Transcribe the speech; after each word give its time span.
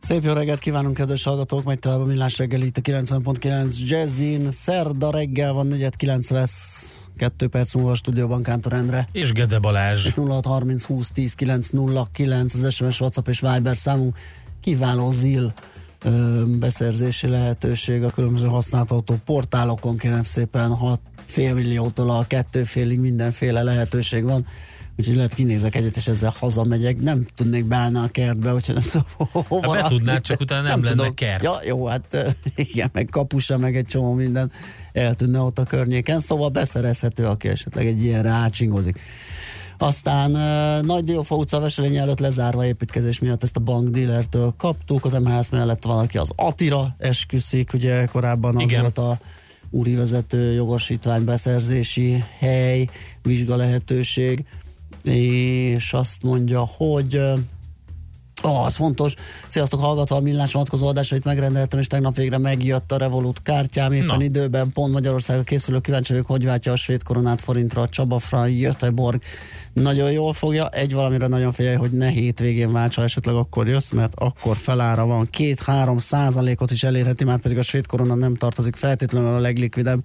Szép 0.00 0.24
jó 0.24 0.32
reggelt 0.32 0.58
kívánunk, 0.58 0.96
kedves 0.96 1.24
hallgatók! 1.24 1.64
Megy 1.64 1.78
tovább 1.78 2.00
a 2.00 2.04
Millás 2.04 2.38
reggel 2.38 2.62
itt 2.62 2.76
a 2.76 2.80
90.9 2.80 3.78
Jazzin. 3.86 4.50
Szerda 4.50 5.10
reggel 5.10 5.52
van, 5.52 5.68
4.9 5.70 6.30
lesz. 6.30 6.86
Kettő 7.16 7.48
perc 7.48 7.74
múlva 7.74 7.90
a 7.90 7.94
stúdióban 7.94 8.42
Kántor 8.42 8.72
Endre. 8.72 9.08
És 9.12 9.32
Gede 9.32 9.58
Balázs. 9.58 10.06
És 10.06 10.14
0630 10.14 10.84
20 10.84 11.10
10 11.10 11.34
909 11.34 12.54
az 12.54 12.74
SMS, 12.74 13.00
WhatsApp 13.00 13.28
és 13.28 13.40
Viber 13.40 13.76
számunk. 13.76 14.16
Kiváló 14.60 15.10
zil 15.10 15.52
ö, 16.02 16.42
beszerzési 16.46 17.28
lehetőség 17.28 18.02
a 18.02 18.10
különböző 18.10 18.46
használt 18.46 18.90
autó 18.90 19.14
portálokon, 19.24 19.96
kérem 19.96 20.24
szépen, 20.24 20.74
6 20.74 21.00
fél 21.24 21.54
milliótól 21.54 22.10
a 22.10 22.24
kettő 22.26 22.64
félig 22.64 23.00
mindenféle 23.00 23.62
lehetőség 23.62 24.24
van 24.24 24.46
úgyhogy 24.98 25.16
lehet 25.16 25.34
kinézek 25.34 25.74
egyet, 25.74 25.96
és 25.96 26.06
ezzel 26.06 26.34
hazamegyek. 26.38 27.00
Nem 27.00 27.24
tudnék 27.36 27.64
beállni 27.64 27.98
a 27.98 28.08
kertbe, 28.08 28.54
úgyhogy 28.54 28.74
nem 28.74 28.84
tudom 28.84 29.44
hova. 29.48 29.72
Be 29.72 29.88
tudnád, 29.88 30.22
csak 30.22 30.40
utána 30.40 30.60
nem, 30.60 30.70
nem 30.70 30.84
lenne 30.84 30.96
tudok. 30.96 31.14
kert. 31.14 31.44
Ja, 31.44 31.58
jó, 31.64 31.86
hát 31.86 32.36
igen, 32.54 32.90
meg 32.92 33.08
kapusa, 33.10 33.58
meg 33.58 33.76
egy 33.76 33.86
csomó 33.86 34.12
minden 34.12 34.52
eltűnne 34.92 35.40
ott 35.40 35.58
a 35.58 35.62
környéken, 35.62 36.20
szóval 36.20 36.48
beszerezhető, 36.48 37.26
aki 37.26 37.48
esetleg 37.48 37.86
egy 37.86 38.02
ilyenre 38.02 38.30
átsingozik. 38.30 39.00
Aztán 39.78 40.30
Nagy 40.84 41.04
Diófa 41.04 41.34
utca 41.34 41.60
Veselény 41.60 41.96
előtt 41.96 42.18
lezárva 42.18 42.64
építkezés 42.64 43.18
miatt 43.18 43.42
ezt 43.42 43.56
a 43.56 43.60
bankdílertől 43.60 44.54
kaptuk, 44.56 45.04
az 45.04 45.12
MHS 45.12 45.50
mellett 45.50 45.84
valaki 45.84 46.18
az 46.18 46.32
Atira 46.36 46.94
esküszik, 46.98 47.72
ugye 47.72 48.04
korábban 48.04 48.56
az 48.56 48.62
Igen. 48.62 48.80
volt 48.80 48.98
a 48.98 49.18
úri 49.70 49.94
vezető 49.94 50.52
jogosítvány 50.52 51.24
beszerzési 51.24 52.24
hely, 52.38 52.88
vizsga 53.22 53.56
lehetőség 53.56 54.44
és 55.08 55.92
azt 55.92 56.22
mondja, 56.22 56.68
hogy 56.76 57.20
Oh, 58.42 58.64
az 58.64 58.76
fontos. 58.76 59.14
Sziasztok, 59.48 59.80
hallgatva 59.80 60.16
a 60.16 60.20
millás 60.20 60.52
vonatkozó 60.52 60.86
adásait 60.86 61.24
megrendeltem, 61.24 61.78
és 61.78 61.86
tegnap 61.86 62.16
végre 62.16 62.38
megjött 62.38 62.92
a 62.92 62.96
Revolut 62.96 63.42
kártyám, 63.42 63.92
éppen 63.92 64.06
no. 64.06 64.20
időben, 64.20 64.72
pont 64.72 64.92
Magyarországon 64.92 65.44
készülő, 65.44 65.78
kíváncsi 65.78 66.12
vagyok, 66.12 66.26
hogy 66.26 66.44
váltja 66.44 66.72
a 66.72 66.76
svéd 66.76 67.02
koronát 67.02 67.40
forintra 67.40 67.88
Csaba 67.88 68.18
Frey 68.18 68.58
Göteborg. 68.58 69.22
Nagyon 69.72 70.12
jól 70.12 70.32
fogja, 70.32 70.68
egy 70.68 70.92
valamire 70.92 71.26
nagyon 71.26 71.52
figyelj, 71.52 71.76
hogy 71.76 71.90
ne 71.90 72.08
hétvégén 72.08 72.72
váltsa, 72.72 73.02
esetleg 73.02 73.34
akkor 73.34 73.68
jössz, 73.68 73.90
mert 73.90 74.12
akkor 74.14 74.56
felára 74.56 75.06
van. 75.06 75.28
Két-három 75.30 75.98
százalékot 75.98 76.70
is 76.70 76.82
elérheti, 76.82 77.24
már 77.24 77.38
pedig 77.38 77.58
a 77.58 77.62
svéd 77.62 77.86
korona 77.86 78.14
nem 78.14 78.34
tartozik 78.34 78.76
feltétlenül 78.76 79.34
a 79.34 79.38
leglikvidebb 79.38 80.04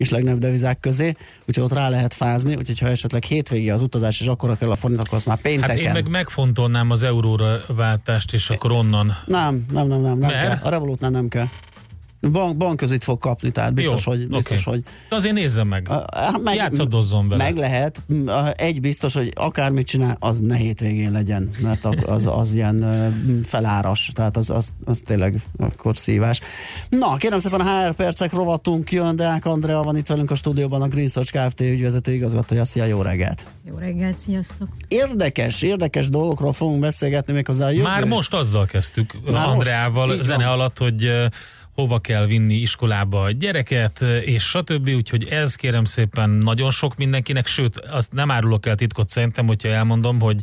és 0.00 0.08
legnagyobb 0.08 0.40
devizák 0.40 0.80
közé, 0.80 1.14
úgyhogy 1.48 1.64
ott 1.64 1.72
rá 1.72 1.88
lehet 1.88 2.14
fázni, 2.14 2.54
úgyhogy 2.54 2.78
ha 2.78 2.88
esetleg 2.88 3.22
hétvégi 3.22 3.70
az 3.70 3.82
utazás, 3.82 4.20
és 4.20 4.26
akkor 4.26 4.58
kell 4.58 4.70
a 4.70 4.76
forint, 4.76 5.00
akkor 5.00 5.14
azt 5.14 5.26
már 5.26 5.40
pénteken. 5.40 5.76
Hát 5.76 5.84
én 5.86 5.92
meg 5.92 6.08
megfontolnám 6.08 6.90
az 6.90 7.02
euróra 7.02 7.60
váltást, 7.66 8.32
és 8.32 8.50
akkor 8.50 8.72
onnan. 8.72 9.16
Nem, 9.26 9.66
nem, 9.72 9.86
nem, 9.86 10.00
nem, 10.00 10.18
nem 10.18 10.30
kell. 10.30 10.58
A 10.62 10.68
Revolutnál 10.68 11.10
nem 11.10 11.28
kell. 11.28 11.46
Bank, 12.20 12.56
banközit 12.56 13.04
fog 13.04 13.18
kapni, 13.18 13.50
tehát 13.50 13.74
biztos, 13.74 14.06
Jó, 14.06 14.12
hogy... 14.12 14.28
Biztos, 14.28 14.66
okay. 14.66 14.72
hogy 14.72 14.92
De 15.08 15.16
azért 15.16 15.34
nézzem 15.34 15.68
meg. 15.68 15.88
meg 16.42 16.54
Játszadozzon 16.54 17.28
vele. 17.28 17.44
Meg 17.44 17.56
lehet. 17.56 18.02
Egy 18.56 18.80
biztos, 18.80 19.14
hogy 19.14 19.32
akármit 19.34 19.86
csinál, 19.86 20.16
az 20.20 20.38
ne 20.38 20.56
hétvégén 20.56 21.12
legyen, 21.12 21.50
mert 21.60 21.84
az, 22.06 22.26
az 22.26 22.52
ilyen 22.52 22.84
feláras, 23.44 24.10
tehát 24.14 24.36
az, 24.36 24.50
az, 24.50 24.72
az 24.84 25.02
tényleg 25.04 25.34
akkor 25.58 25.96
szívás. 25.96 26.40
Na, 26.88 27.16
kérem 27.16 27.38
szépen 27.38 27.60
a 27.60 27.84
HR 27.84 27.94
percek 27.94 28.32
rovatunk 28.32 28.92
jön, 28.92 29.16
Deák 29.16 29.44
Andrea 29.44 29.82
van 29.82 29.96
itt 29.96 30.06
velünk 30.06 30.30
a 30.30 30.34
stúdióban, 30.34 30.82
a 30.82 30.88
Green 30.88 31.08
Search 31.08 31.32
Kft. 31.32 31.60
ügyvezető 31.60 32.12
igazgatója. 32.12 32.64
Szia, 32.64 32.84
jó 32.84 33.02
reggelt! 33.02 33.46
Jó 33.68 33.76
reggelt, 33.76 34.18
sziasztok! 34.18 34.68
Érdekes, 34.88 35.62
érdekes 35.62 36.08
dolgokról 36.08 36.52
fogunk 36.52 36.80
beszélgetni 36.80 37.32
még 37.32 37.46
hozzá. 37.46 37.70
Már 37.82 38.04
most 38.04 38.34
azzal 38.34 38.66
kezdtük 38.66 39.14
Már 39.30 39.48
Andreával 39.48 40.06
most? 40.06 40.22
zene 40.22 40.48
alatt, 40.50 40.78
hogy 40.78 41.10
hova 41.80 41.98
kell 41.98 42.26
vinni 42.26 42.54
iskolába 42.54 43.22
a 43.22 43.30
gyereket, 43.30 44.00
és 44.24 44.42
stb. 44.42 44.88
Úgyhogy 44.88 45.24
ez 45.24 45.54
kérem 45.54 45.84
szépen 45.84 46.30
nagyon 46.30 46.70
sok 46.70 46.96
mindenkinek, 46.96 47.46
sőt, 47.46 47.76
azt 47.78 48.12
nem 48.12 48.30
árulok 48.30 48.66
el 48.66 48.74
titkot 48.74 49.10
szerintem, 49.10 49.46
hogyha 49.46 49.68
elmondom, 49.68 50.20
hogy 50.20 50.40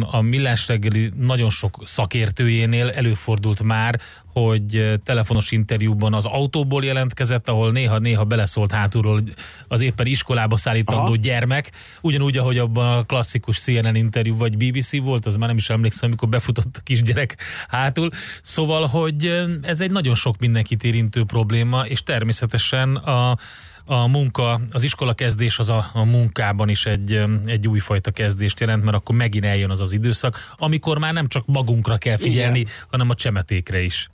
a 0.00 0.20
Millás 0.20 0.68
reggeli 0.68 1.10
nagyon 1.16 1.50
sok 1.50 1.82
szakértőjénél 1.84 2.90
előfordult 2.90 3.62
már, 3.62 4.00
hogy 4.32 4.98
telefonos 5.04 5.50
interjúban 5.50 6.14
az 6.14 6.26
autóból 6.26 6.84
jelentkezett, 6.84 7.48
ahol 7.48 7.72
néha-néha 7.72 8.24
beleszólt 8.24 8.72
hátulról 8.72 9.22
az 9.68 9.80
éppen 9.80 10.06
iskolába 10.06 10.56
szállítandó 10.56 11.02
Aha. 11.02 11.16
gyermek, 11.16 11.72
ugyanúgy, 12.00 12.36
ahogy 12.36 12.58
abban 12.58 12.98
a 12.98 13.02
klasszikus 13.02 13.58
CNN 13.58 13.94
interjú 13.94 14.36
vagy 14.36 14.56
BBC 14.56 14.96
volt, 14.96 15.26
az 15.26 15.36
már 15.36 15.48
nem 15.48 15.56
is 15.56 15.70
emlékszem, 15.70 16.08
amikor 16.08 16.28
befutott 16.28 16.76
a 16.76 16.80
kisgyerek 16.82 17.36
hátul. 17.68 18.10
Szóval, 18.42 18.86
hogy 18.86 19.44
ez 19.62 19.80
egy 19.80 19.90
nagyon 19.90 20.14
sok 20.14 20.38
mindenkit 20.38 20.84
érintő 20.84 21.24
probléma, 21.24 21.86
és 21.86 22.02
természetesen 22.02 22.96
a 22.96 23.38
a 23.84 24.06
munka, 24.06 24.60
az 24.70 24.82
iskola 24.82 25.14
kezdés 25.14 25.58
az 25.58 25.68
a, 25.68 25.90
a 25.92 26.04
munkában 26.04 26.68
is 26.68 26.86
egy, 26.86 27.24
egy 27.46 27.68
újfajta 27.68 28.10
kezdést 28.10 28.60
jelent, 28.60 28.84
mert 28.84 28.96
akkor 28.96 29.16
megint 29.16 29.44
eljön 29.44 29.70
az 29.70 29.80
az 29.80 29.92
időszak, 29.92 30.54
amikor 30.56 30.98
már 30.98 31.12
nem 31.12 31.28
csak 31.28 31.46
magunkra 31.46 31.96
kell 31.96 32.16
figyelni, 32.16 32.58
igen. 32.58 32.72
hanem 32.90 33.10
a 33.10 33.14
csemetékre 33.14 33.80
is. 33.80 34.08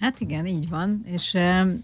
Hát 0.00 0.20
igen, 0.20 0.46
így 0.46 0.68
van, 0.68 1.00
és, 1.04 1.36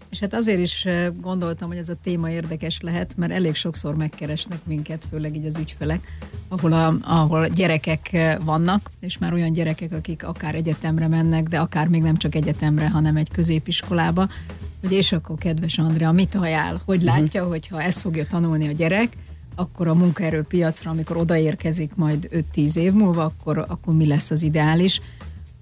és 0.09 0.19
hát 0.19 0.33
azért 0.33 0.59
is 0.59 0.87
gondoltam, 1.21 1.67
hogy 1.67 1.77
ez 1.77 1.89
a 1.89 1.95
téma 2.03 2.29
érdekes 2.29 2.79
lehet, 2.81 3.17
mert 3.17 3.31
elég 3.31 3.55
sokszor 3.55 3.95
megkeresnek 3.95 4.59
minket, 4.65 5.05
főleg 5.09 5.35
így 5.35 5.45
az 5.45 5.57
ügyfelek, 5.57 6.17
ahol, 6.47 6.73
a, 6.73 6.97
ahol 7.01 7.47
gyerekek 7.47 8.17
vannak, 8.43 8.89
és 8.99 9.17
már 9.17 9.33
olyan 9.33 9.53
gyerekek, 9.53 9.91
akik 9.91 10.23
akár 10.23 10.55
egyetemre 10.55 11.07
mennek, 11.07 11.47
de 11.47 11.59
akár 11.59 11.87
még 11.87 12.01
nem 12.01 12.17
csak 12.17 12.35
egyetemre, 12.35 12.89
hanem 12.89 13.15
egy 13.15 13.31
középiskolába, 13.31 14.29
hogy 14.81 14.91
és 14.91 15.11
akkor 15.11 15.37
kedves 15.37 15.77
Andrea, 15.77 16.11
mit 16.11 16.35
ajánl? 16.35 16.81
Hogy 16.85 16.97
mhm. 16.97 17.05
látja, 17.05 17.41
uh-huh. 17.41 17.55
hogy 17.55 17.67
ha 17.67 17.81
ezt 17.81 18.01
fogja 18.01 18.25
tanulni 18.25 18.67
a 18.67 18.71
gyerek, 18.71 19.09
akkor 19.55 19.87
a 19.87 19.93
munkaerőpiacra, 19.93 20.91
amikor 20.91 21.17
odaérkezik 21.17 21.95
majd 21.95 22.29
5-10 22.55 22.75
év 22.75 22.93
múlva, 22.93 23.23
akkor, 23.23 23.65
akkor 23.67 23.93
mi 23.93 24.07
lesz 24.07 24.31
az 24.31 24.41
ideális. 24.41 25.01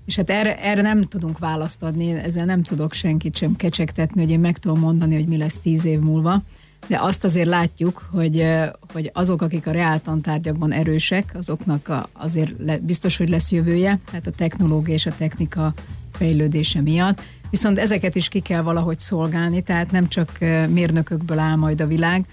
És 0.06 0.16
hát 0.16 0.29
erre, 0.29 0.63
erre 0.63 0.81
nem 0.81 1.03
tudunk 1.03 1.39
választ 1.39 1.84
adni, 1.84 2.12
ezzel 2.12 2.45
nem 2.45 2.63
tudok 2.63 2.94
senkit 2.94 3.35
sem 3.35 3.56
kecsegtetni, 3.56 4.22
hogy 4.22 4.31
én 4.31 4.39
meg 4.39 4.57
tudom 4.57 4.79
mondani, 4.79 5.16
hogy 5.16 5.28
mi 5.28 5.38
lesz 5.38 5.57
10 5.62 5.85
év 5.85 6.00
múlva. 6.00 6.41
De 6.88 7.00
azt 7.00 7.23
azért 7.23 7.47
látjuk, 7.47 8.09
hogy, 8.12 8.45
hogy 8.94 9.09
azok, 9.13 9.41
akik 9.41 9.67
a 9.67 9.72
reáltantárgyakban 9.72 10.72
erősek, 10.72 11.31
azoknak 11.38 11.88
a, 11.88 12.09
azért 12.13 12.51
le, 12.59 12.78
biztos, 12.78 13.17
hogy 13.17 13.29
lesz 13.29 13.51
jövője, 13.51 14.00
tehát 14.06 14.28
a 14.28 14.31
technológia 14.31 14.94
és 14.94 15.06
a 15.06 15.16
technika 15.17 15.73
fejlődése 16.12 16.81
miatt 16.81 17.22
viszont 17.51 17.78
ezeket 17.78 18.16
is 18.16 18.28
ki 18.28 18.39
kell 18.39 18.62
valahogy 18.62 19.00
szolgálni, 19.00 19.62
tehát 19.63 19.91
nem 19.91 20.07
csak 20.07 20.38
mérnökökből 20.69 21.39
áll 21.39 21.56
majd 21.56 21.81
a 21.81 21.88
világ, 21.88 22.25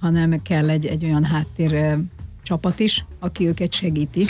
hanem 0.00 0.42
kell 0.42 0.70
egy, 0.70 0.86
egy 0.86 1.04
olyan 1.04 1.24
háttér 1.24 1.98
csapat 2.42 2.80
is, 2.80 3.04
aki 3.18 3.46
őket 3.46 3.72
segíti. 3.72 4.26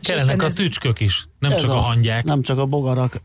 Kellenek 0.00 0.42
a 0.42 0.52
tücskök 0.52 1.00
is, 1.00 1.28
nem 1.38 1.50
csak 1.50 1.70
az, 1.70 1.76
a 1.76 1.80
hangyák. 1.80 2.24
Nem 2.24 2.42
csak 2.42 2.58
a 2.58 2.66
bogarak. 2.66 3.20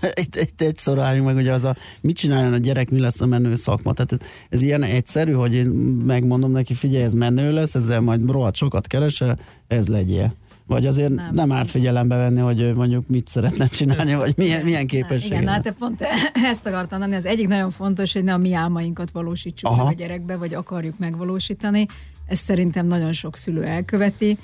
egy, 0.00 0.28
egy, 0.30 0.52
egyszer 0.56 0.98
álljunk 0.98 1.26
meg, 1.26 1.34
hogy 1.34 1.48
az 1.48 1.64
a, 1.64 1.76
mit 2.00 2.16
csináljon 2.16 2.52
a 2.52 2.56
gyerek, 2.56 2.90
mi 2.90 3.00
lesz 3.00 3.20
a 3.20 3.26
menő 3.26 3.54
szakma. 3.54 3.92
Tehát 3.92 4.12
ez, 4.12 4.18
ez 4.48 4.62
ilyen 4.62 4.82
egyszerű, 4.82 5.32
hogy 5.32 5.54
én 5.54 5.66
megmondom 6.04 6.50
neki, 6.50 6.74
figyelj, 6.74 7.04
ez 7.04 7.12
menő 7.12 7.52
lesz, 7.52 7.74
ezzel 7.74 8.00
majd 8.00 8.30
rohadt 8.30 8.56
sokat 8.56 8.86
keresel, 8.86 9.38
ez 9.66 9.88
legyél. 9.88 10.32
Vagy 10.66 10.86
azért 10.86 11.14
nem, 11.14 11.34
nem 11.34 11.52
árt 11.52 11.70
figyelembe 11.70 12.16
venni, 12.16 12.40
hogy 12.40 12.74
mondjuk 12.74 13.08
mit 13.08 13.28
szeretne 13.28 13.66
csinálni, 13.66 14.14
vagy 14.14 14.34
milyen, 14.36 14.64
milyen 14.64 14.86
képessége. 14.86 15.34
Igen, 15.34 15.48
hát 15.48 15.74
pont 15.78 16.00
ezt 16.52 16.66
akartam 16.66 16.98
mondani. 16.98 17.20
Az 17.20 17.26
egyik 17.26 17.48
nagyon 17.48 17.70
fontos, 17.70 18.12
hogy 18.12 18.24
ne 18.24 18.32
a 18.32 18.36
mi 18.36 18.54
álmainkat 18.54 19.10
valósítsuk 19.10 19.70
Aha. 19.70 19.84
meg 19.84 19.92
a 19.92 19.96
gyerekbe, 19.96 20.36
vagy 20.36 20.54
akarjuk 20.54 20.98
megvalósítani. 20.98 21.86
Ezt 22.26 22.44
szerintem 22.44 22.86
nagyon 22.86 23.12
sok 23.12 23.36
szülő 23.36 23.64
elköveti, 23.64 24.38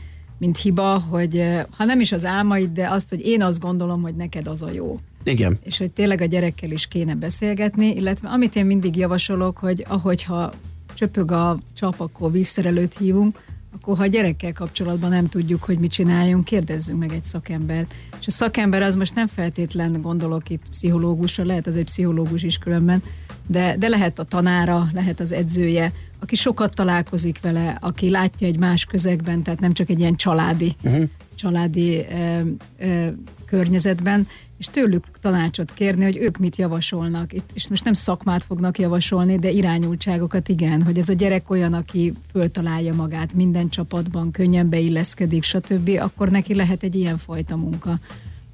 mint 0.45 0.59
hiba, 0.59 0.99
hogy 0.99 1.45
ha 1.77 1.85
nem 1.85 2.01
is 2.01 2.13
az 2.13 2.25
álmaid, 2.25 2.71
de 2.73 2.89
azt, 2.91 3.09
hogy 3.09 3.21
én 3.21 3.43
azt 3.43 3.61
gondolom, 3.61 4.03
hogy 4.03 4.15
neked 4.15 4.47
az 4.47 4.63
a 4.63 4.71
jó. 4.71 5.01
Igen. 5.23 5.59
És 5.63 5.79
hogy 5.79 5.91
tényleg 5.91 6.21
a 6.21 6.25
gyerekkel 6.25 6.71
is 6.71 6.87
kéne 6.87 7.15
beszélgetni, 7.15 7.95
illetve 7.95 8.29
amit 8.29 8.57
én 8.57 8.67
mindig 8.67 8.97
javasolok, 8.97 9.59
hogy 9.59 9.85
ahogyha 9.89 10.53
csöpög 10.95 11.31
a 11.31 11.59
csap, 11.75 12.01
akkor 12.01 12.33
vízszerelőt 12.33 12.99
hívunk, 12.99 13.43
akkor 13.75 13.97
ha 13.97 14.03
a 14.03 14.07
gyerekkel 14.07 14.53
kapcsolatban 14.53 15.11
nem 15.11 15.29
tudjuk, 15.29 15.63
hogy 15.63 15.79
mit 15.79 15.91
csináljunk, 15.91 16.45
kérdezzünk 16.45 16.99
meg 16.99 17.13
egy 17.13 17.25
szakembert. 17.25 17.95
És 18.21 18.27
a 18.27 18.31
szakember 18.31 18.83
az 18.83 18.95
most 18.95 19.15
nem 19.15 19.27
feltétlen 19.27 20.01
gondolok 20.03 20.51
itt 20.51 20.69
pszichológusra, 20.71 21.45
lehet 21.45 21.67
az 21.67 21.77
egy 21.77 21.85
pszichológus 21.85 22.43
is 22.43 22.59
különben, 22.59 23.03
de, 23.47 23.77
de 23.77 23.89
lehet 23.89 24.19
a 24.19 24.23
tanára, 24.23 24.89
lehet 24.93 25.21
az 25.21 25.33
edzője, 25.33 25.93
aki 26.21 26.37
sokat 26.37 26.75
találkozik 26.75 27.41
vele, 27.41 27.79
aki 27.81 28.11
látja 28.11 28.47
egy 28.47 28.59
más 28.59 28.85
közegben, 28.85 29.43
tehát 29.43 29.61
nem 29.61 29.73
csak 29.73 29.91
egy 29.91 29.99
ilyen 29.99 30.17
családi, 30.17 30.77
uh-huh. 30.83 31.05
családi 31.35 32.05
ö, 32.11 32.41
ö, 32.79 33.09
környezetben, 33.47 34.27
és 34.59 34.67
tőlük 34.67 35.05
tanácsot 35.21 35.73
kérni, 35.75 36.05
hogy 36.05 36.17
ők 36.17 36.39
mit 36.39 36.57
javasolnak. 36.57 37.33
Itt, 37.33 37.51
és 37.55 37.69
most 37.69 37.85
nem 37.85 37.93
szakmát 37.93 38.45
fognak 38.45 38.79
javasolni, 38.79 39.39
de 39.39 39.51
irányultságokat 39.51 40.49
igen, 40.49 40.83
hogy 40.83 40.99
ez 40.99 41.09
a 41.09 41.13
gyerek 41.13 41.51
olyan, 41.51 41.73
aki 41.73 42.13
föltalálja 42.31 42.95
magát 42.95 43.35
minden 43.35 43.69
csapatban, 43.69 44.31
könnyen 44.31 44.69
beilleszkedik, 44.69 45.43
stb., 45.43 45.99
akkor 46.01 46.29
neki 46.29 46.55
lehet 46.55 46.83
egy 46.83 46.95
ilyen 46.95 47.19
fajta 47.19 47.57
munka. 47.57 47.99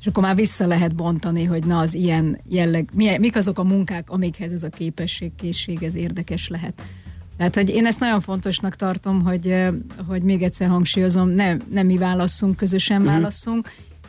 És 0.00 0.06
akkor 0.06 0.22
már 0.22 0.34
vissza 0.34 0.66
lehet 0.66 0.94
bontani, 0.94 1.44
hogy 1.44 1.64
na 1.64 1.78
az 1.78 1.94
ilyen 1.94 2.40
jelleg, 2.48 2.88
milyen, 2.94 3.20
mik 3.20 3.36
azok 3.36 3.58
a 3.58 3.64
munkák, 3.64 4.10
amikhez 4.10 4.52
ez 4.52 4.62
a 4.62 4.68
képesség, 4.68 5.32
készség, 5.34 5.82
ez 5.82 5.94
érdekes 5.94 6.48
lehet. 6.48 6.82
Tehát, 7.36 7.54
hogy 7.54 7.68
én 7.68 7.86
ezt 7.86 8.00
nagyon 8.00 8.20
fontosnak 8.20 8.76
tartom, 8.76 9.22
hogy, 9.22 9.56
hogy 10.06 10.22
még 10.22 10.42
egyszer 10.42 10.68
hangsúlyozom, 10.68 11.28
nem, 11.28 11.60
nem 11.70 11.86
mi 11.86 11.98
válaszunk, 11.98 12.56
közösen 12.56 13.00
uh-huh. 13.00 13.14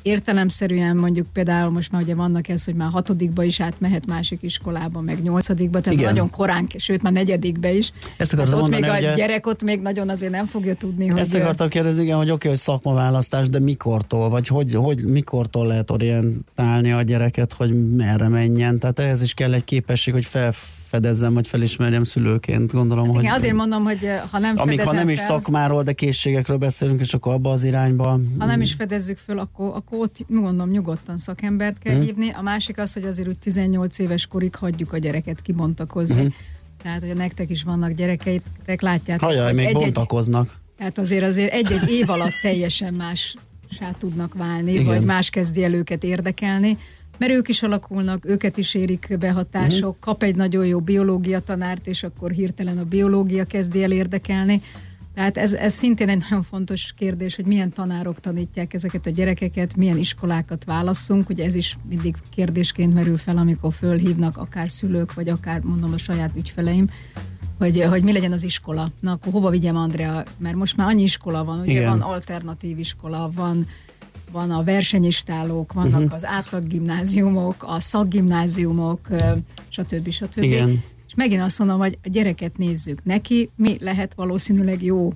Értelemszerűen 0.01 0.95
mondjuk 0.95 1.27
például 1.33 1.71
most 1.71 1.91
már 1.91 2.01
ugye 2.01 2.15
vannak 2.15 2.47
ez, 2.47 2.65
hogy 2.65 2.73
már 2.73 2.89
hatodikba 2.89 3.43
is 3.43 3.59
átmehet 3.59 4.05
másik 4.05 4.43
iskolába, 4.43 5.01
meg 5.01 5.21
nyolcadikba, 5.23 5.79
tehát 5.79 5.99
Igen. 5.99 6.11
nagyon 6.11 6.29
korán, 6.29 6.67
sőt 6.77 7.01
már 7.01 7.13
negyedikbe 7.13 7.71
is. 7.71 7.91
Ezt 8.17 8.33
akartam 8.33 8.55
hát 8.55 8.63
ott 8.63 8.71
mondani, 8.71 8.99
még 9.01 9.09
a 9.09 9.13
gyerek 9.15 9.47
ott 9.47 9.61
még 9.61 9.81
nagyon 9.81 10.09
azért 10.09 10.31
nem 10.31 10.45
fogja 10.45 10.73
tudni, 10.73 11.07
hogy... 11.07 11.19
Ezt 11.19 11.35
akartam 11.35 11.69
kérdezni, 11.69 12.03
igen, 12.03 12.17
hogy 12.17 12.25
oké, 12.25 12.33
okay, 12.33 12.49
hogy 12.49 12.59
szakmaválasztás, 12.59 13.49
de 13.49 13.59
mikortól, 13.59 14.29
vagy 14.29 14.47
hogy, 14.47 14.73
hogy 14.73 15.03
mikortól 15.03 15.67
lehet 15.67 15.91
orientálni 15.91 16.91
a 16.91 17.01
gyereket, 17.01 17.53
hogy 17.53 17.95
merre 17.95 18.27
menjen, 18.27 18.79
tehát 18.79 18.99
ehhez 18.99 19.21
is 19.21 19.33
kell 19.33 19.53
egy 19.53 19.63
képesség, 19.63 20.13
hogy 20.13 20.25
fel 20.25 20.53
fedezzem, 20.91 21.33
vagy 21.33 21.47
felismerjem 21.47 22.03
szülőként, 22.03 22.71
gondolom, 22.71 23.05
hát 23.05 23.13
hogy... 23.13 23.23
Igen, 23.23 23.35
azért 23.35 23.53
mondom, 23.53 23.83
hogy 23.83 23.99
ha 24.31 24.39
nem 24.39 24.57
Amíg 24.57 24.81
ha 24.81 24.91
nem 24.91 25.09
is 25.09 25.17
fel, 25.17 25.27
szakmáról, 25.27 25.83
de 25.83 25.93
készségekről 25.93 26.57
beszélünk, 26.57 26.99
és 26.99 27.13
akkor 27.13 27.33
abba 27.33 27.51
az 27.51 27.63
irányba... 27.63 28.19
Ha 28.37 28.45
nem 28.45 28.61
is 28.61 28.73
fedezzük 28.73 29.17
föl, 29.17 29.39
akkor, 29.39 29.71
akkor 29.75 29.99
ott 29.99 30.17
gondolom 30.27 30.69
nyugodtan 30.69 31.17
szakembert 31.17 31.77
kell 31.79 31.93
hmm. 31.93 32.03
hívni. 32.03 32.29
A 32.29 32.41
másik 32.41 32.77
az, 32.77 32.93
hogy 32.93 33.03
azért 33.03 33.27
úgy 33.27 33.39
18 33.39 33.99
éves 33.99 34.25
korig 34.27 34.55
hagyjuk 34.55 34.93
a 34.93 34.97
gyereket 34.97 35.41
kibontakozni. 35.41 36.19
Hmm. 36.19 36.33
Tehát, 36.83 36.99
hogy 36.99 37.15
nektek 37.15 37.49
is 37.49 37.63
vannak 37.63 37.91
gyerekeitek, 37.91 38.81
látjátok. 38.81 39.27
Hajaj, 39.27 39.53
még 39.53 39.65
egy, 39.65 39.73
bontakoznak. 39.73 40.55
Tehát 40.77 40.97
azért 40.97 41.23
azért 41.23 41.53
egy-egy 41.53 41.89
év 41.89 42.09
alatt 42.09 42.39
teljesen 42.41 42.93
más 42.93 43.35
tudnak 43.99 44.33
válni, 44.33 44.71
Igen. 44.71 44.85
vagy 44.85 45.01
más 45.01 45.29
kezdi 45.29 45.63
el 45.63 45.73
őket 45.73 46.03
érdekelni 46.03 46.77
mert 47.21 47.33
ők 47.33 47.47
is 47.47 47.63
alakulnak, 47.63 48.25
őket 48.25 48.57
is 48.57 48.73
érik 48.73 49.15
behatások, 49.19 49.89
uh-huh. 49.89 49.99
kap 49.99 50.23
egy 50.23 50.35
nagyon 50.35 50.65
jó 50.65 50.79
biológia 50.79 51.39
tanárt, 51.39 51.87
és 51.87 52.03
akkor 52.03 52.31
hirtelen 52.31 52.77
a 52.77 52.83
biológia 52.83 53.43
kezdi 53.43 53.83
el 53.83 53.91
érdekelni. 53.91 54.61
Tehát 55.13 55.37
ez, 55.37 55.53
ez 55.53 55.73
szintén 55.73 56.09
egy 56.09 56.23
nagyon 56.29 56.43
fontos 56.43 56.93
kérdés, 56.97 57.35
hogy 57.35 57.45
milyen 57.45 57.73
tanárok 57.73 58.19
tanítják 58.19 58.73
ezeket 58.73 59.05
a 59.05 59.09
gyerekeket, 59.09 59.75
milyen 59.75 59.97
iskolákat 59.97 60.63
válasszunk. 60.63 61.29
Ugye 61.29 61.45
ez 61.45 61.55
is 61.55 61.77
mindig 61.89 62.15
kérdésként 62.29 62.93
merül 62.93 63.17
fel, 63.17 63.37
amikor 63.37 63.73
fölhívnak 63.73 64.37
akár 64.37 64.69
szülők, 64.69 65.13
vagy 65.13 65.29
akár 65.29 65.59
mondom 65.59 65.93
a 65.93 65.97
saját 65.97 66.35
ügyfeleim, 66.35 66.89
hogy, 67.57 67.83
hogy 67.83 68.03
mi 68.03 68.11
legyen 68.11 68.31
az 68.31 68.43
iskola. 68.43 68.91
Na 68.99 69.11
akkor 69.11 69.31
hova 69.31 69.49
vigyem 69.49 69.75
Andrea? 69.75 70.23
Mert 70.37 70.55
most 70.55 70.77
már 70.77 70.87
annyi 70.87 71.03
iskola 71.03 71.43
van, 71.43 71.59
ugye 71.59 71.71
Igen. 71.71 71.89
van 71.89 72.01
alternatív 72.01 72.79
iskola, 72.79 73.31
van 73.35 73.67
van 74.31 74.51
a 74.51 74.63
versenyistálók, 74.63 75.73
vannak 75.73 75.99
uh-huh. 75.99 76.13
az 76.13 76.25
átlaggimnáziumok, 76.25 77.63
a 77.67 77.79
szakgimnáziumok, 77.79 79.07
stb. 79.69 80.09
stb. 80.09 80.43
Igen. 80.43 80.83
És 81.07 81.15
megint 81.15 81.41
azt 81.41 81.59
mondom, 81.59 81.79
hogy 81.79 81.97
a 82.03 82.09
gyereket 82.09 82.57
nézzük. 82.57 83.03
Neki 83.03 83.49
mi 83.55 83.77
lehet 83.79 84.13
valószínűleg 84.15 84.83
jó 84.83 85.13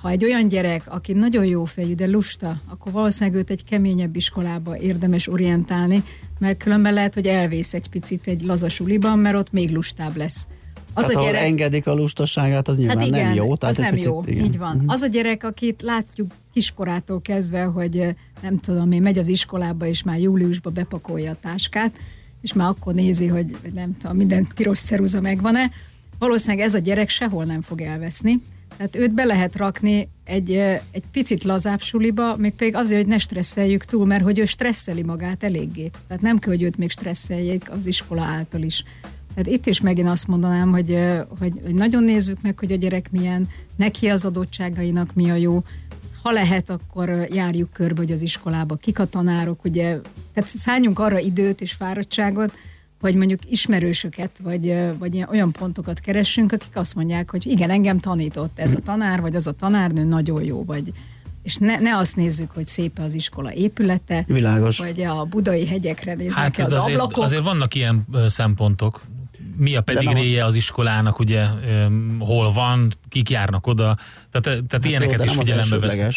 ha 0.00 0.10
egy 0.10 0.24
olyan 0.24 0.48
gyerek, 0.48 0.82
aki 0.86 1.12
nagyon 1.12 1.44
jó 1.44 1.64
fejű, 1.64 1.94
de 1.94 2.06
lusta, 2.06 2.60
akkor 2.68 2.92
valószínűleg 2.92 3.40
őt 3.40 3.50
egy 3.50 3.64
keményebb 3.64 4.16
iskolába 4.16 4.78
érdemes 4.78 5.28
orientálni, 5.28 6.02
mert 6.38 6.62
különben 6.62 6.92
lehet, 6.92 7.14
hogy 7.14 7.26
elvész 7.26 7.74
egy 7.74 7.88
picit 7.88 8.26
egy 8.26 8.42
lazasuliban, 8.42 9.18
mert 9.18 9.36
ott 9.36 9.52
még 9.52 9.70
lustább 9.70 10.16
lesz. 10.16 10.46
Az 10.94 11.06
tehát, 11.06 11.22
a 11.22 11.26
gyerek... 11.26 11.42
engedik 11.42 11.86
a 11.86 11.94
lustaságát, 11.94 12.68
az 12.68 12.76
nyilván 12.76 12.98
hát 12.98 13.06
igen, 13.06 13.24
nem 13.24 13.34
jó. 13.34 13.56
Tehát 13.56 13.76
az 13.76 13.82
nem 13.82 13.94
picit, 13.94 14.08
jó, 14.08 14.22
igen. 14.26 14.44
így 14.44 14.58
van. 14.58 14.76
Mhm. 14.76 14.88
Az 14.88 15.00
a 15.00 15.06
gyerek, 15.06 15.44
akit 15.44 15.82
látjuk 15.82 16.30
kiskorától 16.52 17.20
kezdve, 17.20 17.62
hogy 17.62 18.14
nem 18.42 18.58
tudom 18.58 18.92
én, 18.92 19.02
megy 19.02 19.18
az 19.18 19.28
iskolába, 19.28 19.86
és 19.86 20.02
már 20.02 20.20
júliusba 20.20 20.70
bepakolja 20.70 21.30
a 21.30 21.36
táskát, 21.40 21.96
és 22.40 22.52
már 22.52 22.68
akkor 22.68 22.94
nézi, 22.94 23.26
hogy 23.26 23.56
nem 23.74 23.96
tudom, 23.98 24.16
minden 24.16 24.46
piros 24.54 24.80
ceruza 24.80 25.20
megvan-e. 25.20 25.70
Valószínűleg 26.18 26.66
ez 26.66 26.74
a 26.74 26.78
gyerek 26.78 27.08
sehol 27.08 27.44
nem 27.44 27.60
fog 27.60 27.80
elveszni. 27.80 28.40
Tehát 28.76 28.96
őt 28.96 29.12
be 29.12 29.24
lehet 29.24 29.56
rakni 29.56 30.08
egy, 30.24 30.52
egy 30.90 31.02
picit 31.12 31.44
lazább 31.44 31.80
suliba, 31.80 32.36
még 32.36 32.54
pedig 32.54 32.74
azért, 32.74 33.00
hogy 33.00 33.10
ne 33.10 33.18
stresszeljük 33.18 33.84
túl, 33.84 34.06
mert 34.06 34.22
hogy 34.22 34.38
ő 34.38 34.44
stresszeli 34.44 35.02
magát 35.02 35.42
eléggé. 35.42 35.90
Tehát 36.06 36.22
nem 36.22 36.38
kell, 36.38 36.52
hogy 36.52 36.62
őt 36.62 36.76
még 36.76 36.90
stresszeljék 36.90 37.70
az 37.70 37.86
iskola 37.86 38.22
által 38.22 38.62
is. 38.62 38.84
Tehát 39.34 39.50
itt 39.50 39.66
is 39.66 39.80
megint 39.80 40.08
azt 40.08 40.26
mondanám, 40.26 40.70
hogy, 40.70 40.98
hogy, 41.38 41.52
hogy 41.64 41.74
nagyon 41.74 42.04
nézzük 42.04 42.42
meg, 42.42 42.58
hogy 42.58 42.72
a 42.72 42.76
gyerek 42.76 43.10
milyen, 43.10 43.48
neki 43.76 44.08
az 44.08 44.24
adottságainak 44.24 45.14
mi 45.14 45.30
a 45.30 45.34
jó, 45.34 45.62
ha 46.22 46.30
lehet, 46.30 46.70
akkor 46.70 47.26
járjuk 47.30 47.72
körbe, 47.72 48.00
hogy 48.00 48.12
az 48.12 48.22
iskolába 48.22 48.76
kik 48.76 48.98
a 48.98 49.06
tanárok, 49.06 49.64
ugye, 49.64 50.00
tehát 50.34 50.50
szálljunk 50.50 50.98
arra 50.98 51.18
időt 51.18 51.60
és 51.60 51.72
fáradtságot, 51.72 52.52
hogy 53.00 53.14
mondjuk 53.14 53.40
ismerősöket, 53.50 54.30
vagy, 54.42 54.76
vagy 54.98 55.24
olyan 55.30 55.52
pontokat 55.52 56.00
keressünk, 56.00 56.52
akik 56.52 56.76
azt 56.76 56.94
mondják, 56.94 57.30
hogy 57.30 57.46
igen, 57.46 57.70
engem 57.70 57.98
tanított 57.98 58.58
ez 58.58 58.72
a 58.72 58.80
tanár, 58.84 59.20
vagy 59.20 59.34
az 59.34 59.46
a 59.46 59.52
tanárnő 59.52 60.04
nagyon 60.04 60.42
jó, 60.42 60.64
vagy 60.64 60.92
és 61.42 61.56
ne, 61.56 61.78
ne 61.78 61.96
azt 61.96 62.16
nézzük, 62.16 62.50
hogy 62.50 62.66
szép 62.66 62.98
az 62.98 63.14
iskola 63.14 63.52
épülete, 63.52 64.24
Világos. 64.26 64.78
vagy 64.78 65.02
a 65.02 65.24
budai 65.24 65.66
hegyekre 65.66 66.14
néznek 66.14 66.56
hát, 66.56 66.66
az 66.66 66.72
azért, 66.72 67.00
ablakok. 67.00 67.24
Azért 67.24 67.42
vannak 67.42 67.74
ilyen 67.74 68.06
szempontok, 68.26 69.02
mi 69.56 69.76
a 69.76 69.80
pedigréje 69.80 70.44
az 70.44 70.54
iskolának, 70.54 71.18
ugye, 71.18 71.46
hol 72.18 72.52
van, 72.52 72.94
kik 73.08 73.30
járnak 73.30 73.66
oda, 73.66 73.96
tehát, 74.30 74.42
tehát 74.42 74.72
hát 74.72 74.84
ilyeneket 74.84 75.18
jó, 75.18 75.24
is 75.24 75.32
figyelembe 75.32 75.78
vesznek. 75.78 76.12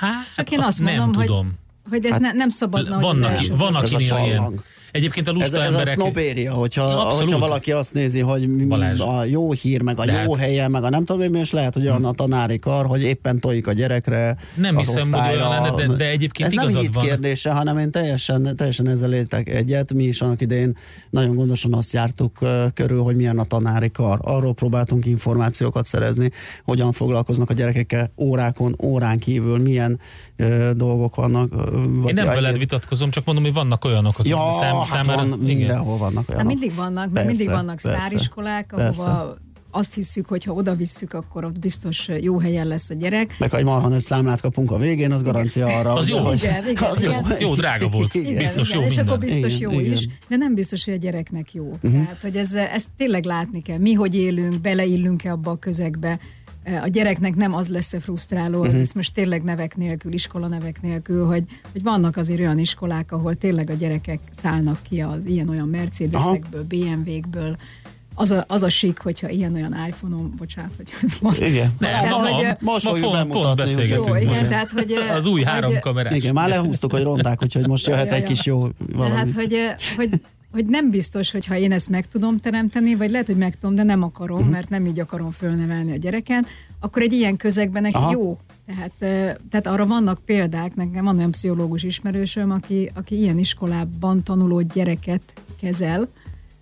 Hát, 0.00 0.34
Csak 0.36 0.50
én 0.50 0.60
azt 0.60 0.80
mondom, 0.80 1.10
nem 1.10 1.22
tudom. 1.22 1.46
hogy, 1.46 1.90
hogy 1.90 2.04
ez 2.04 2.10
hát, 2.10 2.20
ne, 2.20 2.32
nem 2.32 2.48
szabadna, 2.48 3.00
vannak, 3.00 3.14
hogy 3.14 3.24
az 3.24 3.30
első. 3.30 3.56
Van, 3.56 3.74
aki 3.74 4.04
ilyen. 4.04 4.62
Egyébként 4.98 5.28
a 5.28 5.32
lusta 5.32 5.56
ez, 5.56 5.62
ez 5.62 5.66
emberek... 5.66 5.98
A 5.98 6.00
sznobéria, 6.00 6.52
hogyha, 6.52 6.84
hogyha 6.90 7.38
valaki 7.38 7.72
azt 7.72 7.94
nézi, 7.94 8.20
hogy 8.20 8.48
Balázs. 8.48 9.00
a 9.00 9.24
jó 9.24 9.52
hír, 9.52 9.82
meg 9.82 9.98
a 9.98 10.04
De 10.04 10.22
jó 10.22 10.34
hát... 10.34 10.44
helye, 10.44 10.68
meg 10.68 10.84
a 10.84 10.90
nem 10.90 11.04
tudom, 11.04 11.34
és 11.34 11.50
lehet, 11.50 11.74
hogy 11.74 11.86
olyan 11.86 12.04
a 12.04 12.12
tanári 12.12 12.58
kar, 12.58 12.86
hogy 12.86 13.02
éppen 13.02 13.40
tojik 13.40 13.66
a 13.66 13.72
gyerekre, 13.72 14.36
Nem 14.54 14.76
hiszem, 14.76 15.12
hogy 15.12 15.36
olyan 15.36 15.48
lenne, 15.48 15.86
de, 15.86 15.94
de 15.94 16.08
egyébként 16.08 16.48
Ez 16.48 16.54
nem 16.54 16.82
így 16.82 16.92
van. 16.92 17.04
kérdése, 17.04 17.50
hanem 17.50 17.78
én 17.78 17.90
teljesen, 17.90 18.56
teljesen 18.56 18.88
ezzel 18.88 19.12
éltek 19.12 19.48
egyet. 19.48 19.92
Mi 19.92 20.04
is 20.04 20.20
annak 20.20 20.40
idején 20.40 20.76
nagyon 21.10 21.34
gondosan 21.34 21.74
azt 21.74 21.92
jártuk 21.92 22.38
körül, 22.74 23.02
hogy 23.02 23.16
milyen 23.16 23.38
a 23.38 23.44
tanári 23.44 23.90
kar. 23.90 24.18
Arról 24.22 24.54
próbáltunk 24.54 25.06
információkat 25.06 25.84
szerezni, 25.84 26.30
hogyan 26.64 26.92
foglalkoznak 26.92 27.50
a 27.50 27.54
gyerekekkel 27.54 28.12
órákon, 28.16 28.76
órán 28.82 29.18
kívül, 29.18 29.58
milyen 29.58 30.00
uh, 30.38 30.70
dolgok 30.70 31.14
vannak. 31.14 31.50
Vagy 31.86 32.08
én 32.08 32.14
nem 32.14 32.26
veled 32.26 32.58
vitatkozom, 32.58 33.10
csak 33.10 33.24
mondom, 33.24 33.44
hogy 33.44 33.52
vannak 33.52 33.84
olyanok, 33.84 34.18
akik 34.18 34.30
ja, 34.32 34.48
szám, 34.60 34.76
hát 34.90 35.04
számára... 35.04 35.28
Van, 35.28 35.38
mindenhol 35.38 35.96
vannak 35.98 36.28
olyanok. 36.28 36.36
Hát 36.36 36.58
mindig 36.58 36.74
vannak, 36.74 37.10
mert 37.10 37.26
mindig 37.26 37.48
vannak 37.48 37.80
persze, 37.82 37.98
sztáriskolák, 37.98 38.72
ahova 38.72 39.04
persze. 39.04 39.40
azt 39.70 39.94
hiszük, 39.94 40.28
hogy 40.28 40.44
ha 40.44 40.52
oda 40.52 40.74
visszük, 40.74 41.12
akkor 41.12 41.44
ott 41.44 41.58
biztos 41.58 42.08
jó 42.20 42.38
helyen 42.38 42.66
lesz 42.66 42.90
a 42.90 42.94
gyerek. 42.94 43.36
Meg 43.38 43.50
ha 43.50 43.56
egy 43.56 43.64
marha 43.64 43.88
nagy 43.88 44.02
számlát 44.02 44.40
kapunk 44.40 44.70
a 44.70 44.76
végén, 44.76 45.12
az 45.12 45.22
garancia 45.22 45.66
arra. 45.66 45.92
Az 45.92 46.08
jó, 46.08 46.18
hogy, 46.18 46.42
igen, 46.42 46.68
igen, 46.68 46.90
az 46.90 47.02
igen. 47.02 47.26
jó, 47.28 47.48
jó, 47.48 47.54
drága 47.54 47.88
volt. 47.88 48.14
Igen, 48.14 48.34
biztos 48.34 48.68
igen, 48.68 48.80
jó 48.80 48.86
És 48.86 48.96
minden. 48.96 49.14
akkor 49.14 49.26
biztos 49.26 49.56
igen, 49.56 49.72
jó 49.72 49.80
igen. 49.80 49.92
is, 49.92 50.08
de 50.28 50.36
nem 50.36 50.54
biztos, 50.54 50.84
hogy 50.84 50.94
a 50.94 50.96
gyereknek 50.96 51.54
jó. 51.54 51.64
Uh-huh. 51.64 51.92
Tehát, 51.92 52.18
hogy 52.20 52.36
ez, 52.36 52.54
ezt 52.54 52.88
tényleg 52.96 53.24
látni 53.24 53.62
kell. 53.62 53.78
Mi 53.78 53.92
hogy 53.92 54.14
élünk, 54.14 54.60
beleillünk-e 54.60 55.32
abba 55.32 55.50
a 55.50 55.56
közegbe, 55.56 56.18
a 56.82 56.88
gyereknek 56.88 57.34
nem 57.34 57.54
az 57.54 57.68
lesz-e 57.68 58.00
frusztráló, 58.00 58.60
uh-huh. 58.60 58.80
ez 58.80 58.92
most 58.92 59.14
tényleg 59.14 59.42
nevek 59.42 59.76
nélkül, 59.76 60.12
iskola 60.12 60.46
nevek 60.46 60.80
nélkül, 60.82 61.26
hogy, 61.26 61.44
hogy 61.72 61.82
vannak 61.82 62.16
azért 62.16 62.40
olyan 62.40 62.58
iskolák, 62.58 63.12
ahol 63.12 63.34
tényleg 63.34 63.70
a 63.70 63.74
gyerekek 63.74 64.20
szállnak 64.30 64.78
ki 64.88 65.00
az 65.00 65.24
ilyen-olyan 65.26 65.68
Mercedesekből, 65.68 66.64
BMW-kből, 66.64 67.56
az 68.18 68.30
a, 68.30 68.44
az 68.48 68.62
a 68.62 68.68
sík, 68.68 68.98
hogyha 68.98 69.28
ilyen-olyan 69.28 69.76
iPhone-on, 69.88 70.34
bocsánat, 70.36 70.72
hogy 70.76 70.88
ez 71.02 71.18
van. 71.20 71.34
Igen. 71.34 71.74
Tehát, 71.78 72.10
ma, 72.10 72.16
hogy, 72.16 72.56
most 72.60 72.84
ma 72.84 72.90
fogjuk 72.90 73.12
bemutatni. 73.12 73.88
Jó, 73.88 74.14
igen, 74.14 74.48
tehát, 74.48 74.70
hogy, 74.70 74.92
az 75.14 75.26
új 75.26 75.42
három 75.42 75.78
kamerás. 75.80 76.14
Igen, 76.14 76.32
már 76.32 76.48
lehúztuk, 76.48 76.92
hogy 76.92 77.02
rondák, 77.02 77.42
úgyhogy 77.42 77.66
most 77.66 77.86
jöhet 77.86 78.12
egy 78.12 78.22
kis 78.22 78.46
jó 78.46 78.68
valami. 78.92 79.10
Tehát, 79.10 79.32
hogy, 79.32 79.56
hogy 79.96 80.08
hogy 80.52 80.66
nem 80.66 80.90
biztos, 80.90 81.30
hogy 81.30 81.46
ha 81.46 81.56
én 81.56 81.72
ezt 81.72 81.88
meg 81.88 82.08
tudom 82.08 82.40
teremteni, 82.40 82.94
vagy 82.94 83.10
lehet, 83.10 83.26
hogy 83.26 83.36
meg 83.36 83.58
tudom, 83.58 83.74
de 83.74 83.82
nem 83.82 84.02
akarom, 84.02 84.36
uh-huh. 84.36 84.52
mert 84.52 84.68
nem 84.68 84.86
így 84.86 85.00
akarom 85.00 85.30
fölnevelni 85.30 85.92
a 85.92 85.96
gyereket, 85.96 86.46
akkor 86.80 87.02
egy 87.02 87.12
ilyen 87.12 87.36
közegben 87.36 87.82
neki 87.82 87.94
Aha. 87.94 88.10
jó. 88.10 88.38
Tehát, 88.66 88.92
tehát 89.50 89.66
arra 89.66 89.86
vannak 89.86 90.20
példák, 90.24 90.74
nekem 90.74 91.04
van 91.04 91.16
olyan 91.16 91.30
pszichológus 91.30 91.82
ismerősöm, 91.82 92.50
aki, 92.50 92.90
aki 92.94 93.18
ilyen 93.18 93.38
iskolában 93.38 94.22
tanuló 94.22 94.60
gyereket 94.60 95.22
kezel, 95.60 96.08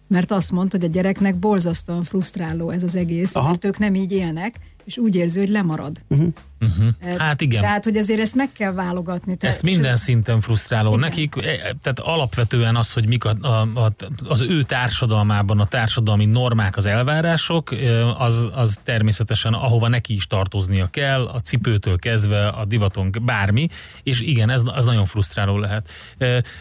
mert 0.08 0.30
azt 0.30 0.52
mondta, 0.52 0.76
hogy 0.76 0.86
a 0.86 0.90
gyereknek 0.90 1.36
borzasztóan 1.36 2.02
frusztráló 2.04 2.70
ez 2.70 2.82
az 2.82 2.96
egész, 2.96 3.36
Aha. 3.36 3.48
mert 3.48 3.64
ők 3.64 3.78
nem 3.78 3.94
így 3.94 4.12
élnek, 4.12 4.60
és 4.86 4.98
úgy 4.98 5.16
érzi, 5.16 5.38
hogy 5.38 5.48
lemarad. 5.48 6.00
Uh-huh. 6.08 6.28
Uh-huh. 6.60 7.18
Hát 7.18 7.40
igen. 7.40 7.60
Tehát, 7.60 7.84
hogy 7.84 7.96
azért 7.96 8.20
ezt 8.20 8.34
meg 8.34 8.52
kell 8.52 8.72
válogatni. 8.72 9.36
Ezt 9.40 9.62
minden 9.62 9.92
ez... 9.92 10.00
szinten 10.00 10.40
frusztráló 10.40 10.88
igen. 10.88 11.00
nekik. 11.00 11.34
E, 11.36 11.56
tehát 11.82 11.98
alapvetően 11.98 12.76
az, 12.76 12.92
hogy 12.92 13.06
mik 13.06 13.24
a, 13.24 13.36
a, 13.40 13.60
a, 13.80 13.92
az 14.28 14.40
ő 14.40 14.62
társadalmában 14.62 15.60
a 15.60 15.66
társadalmi 15.66 16.26
normák, 16.26 16.76
az 16.76 16.84
elvárások, 16.84 17.74
az, 18.18 18.48
az 18.54 18.76
természetesen 18.84 19.52
ahova 19.52 19.88
neki 19.88 20.14
is 20.14 20.26
tartoznia 20.26 20.86
kell, 20.86 21.26
a 21.26 21.40
cipőtől 21.40 21.98
kezdve 21.98 22.48
a 22.48 22.64
divaton 22.64 23.14
bármi, 23.22 23.68
és 24.02 24.20
igen, 24.20 24.50
ez 24.50 24.62
az 24.64 24.84
nagyon 24.84 25.06
frusztráló 25.06 25.58
lehet. 25.58 25.90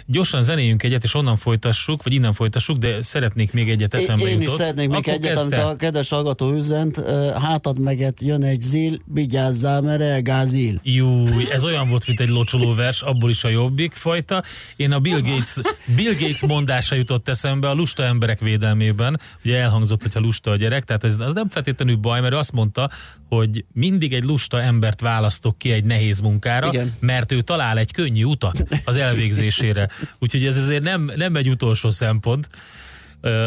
Gyorsan 0.05 0.43
zenéjünk 0.43 0.83
egyet, 0.83 1.03
és 1.03 1.13
onnan 1.13 1.37
folytassuk, 1.37 2.03
vagy 2.03 2.13
innen 2.13 2.33
folytassuk, 2.33 2.77
de 2.77 3.01
szeretnék 3.01 3.53
még 3.53 3.69
egyet 3.69 3.93
eszembe 3.93 4.23
Én 4.23 4.41
jutott. 4.41 4.47
is 4.47 4.51
szeretnék 4.51 4.89
még 4.89 5.07
egyet, 5.07 5.21
kezdte. 5.21 5.41
amit 5.41 5.57
a 5.57 5.75
kedves 5.75 6.09
hallgató 6.09 6.53
üzent, 6.53 7.03
hátad 7.41 7.79
meget 7.79 8.14
jön 8.21 8.43
egy 8.43 8.61
zil, 8.61 8.99
vigyázzál, 9.05 9.81
mert 9.81 10.01
elgázil. 10.01 10.79
Jú, 10.83 11.25
ez 11.51 11.63
olyan 11.63 11.89
volt, 11.89 12.07
mint 12.07 12.19
egy 12.19 12.29
locsoló 12.29 12.73
vers, 12.73 13.01
abból 13.01 13.29
is 13.29 13.43
a 13.43 13.49
jobbik 13.49 13.93
fajta. 13.93 14.43
Én 14.75 14.91
a 14.91 14.99
Bill 14.99 15.19
Gates, 15.21 15.55
Bill 15.95 16.13
Gates 16.13 16.41
mondása 16.41 16.95
jutott 16.95 17.29
eszembe 17.29 17.69
a 17.69 17.73
lusta 17.73 18.03
emberek 18.03 18.39
védelmében. 18.39 19.19
Ugye 19.43 19.57
elhangzott, 19.57 20.01
hogyha 20.01 20.19
lusta 20.19 20.51
a 20.51 20.55
gyerek, 20.55 20.83
tehát 20.83 21.03
ez 21.03 21.19
az 21.19 21.33
nem 21.33 21.49
feltétlenül 21.49 21.95
baj, 21.95 22.21
mert 22.21 22.33
azt 22.33 22.51
mondta, 22.51 22.89
hogy 23.29 23.65
mindig 23.73 24.13
egy 24.13 24.23
lusta 24.23 24.61
embert 24.61 25.01
választok 25.01 25.57
ki 25.57 25.71
egy 25.71 25.83
nehéz 25.83 26.19
munkára, 26.19 26.67
Igen. 26.67 26.93
mert 26.99 27.31
ő 27.31 27.41
talál 27.41 27.77
egy 27.77 27.91
könnyű 27.91 28.23
utat 28.23 28.63
az 28.85 28.95
elvégzésére. 28.95 29.89
Úgyhogy 30.19 30.45
ez 30.45 30.57
azért 30.57 30.83
nem, 30.83 31.11
nem 31.15 31.35
egy 31.35 31.49
utolsó 31.49 31.89
szempont, 31.89 32.49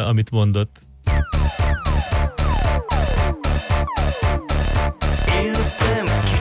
amit 0.06 0.30
mondott. 0.30 0.76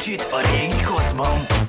Kicsit 0.08 0.28
a 0.32 0.40
régi 0.42 0.84
kozmom 0.84 1.67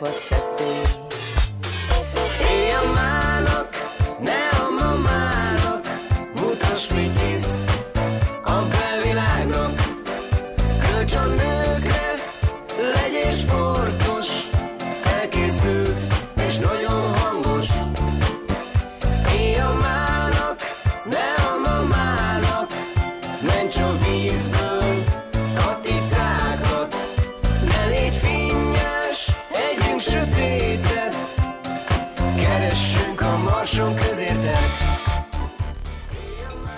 você. 0.00 0.39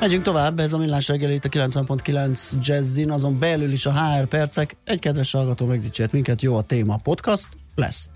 Megyünk 0.03 0.23
tovább, 0.23 0.59
ez 0.59 0.73
a 0.73 0.79
millás 0.79 1.09
reggeli 1.09 1.35
itt 1.35 1.45
a 1.45 1.49
90.9 1.49 2.53
Jazzin, 2.61 3.11
azon 3.11 3.39
belül 3.39 3.73
is 3.73 3.87
a 3.87 3.93
HR 3.93 4.27
percek. 4.27 4.77
Egy 4.85 4.99
kedves 4.99 5.33
hallgató 5.33 5.67
megdicsért 5.67 6.13
minket, 6.13 6.43
jó 6.43 6.57
a 6.57 6.63
téma 6.63 6.97
podcast, 6.97 7.49
lesz. 7.75 8.09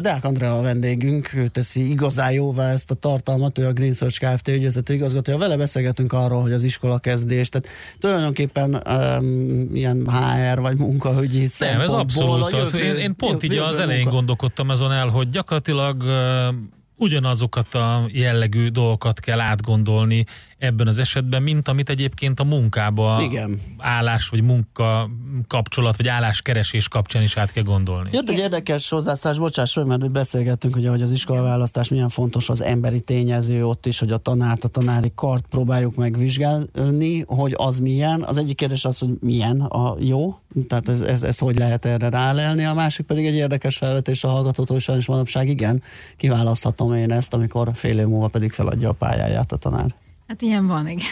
Deák 0.00 0.24
Andrea 0.24 0.58
a 0.58 0.62
vendégünk, 0.62 1.34
ő 1.34 1.48
teszi 1.48 1.90
igazán 1.90 2.32
jóvá 2.32 2.72
ezt 2.72 2.90
a 2.90 2.94
tartalmat, 2.94 3.58
ő 3.58 3.66
a 3.66 3.72
Green 3.72 3.92
Search 3.92 4.20
Kft. 4.20 4.48
ügyvezető 4.48 4.94
igazgatója. 4.94 5.38
Vele 5.38 5.56
beszélgetünk 5.56 6.12
arról, 6.12 6.42
hogy 6.42 6.52
az 6.52 6.62
iskola 6.62 6.98
kezdés, 6.98 7.48
tehát 7.48 7.68
tulajdonképpen 7.98 8.82
um, 8.88 9.74
ilyen 9.74 10.10
HR 10.10 10.60
vagy 10.60 10.76
munkaügyi 10.76 11.48
Nem, 11.58 11.80
ez 11.80 11.90
abszolút 11.90 12.52
az. 12.52 12.74
Én, 12.74 12.96
én 12.96 13.16
pont 13.16 13.42
jövő, 13.42 13.54
így 13.54 13.60
az 13.60 13.78
elején 13.78 14.00
munka. 14.00 14.14
gondolkodtam 14.14 14.68
azon 14.68 14.92
el, 14.92 15.08
hogy 15.08 15.30
gyakorlatilag 15.30 16.02
uh, 16.02 16.54
ugyanazokat 17.00 17.74
a 17.74 18.08
jellegű 18.12 18.68
dolgokat 18.68 19.20
kell 19.20 19.40
átgondolni 19.40 20.24
ebben 20.60 20.86
az 20.86 20.98
esetben, 20.98 21.42
mint 21.42 21.68
amit 21.68 21.88
egyébként 21.88 22.40
a 22.40 22.44
munkába 22.44 23.18
Igen. 23.22 23.60
állás, 23.78 24.28
vagy 24.28 24.42
munka 24.42 25.10
kapcsolat, 25.48 25.96
vagy 25.96 26.08
álláskeresés 26.08 26.88
kapcsán 26.88 27.22
is 27.22 27.36
át 27.36 27.52
kell 27.52 27.62
gondolni. 27.62 28.08
Jött 28.12 28.28
egy 28.28 28.38
érdekes 28.38 28.88
hozzászás, 28.88 29.38
bocsáss 29.38 29.74
meg, 29.74 29.86
mert 29.86 30.12
beszélgettünk, 30.12 30.74
hogy 30.74 30.86
ahogy 30.86 31.02
az 31.02 31.10
iskolaválasztás 31.10 31.88
milyen 31.88 32.08
fontos 32.08 32.48
az 32.48 32.62
emberi 32.62 33.00
tényező 33.00 33.66
ott 33.66 33.86
is, 33.86 33.98
hogy 33.98 34.10
a 34.10 34.16
tanárt, 34.16 34.64
a 34.64 34.68
tanári 34.68 35.12
kart 35.14 35.44
próbáljuk 35.50 35.94
megvizsgálni, 35.94 37.24
hogy 37.26 37.54
az 37.56 37.78
milyen. 37.78 38.22
Az 38.22 38.36
egyik 38.36 38.56
kérdés 38.56 38.84
az, 38.84 38.98
hogy 38.98 39.10
milyen 39.20 39.60
a 39.60 39.96
jó, 39.98 40.38
tehát 40.68 40.88
ez, 40.88 41.00
ez, 41.00 41.22
ez 41.22 41.38
hogy 41.38 41.58
lehet 41.58 41.84
erre 41.84 42.08
rálelni, 42.08 42.64
a 42.64 42.74
másik 42.74 43.06
pedig 43.06 43.26
egy 43.26 43.34
érdekes 43.34 43.76
felvetés 43.76 44.24
a 44.24 44.28
hallgatótól, 44.28 44.76
és 44.76 44.82
sajnos 44.82 45.06
manapság 45.06 45.48
igen, 45.48 45.82
kiválaszthatom 46.16 46.94
én 46.94 47.12
ezt, 47.12 47.34
amikor 47.34 47.70
fél 47.74 47.98
év 47.98 48.06
múlva 48.06 48.28
pedig 48.28 48.52
feladja 48.52 48.88
a 48.88 48.92
pályáját 48.92 49.52
a 49.52 49.56
tanár. 49.56 49.94
Hát 50.30 50.42
ilyen 50.42 50.66
van, 50.66 50.88
igen. 50.88 51.06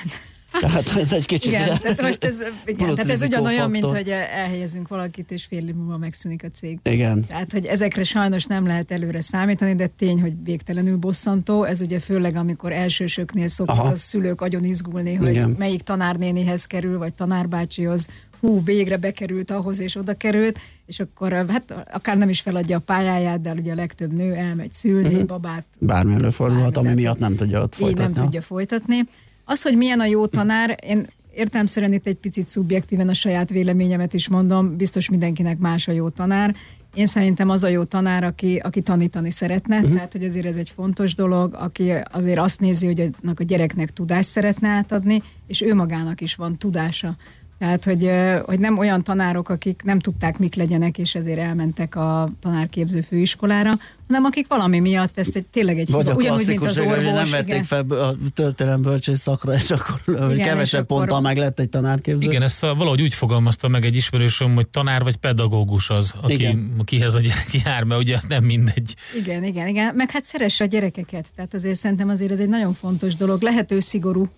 Tehát 0.61 0.97
ez 0.97 1.13
egy 1.13 1.27
kicsit... 1.27 1.53
Igen, 1.53 1.79
tehát 1.79 2.03
most 2.03 2.25
ez, 2.25 2.39
igen, 2.65 2.95
tehát 2.95 3.11
ez 3.11 3.23
ugyanolyan, 3.23 3.71
mint 3.71 3.85
hogy 3.85 4.09
elhelyezünk 4.11 4.89
valakit, 4.89 5.31
és 5.31 5.45
fél 5.45 5.69
év 5.69 5.75
múlva 5.75 5.97
megszűnik 5.97 6.45
a 6.45 6.49
cég. 6.55 6.79
Igen. 6.83 7.25
Tehát, 7.27 7.53
hogy 7.53 7.67
ezekre 7.67 8.05
sajnos 8.05 8.45
nem 8.45 8.67
lehet 8.67 8.91
előre 8.91 9.21
számítani, 9.21 9.75
de 9.75 9.87
tény, 9.87 10.21
hogy 10.21 10.33
végtelenül 10.45 10.97
bosszantó. 10.97 11.65
Ez 11.65 11.81
ugye 11.81 12.01
főleg, 12.01 12.37
amikor 12.37 12.73
elsősöknél 12.73 13.49
szoktak 13.49 13.85
a 13.85 13.97
szülők 13.97 14.41
agyon 14.41 14.65
izgulni, 14.65 15.15
hogy 15.15 15.29
igen. 15.29 15.55
melyik 15.59 15.83
tanárnénihez 15.83 16.65
kerül, 16.65 16.99
vagy 16.99 17.15
tanárbácsihoz, 17.15 18.07
hú, 18.41 18.65
végre 18.65 18.97
bekerült 18.97 19.51
ahhoz, 19.51 19.81
és 19.81 19.97
oda 19.97 20.15
került, 20.15 20.59
és 20.89 21.01
akkor 21.01 21.33
hát 21.33 21.75
akár 21.93 22.17
nem 22.17 22.29
is 22.29 22.41
feladja 22.41 22.77
a 22.77 22.81
pályáját, 22.81 23.41
de 23.41 23.53
ugye 23.53 23.73
a 23.73 23.75
legtöbb 23.75 24.13
nő 24.13 24.33
elmegy 24.33 24.73
szülni, 24.73 25.09
uh-huh. 25.09 25.27
babát. 25.27 25.65
Bármi 25.79 26.15
előfordulhat, 26.15 26.77
ami 26.77 26.95
miatt 26.95 27.19
nem 27.19 27.37
tudja 27.37 27.63
ott 27.63 27.75
folytatni. 27.75 28.15
nem 28.15 28.25
tudja 28.25 28.43
folytatni. 28.43 29.01
Az, 29.45 29.63
hogy 29.63 29.77
milyen 29.77 30.01
a 30.01 30.05
jó 30.05 30.27
tanár, 30.27 30.79
én 30.87 31.07
értelmszerűen 31.35 31.93
itt 31.93 32.07
egy 32.07 32.17
picit 32.17 32.49
szubjektíven 32.49 33.09
a 33.09 33.15
saját 33.15 33.51
véleményemet 33.51 34.15
is 34.15 34.29
mondom, 34.29 34.77
biztos 34.77 35.09
mindenkinek 35.09 35.59
más 35.59 35.89
a 35.89 35.93
jó 35.93 36.09
tanár. 36.09 36.55
Én 36.95 37.07
szerintem 37.07 37.51
az 37.51 37.65
a 37.65 37.69
jó 37.69 37.85
tanár, 37.85 38.25
aki, 38.25 38.57
aki 38.57 38.81
tanítani 38.81 39.31
szeretne, 39.31 39.77
uh-huh. 39.77 39.93
tehát 39.93 40.13
hogy 40.13 40.25
azért 40.25 40.47
ez 40.47 40.57
egy 40.57 40.71
fontos 40.71 41.15
dolog, 41.15 41.55
aki 41.55 41.93
azért 42.11 42.39
azt 42.39 42.61
nézi, 42.61 42.87
hogy 42.87 43.11
a 43.37 43.43
gyereknek 43.43 43.91
tudást 43.91 44.29
szeretne 44.29 44.69
átadni, 44.69 45.23
és 45.47 45.61
ő 45.61 45.75
magának 45.75 46.21
is 46.21 46.35
van 46.35 46.57
tudása. 46.57 47.17
Tehát, 47.59 47.85
hogy, 47.85 48.11
hogy 48.45 48.59
nem 48.59 48.79
olyan 48.79 49.03
tanárok, 49.03 49.49
akik 49.49 49.83
nem 49.85 49.99
tudták, 49.99 50.39
mik 50.39 50.55
legyenek, 50.55 50.99
és 50.99 51.15
ezért 51.15 51.39
elmentek 51.39 51.97
a 51.97 52.29
tanárképző 52.41 53.01
főiskolára, 53.01 53.73
hanem 54.07 54.25
akik 54.25 54.47
valami 54.49 54.79
miatt 54.79 55.19
ezt 55.19 55.37
egy, 55.37 55.45
tényleg 55.45 55.79
egy 55.79 55.91
Vagy 55.91 56.07
hiba, 56.07 56.17
ugyanúgy, 56.17 56.47
mint 56.47 56.63
az 56.65 56.79
orvos. 56.79 57.05
nem 57.05 57.31
vették 57.31 57.49
igen. 57.49 57.63
fel 57.63 57.85
a 57.91 58.15
történelem 58.35 58.83
bölcsész 58.83 59.21
szakra, 59.21 59.55
és 59.55 59.71
akkor 59.71 60.01
igen, 60.07 60.47
kevesebb 60.47 60.81
és 60.81 60.87
ponttal 60.87 61.09
akkor... 61.09 61.23
meg 61.23 61.37
lett 61.37 61.59
egy 61.61 61.69
tanárképző. 61.69 62.29
Igen, 62.29 62.43
ezt 62.43 62.61
valahogy 62.61 63.03
úgy 63.03 63.15
fogalmazta 63.15 63.69
meg 63.69 63.85
egy 63.85 63.97
ismerősöm, 63.97 64.55
hogy 64.55 64.69
tanár 64.69 65.03
vagy 65.03 65.17
pedagógus 65.17 65.91
az, 65.91 66.15
aki, 66.23 66.33
igen. 66.33 66.75
akihez 66.79 67.15
a 67.15 67.21
gyerek 67.21 67.61
jár, 67.65 67.85
mert 67.85 68.01
ugye 68.01 68.17
az 68.17 68.25
nem 68.29 68.45
mindegy. 68.45 68.95
Igen, 69.19 69.45
igen, 69.45 69.69
igen. 69.69 69.95
Meg 69.95 70.11
hát 70.11 70.25
szeresse 70.25 70.65
a 70.65 70.67
gyerekeket. 70.67 71.27
Tehát 71.37 71.55
azért 71.55 71.79
szerintem 71.79 72.09
azért 72.09 72.33
ez 72.33 72.39
egy 72.39 72.49
nagyon 72.49 72.73
fontos 72.73 73.17
dolog. 73.17 73.43
Lehető 73.43 73.81
szigorú, 73.81 74.29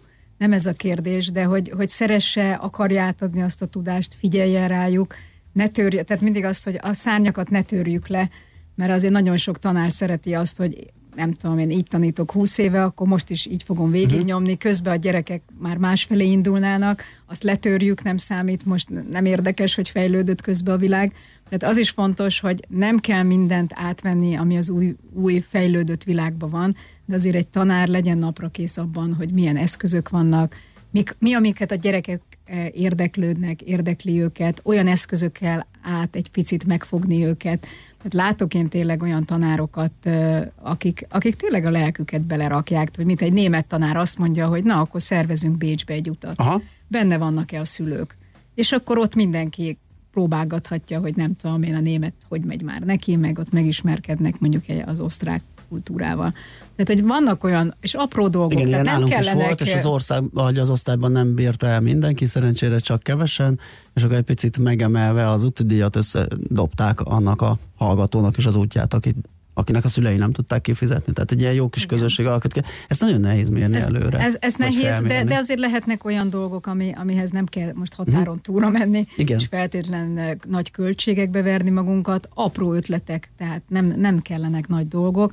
nem 0.41 0.53
ez 0.53 0.67
a 0.67 0.73
kérdés, 0.73 1.31
de 1.31 1.45
hogy, 1.45 1.73
hogy 1.77 1.89
szeresse, 1.89 2.53
akarja 2.53 3.03
átadni 3.03 3.43
azt 3.43 3.63
a 3.63 3.67
tudást, 3.67 4.15
figyeljen 4.15 4.69
rájuk, 4.69 5.15
ne 5.53 5.69
törje, 5.69 6.03
tehát 6.03 6.23
mindig 6.23 6.45
azt, 6.45 6.65
hogy 6.65 6.79
a 6.83 6.93
szárnyakat 6.93 7.51
ne 7.51 7.63
törjük 7.63 8.09
le, 8.09 8.31
mert 8.75 8.93
azért 8.93 9.13
nagyon 9.13 9.37
sok 9.37 9.59
tanár 9.59 9.93
szereti 9.93 10.35
azt, 10.35 10.57
hogy 10.57 10.93
nem 11.15 11.33
tudom, 11.33 11.59
én 11.59 11.71
így 11.71 11.87
tanítok 11.89 12.33
20 12.33 12.59
éve, 12.59 12.85
akkor 12.85 13.07
most 13.07 13.31
is 13.31 13.47
így 13.47 13.63
fogom 13.63 13.91
végignyomni, 13.91 14.57
közben 14.57 14.93
a 14.93 14.97
gyerekek 14.97 15.43
már 15.59 15.77
másfelé 15.77 16.31
indulnának, 16.31 17.03
azt 17.27 17.43
letörjük, 17.43 18.03
nem 18.03 18.17
számít, 18.17 18.67
most 18.67 18.89
nem 19.11 19.25
érdekes, 19.25 19.75
hogy 19.75 19.89
fejlődött 19.89 20.41
közben 20.41 20.75
a 20.75 20.79
világ. 20.79 21.13
Tehát 21.49 21.75
az 21.75 21.81
is 21.81 21.91
fontos, 21.91 22.41
hogy 22.41 22.61
nem 22.69 22.99
kell 22.99 23.23
mindent 23.23 23.73
átvenni, 23.75 24.35
ami 24.35 24.57
az 24.57 24.71
új, 24.71 24.95
új 25.13 25.45
fejlődött 25.49 26.05
világban 26.05 26.51
van, 26.51 26.77
de 27.11 27.17
azért 27.17 27.37
egy 27.37 27.49
tanár 27.49 27.89
legyen 27.89 28.19
napra 28.19 28.49
kész 28.49 28.77
abban, 28.77 29.15
hogy 29.15 29.31
milyen 29.33 29.57
eszközök 29.57 30.09
vannak, 30.09 30.57
mik, 30.91 31.17
mi, 31.19 31.35
amiket 31.35 31.71
a 31.71 31.75
gyerekek 31.75 32.21
eh, 32.45 32.69
érdeklődnek, 32.75 33.63
érdekli 33.63 34.21
őket, 34.21 34.61
olyan 34.65 34.87
eszközökkel 34.87 35.67
át 35.83 36.17
egy 36.17 36.31
picit 36.31 36.67
megfogni 36.67 37.25
őket. 37.25 37.67
Tehát 37.97 38.15
látok 38.15 38.55
én 38.55 38.69
tényleg 38.69 39.03
olyan 39.03 39.25
tanárokat, 39.25 39.93
eh, 40.03 40.47
akik, 40.57 41.07
akik 41.09 41.37
tényleg 41.37 41.65
a 41.65 41.71
lelküket 41.71 42.23
belerakják, 42.23 42.89
hogy 42.97 43.05
mint 43.05 43.23
egy 43.23 43.33
német 43.33 43.67
tanár 43.67 43.97
azt 43.97 44.19
mondja, 44.19 44.47
hogy 44.47 44.65
na, 44.65 44.81
akkor 44.81 45.03
szervezünk 45.03 45.57
Bécsbe 45.57 45.95
egy 45.95 46.11
utat. 46.11 46.39
Aha. 46.39 46.63
Benne 46.89 47.19
vannak-e 47.19 47.61
a 47.61 47.65
szülők? 47.65 48.17
És 48.55 48.73
akkor 48.73 48.99
ott 48.99 49.15
mindenki 49.15 49.79
próbálgathatja, 50.11 51.01
hogy 51.01 51.17
nem 51.17 51.37
tudom 51.37 51.63
én 51.63 51.75
a 51.75 51.81
német 51.81 52.13
hogy 52.29 52.41
megy 52.41 52.63
már 52.63 52.81
neki, 52.81 53.17
meg 53.17 53.39
ott 53.39 53.53
megismerkednek 53.53 54.39
mondjuk 54.39 54.65
az 54.87 55.01
osztrák 55.01 55.43
kultúrával. 55.71 56.35
Tehát, 56.77 57.01
hogy 57.01 57.09
vannak 57.09 57.45
olyan, 57.45 57.75
és 57.81 57.95
apró 57.95 58.29
dolgok, 58.29 58.59
Igen, 58.59 58.71
tehát 58.71 58.85
nem 58.85 59.09
kellenek... 59.09 59.41
Is 59.41 59.47
volt, 59.47 59.61
és 59.61 59.75
az, 59.75 59.87
ország, 59.87 60.23
vagy 60.33 60.59
az 60.59 60.71
osztályban 60.71 61.13
nem 61.13 61.35
bírta 61.35 61.67
el 61.67 61.81
mindenki, 61.81 62.27
szerencsére 62.27 62.79
csak 62.79 63.03
kevesen, 63.03 63.59
és 63.95 64.03
akkor 64.03 64.17
egy 64.17 64.23
picit 64.23 64.59
megemelve 64.59 65.29
az 65.29 65.45
útidíjat 65.45 65.97
összedobták 65.97 67.01
annak 67.01 67.43
a 67.43 67.59
hallgatónak 67.77 68.37
is 68.37 68.47
az 68.47 68.57
útját, 68.57 68.95
akit 68.95 69.17
akinek 69.55 69.85
a 69.85 69.89
szülei 69.89 70.17
nem 70.17 70.33
tudták 70.33 70.61
kifizetni. 70.61 71.13
Tehát 71.13 71.31
egy 71.31 71.41
ilyen 71.41 71.53
jó 71.53 71.69
kis 71.69 71.85
Igen. 71.85 71.97
közösség 71.97 72.27
alkot 72.27 72.53
kell. 72.53 72.63
Ezt 72.89 73.01
nagyon 73.01 73.21
nehéz 73.21 73.49
mérni 73.49 73.77
ez, 73.77 73.87
előre. 73.87 74.19
Ez, 74.19 74.37
ez 74.41 74.55
nehéz, 74.59 75.01
de, 75.01 75.25
de 75.25 75.37
azért 75.37 75.59
lehetnek 75.59 76.05
olyan 76.05 76.31
dolgok, 76.31 76.67
ami, 76.67 76.93
amihez 76.97 77.31
nem 77.31 77.47
kell 77.47 77.73
most 77.75 77.95
határon 77.95 78.25
hmm. 78.25 78.43
túlra 78.43 78.69
menni, 78.69 79.07
Igen. 79.17 79.39
és 79.39 79.47
feltétlen 79.47 80.39
nagy 80.49 80.71
költségekbe 80.71 81.43
verni 81.43 81.71
magunkat, 81.71 82.29
apró 82.35 82.73
ötletek, 82.73 83.31
tehát 83.37 83.63
nem, 83.69 83.95
nem 83.97 84.23
kellenek 84.23 84.69
nagy 84.69 84.89
dolgok. 84.89 85.33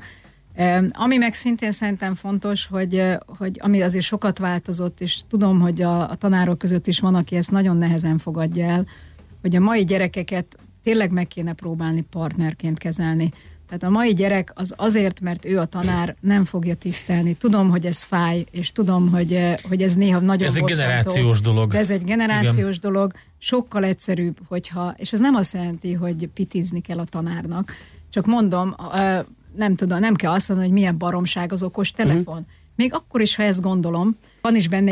Ami 0.91 1.17
meg 1.17 1.33
szintén 1.33 1.71
szerintem 1.71 2.15
fontos, 2.15 2.67
hogy, 2.67 3.03
hogy 3.37 3.57
ami 3.61 3.81
azért 3.81 4.05
sokat 4.05 4.39
változott, 4.39 5.01
és 5.01 5.19
tudom, 5.27 5.59
hogy 5.59 5.81
a, 5.81 6.09
a 6.09 6.15
tanárok 6.15 6.57
között 6.57 6.87
is 6.87 6.99
van, 6.99 7.15
aki 7.15 7.35
ezt 7.35 7.51
nagyon 7.51 7.77
nehezen 7.77 8.17
fogadja 8.17 8.65
el, 8.65 8.85
hogy 9.41 9.55
a 9.55 9.59
mai 9.59 9.83
gyerekeket 9.83 10.57
tényleg 10.83 11.11
meg 11.11 11.27
kéne 11.27 11.53
próbálni 11.53 12.01
partnerként 12.01 12.77
kezelni. 12.77 13.33
Tehát 13.67 13.83
a 13.83 13.89
mai 13.89 14.13
gyerek 14.13 14.51
az 14.55 14.73
azért, 14.77 15.19
mert 15.19 15.45
ő 15.45 15.59
a 15.59 15.65
tanár, 15.65 16.15
nem 16.19 16.43
fogja 16.43 16.75
tisztelni. 16.75 17.33
Tudom, 17.33 17.69
hogy 17.69 17.85
ez 17.85 18.03
fáj, 18.03 18.45
és 18.51 18.71
tudom, 18.71 19.09
hogy, 19.09 19.55
hogy 19.63 19.81
ez 19.81 19.95
néha 19.95 20.19
nagyon 20.19 20.47
Ez 20.47 20.55
egy 20.55 20.63
generációs 20.63 21.41
dolog. 21.41 21.71
De 21.71 21.77
ez 21.77 21.89
egy 21.89 22.03
generációs 22.03 22.77
Igen. 22.77 22.91
dolog. 22.91 23.13
Sokkal 23.37 23.83
egyszerűbb, 23.83 24.37
hogyha, 24.47 24.93
és 24.97 25.13
ez 25.13 25.19
nem 25.19 25.35
azt 25.35 25.53
jelenti, 25.53 25.93
hogy 25.93 26.29
pitizni 26.33 26.81
kell 26.81 26.99
a 26.99 27.05
tanárnak, 27.05 27.73
csak 28.09 28.25
mondom, 28.25 28.75
nem 29.57 29.75
tudom, 29.75 29.99
nem 29.99 30.15
kell 30.15 30.31
azt 30.31 30.47
mondani, 30.47 30.69
hogy 30.69 30.77
milyen 30.77 30.97
baromság 30.97 31.51
az 31.51 31.63
okos 31.63 31.91
telefon. 31.91 32.25
Uh-huh. 32.25 32.45
Még 32.75 32.93
akkor 32.93 33.21
is, 33.21 33.35
ha 33.35 33.43
ezt 33.43 33.61
gondolom, 33.61 34.17
van 34.41 34.55
is 34.55 34.67
benne 34.67 34.91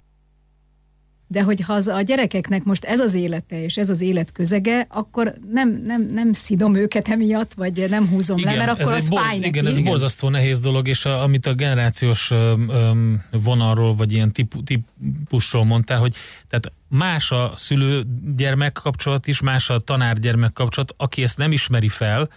de 1.28 1.42
hogyha 1.42 1.74
az 1.74 1.88
a 1.88 2.02
gyerekeknek 2.02 2.64
most 2.64 2.84
ez 2.84 3.00
az 3.00 3.14
élete 3.14 3.64
és 3.64 3.78
ez 3.78 3.90
az 3.90 4.02
élet 4.02 4.32
közege, 4.32 4.86
akkor 4.90 5.34
nem, 5.52 5.82
nem, 5.86 6.10
nem 6.14 6.34
szidom 6.34 6.76
őket 6.76 7.08
emiatt, 7.08 7.54
vagy 7.54 7.90
nem 7.90 8.08
húzom 8.08 8.38
igen, 8.38 8.58
le, 8.58 8.66
mert 8.66 8.80
akkor 8.80 8.94
az 8.94 9.08
fáj 9.08 9.36
neki. 9.36 9.48
Igen, 9.48 9.68
ez 9.68 9.78
igen. 9.78 9.92
borzasztó 9.92 10.30
nehéz 10.30 10.60
dolog, 10.60 10.88
és 10.88 11.06
a, 11.06 11.22
amit 11.22 11.46
a 11.46 11.54
generációs 11.54 12.32
um, 12.32 13.24
vonalról, 13.32 13.96
vagy 13.96 14.12
ilyen 14.12 14.32
típu, 14.32 14.64
típusról 14.64 15.66
mondtál, 15.66 16.00
hogy 16.00 16.16
tehát 16.50 16.72
más 16.88 17.32
a 17.32 17.54
szülő-gyermek 17.56 18.72
kapcsolat 18.84 19.28
is, 19.28 19.42
más 19.42 19.70
a 19.70 19.80
tanár-gyermek 19.80 20.54
kapcsolat, 20.54 20.94
aki 20.98 21.24
ezt 21.24 21.38
nem 21.38 21.52
ismeri 21.52 21.90
fel, 21.90 22.30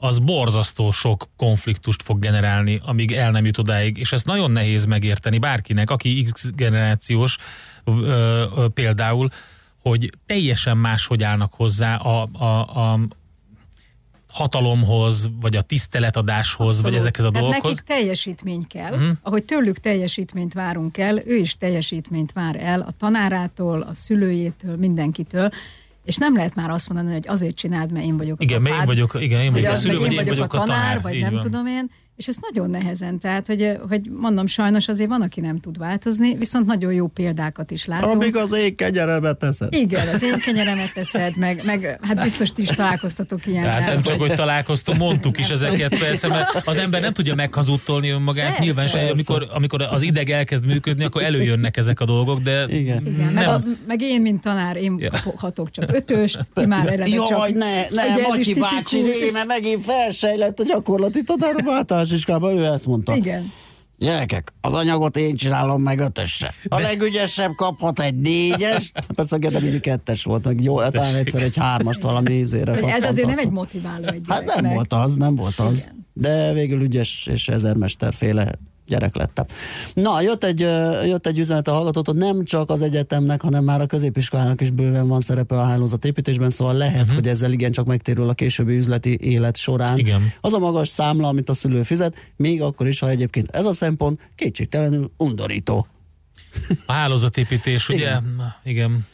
az 0.00 0.18
borzasztó 0.18 0.90
sok 0.90 1.28
konfliktust 1.36 2.02
fog 2.02 2.18
generálni, 2.18 2.80
amíg 2.84 3.12
el 3.12 3.30
nem 3.30 3.44
jut 3.44 3.58
odáig, 3.58 3.96
és 3.98 4.12
ezt 4.12 4.26
nagyon 4.26 4.50
nehéz 4.50 4.84
megérteni 4.84 5.38
bárkinek, 5.38 5.90
aki 5.90 6.26
X 6.32 6.50
generációs 6.54 7.36
ö, 7.84 7.92
ö, 8.56 8.68
például, 8.74 9.30
hogy 9.82 10.10
teljesen 10.26 10.76
máshogy 10.76 11.22
állnak 11.22 11.54
hozzá 11.54 11.96
a, 11.96 12.28
a, 12.32 12.44
a 12.80 13.00
hatalomhoz, 14.28 15.30
vagy 15.40 15.56
a 15.56 15.62
tiszteletadáshoz, 15.62 16.66
Abszolút. 16.66 16.90
vagy 16.90 17.00
ezekhez 17.00 17.24
a 17.24 17.30
Tehát 17.30 17.46
dolgokhoz. 17.46 17.76
nekik 17.76 17.96
teljesítmény 17.96 18.66
kell. 18.66 18.96
Mm. 18.98 19.10
Ahogy 19.22 19.44
tőlük 19.44 19.78
teljesítményt 19.78 20.52
várunk 20.52 20.98
el, 20.98 21.18
ő 21.26 21.36
is 21.36 21.56
teljesítményt 21.56 22.32
vár 22.32 22.56
el 22.56 22.80
a 22.80 22.90
tanárától, 22.98 23.80
a 23.80 23.94
szülőjétől, 23.94 24.76
mindenkitől. 24.76 25.50
És 26.10 26.16
nem 26.16 26.34
lehet 26.36 26.54
már 26.54 26.70
azt 26.70 26.92
mondani, 26.92 27.14
hogy 27.14 27.28
azért 27.28 27.56
csináld, 27.56 27.92
mert 27.92 28.04
én 28.04 28.16
vagyok 28.16 28.40
az 28.40 28.48
igen, 28.48 28.66
apád. 28.66 28.80
én 28.80 28.86
vagyok, 28.86 29.16
igen, 29.20 29.40
én 29.40 29.52
vagyok 29.52 29.72
a 29.72 29.74
szülő, 29.74 29.98
vagy 29.98 30.10
én 30.10 30.16
vagyok, 30.16 30.28
vagyok 30.34 30.52
a 30.52 30.58
tanár, 30.58 30.76
tanár 30.76 31.02
vagy 31.02 31.18
nem 31.20 31.32
van. 31.32 31.40
tudom 31.40 31.66
én 31.66 31.90
és 32.20 32.26
ez 32.26 32.36
nagyon 32.50 32.70
nehezen, 32.70 33.18
tehát, 33.18 33.46
hogy, 33.46 33.78
hogy 33.88 34.00
mondom, 34.10 34.46
sajnos 34.46 34.88
azért 34.88 35.08
van, 35.08 35.22
aki 35.22 35.40
nem 35.40 35.60
tud 35.60 35.78
változni, 35.78 36.34
viszont 36.34 36.66
nagyon 36.66 36.92
jó 36.92 37.06
példákat 37.06 37.70
is 37.70 37.84
látunk. 37.84 38.14
Amíg 38.14 38.36
az 38.36 38.52
én 38.52 38.76
kenyeremet 38.76 39.38
teszed. 39.38 39.74
Igen, 39.74 40.08
az 40.08 40.22
én 40.22 40.38
kenyeremet 40.38 40.92
teszed, 40.92 41.36
meg, 41.36 41.62
meg 41.64 41.98
hát 42.02 42.22
biztos 42.22 42.52
ti 42.52 42.62
is 42.62 42.68
találkoztatok 42.68 43.46
ilyen. 43.46 43.68
Hát 43.68 43.92
nem 43.92 44.02
csak, 44.02 44.18
hogy 44.18 44.34
találkoztunk, 44.34 44.98
mondtuk 44.98 45.38
is 45.38 45.48
ezeket 45.48 45.98
persze, 45.98 46.28
mert 46.28 46.62
az 46.64 46.78
ember 46.78 47.00
nem 47.00 47.12
tudja 47.12 47.34
meghazudtolni 47.34 48.08
önmagát, 48.08 48.46
persze, 48.46 48.62
nyilván 48.62 48.86
se, 48.86 49.10
amikor, 49.10 49.48
amikor 49.52 49.82
az 49.82 50.02
ideg 50.02 50.30
elkezd 50.30 50.66
működni, 50.66 51.04
akkor 51.04 51.22
előjönnek 51.22 51.76
ezek 51.76 52.00
a 52.00 52.04
dolgok, 52.04 52.40
de 52.40 52.64
Igen. 52.68 53.06
Igen 53.06 53.16
nem. 53.16 53.32
Meg, 53.32 53.48
az, 53.48 53.68
meg 53.86 54.00
én, 54.00 54.20
mint 54.20 54.42
tanár, 54.42 54.76
én 54.76 54.96
ja. 54.98 55.10
kaphatok 55.24 55.70
csak 55.70 55.92
ötöst, 55.92 56.38
én 56.56 56.68
már 56.68 56.86
eleve 56.86 57.08
Jaj, 57.08 57.26
csak... 57.26 57.50
ne, 57.52 57.88
ne, 57.90 58.28
Matyi 58.28 58.54
bácsi, 58.54 59.02
mert 59.32 59.46
megint 59.46 59.84
felsejlett 59.84 60.60
a 60.60 60.64
gyakorlati 60.64 61.22
tanárom 61.22 61.66
iskolába, 62.12 62.52
ő 62.52 62.64
ezt 62.64 62.86
mondta. 62.86 63.16
Igen. 63.16 63.52
Gyerekek, 63.98 64.52
az 64.60 64.72
anyagot 64.72 65.16
én 65.16 65.36
csinálom 65.36 65.82
meg 65.82 65.98
ötösse. 65.98 66.54
A 66.68 66.76
De... 66.76 66.82
legügyesebb 66.82 67.54
kaphat 67.54 68.00
egy 68.00 68.14
négyes. 68.14 68.92
Persze 69.14 69.36
a 69.36 69.38
Gede 69.38 69.60
mindig 69.60 69.80
kettes 69.80 70.24
volt, 70.24 70.44
meg 70.44 70.62
jó, 70.62 70.88
talán 70.88 71.14
egyszer 71.14 71.42
egy 71.42 71.56
hármast 71.56 72.02
valami 72.02 72.32
ízére 72.32 72.72
Ez 72.72 73.02
azért 73.02 73.26
nem 73.26 73.38
egy 73.38 73.50
motiváló 73.50 74.06
egy 74.06 74.24
Hát 74.28 74.60
nem 74.60 74.72
volt 74.72 74.92
az, 74.92 75.16
nem 75.16 75.34
volt 75.34 75.58
az. 75.58 75.80
Igen. 75.82 76.06
De 76.12 76.52
végül 76.52 76.80
ügyes 76.82 77.28
és 77.32 77.48
ezermesterféle 77.48 78.52
gyerek 78.90 79.16
lettem. 79.16 79.44
Na, 79.94 80.20
jött 80.20 80.44
egy, 80.44 80.60
jött 81.06 81.26
egy 81.26 81.38
üzenet 81.38 81.68
a 81.68 81.72
hallgatótól, 81.72 82.14
nem 82.14 82.44
csak 82.44 82.70
az 82.70 82.82
egyetemnek, 82.82 83.42
hanem 83.42 83.64
már 83.64 83.80
a 83.80 83.86
középiskolának 83.86 84.60
is 84.60 84.70
bőven 84.70 85.08
van 85.08 85.20
szerepe 85.20 85.54
a 85.54 85.64
hálózatépítésben, 85.64 86.50
szóval 86.50 86.74
lehet, 86.74 87.00
uh-huh. 87.00 87.14
hogy 87.14 87.28
ezzel 87.28 87.52
igen 87.52 87.72
csak 87.72 87.86
megtérül 87.86 88.28
a 88.28 88.34
későbbi 88.34 88.76
üzleti 88.76 89.18
élet 89.20 89.56
során. 89.56 89.98
Igen. 89.98 90.20
Az 90.40 90.52
a 90.52 90.58
magas 90.58 90.88
számla, 90.88 91.28
amit 91.28 91.48
a 91.48 91.54
szülő 91.54 91.82
fizet, 91.82 92.32
még 92.36 92.62
akkor 92.62 92.86
is, 92.86 92.98
ha 92.98 93.08
egyébként 93.08 93.50
ez 93.50 93.64
a 93.64 93.72
szempont 93.72 94.30
kétségtelenül 94.34 95.10
undorító. 95.16 95.86
A 96.86 96.92
hálózatépítés, 96.92 97.88
ugye? 97.88 97.98
Igen. 97.98 98.54
igen. 98.64 99.06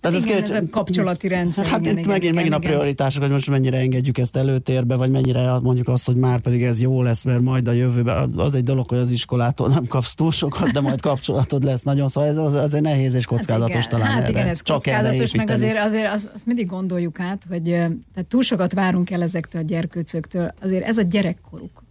Tehát 0.00 0.24
igen, 0.26 0.42
ez, 0.42 0.50
ez 0.50 0.64
a 0.64 0.70
kapcsolati 0.70 1.28
rendszer. 1.28 1.66
Hát 1.66 1.80
igen, 1.80 1.92
itt 1.92 1.98
igen, 1.98 2.10
megint, 2.10 2.22
igen, 2.22 2.34
megint 2.34 2.54
igen. 2.54 2.70
a 2.70 2.74
prioritások, 2.74 3.22
hogy 3.22 3.30
most 3.30 3.50
mennyire 3.50 3.78
engedjük 3.78 4.18
ezt 4.18 4.36
előtérbe, 4.36 4.94
vagy 4.94 5.10
mennyire 5.10 5.58
mondjuk 5.58 5.88
azt, 5.88 6.06
hogy 6.06 6.16
már 6.16 6.40
pedig 6.40 6.62
ez 6.62 6.80
jó 6.80 7.02
lesz, 7.02 7.22
mert 7.22 7.40
majd 7.40 7.68
a 7.68 7.72
jövőben 7.72 8.32
az 8.36 8.54
egy 8.54 8.64
dolog, 8.64 8.88
hogy 8.88 8.98
az 8.98 9.10
iskolától 9.10 9.68
nem 9.68 9.86
kapsz 9.86 10.14
túl 10.14 10.32
sokat, 10.32 10.70
de 10.70 10.80
majd 10.80 11.00
kapcsolatod 11.00 11.62
lesz 11.62 11.82
nagyon, 11.82 12.08
szóval 12.08 12.30
ez 12.30 12.36
az, 12.36 12.54
azért 12.54 12.82
nehéz 12.82 13.14
és 13.14 13.24
kockázatos 13.24 13.74
hát 13.74 13.86
igen, 13.86 13.98
talán. 14.00 14.12
Hát 14.12 14.28
igen, 14.28 14.46
ez 14.46 14.62
Csak 14.62 14.76
kockázatos, 14.76 15.34
meg 15.34 15.50
azért, 15.50 15.78
azért 15.78 16.12
azt, 16.12 16.30
azt 16.34 16.46
mindig 16.46 16.66
gondoljuk 16.66 17.20
át, 17.20 17.42
hogy 17.48 17.62
tehát 17.62 18.26
túl 18.28 18.42
sokat 18.42 18.72
várunk 18.72 19.10
el 19.10 19.22
ezektől 19.22 19.62
a 19.62 19.64
gyerkőcöktől, 19.64 20.54
azért 20.62 20.84
ez 20.84 20.98
a 20.98 21.02
gyerekkoruk. 21.02 21.84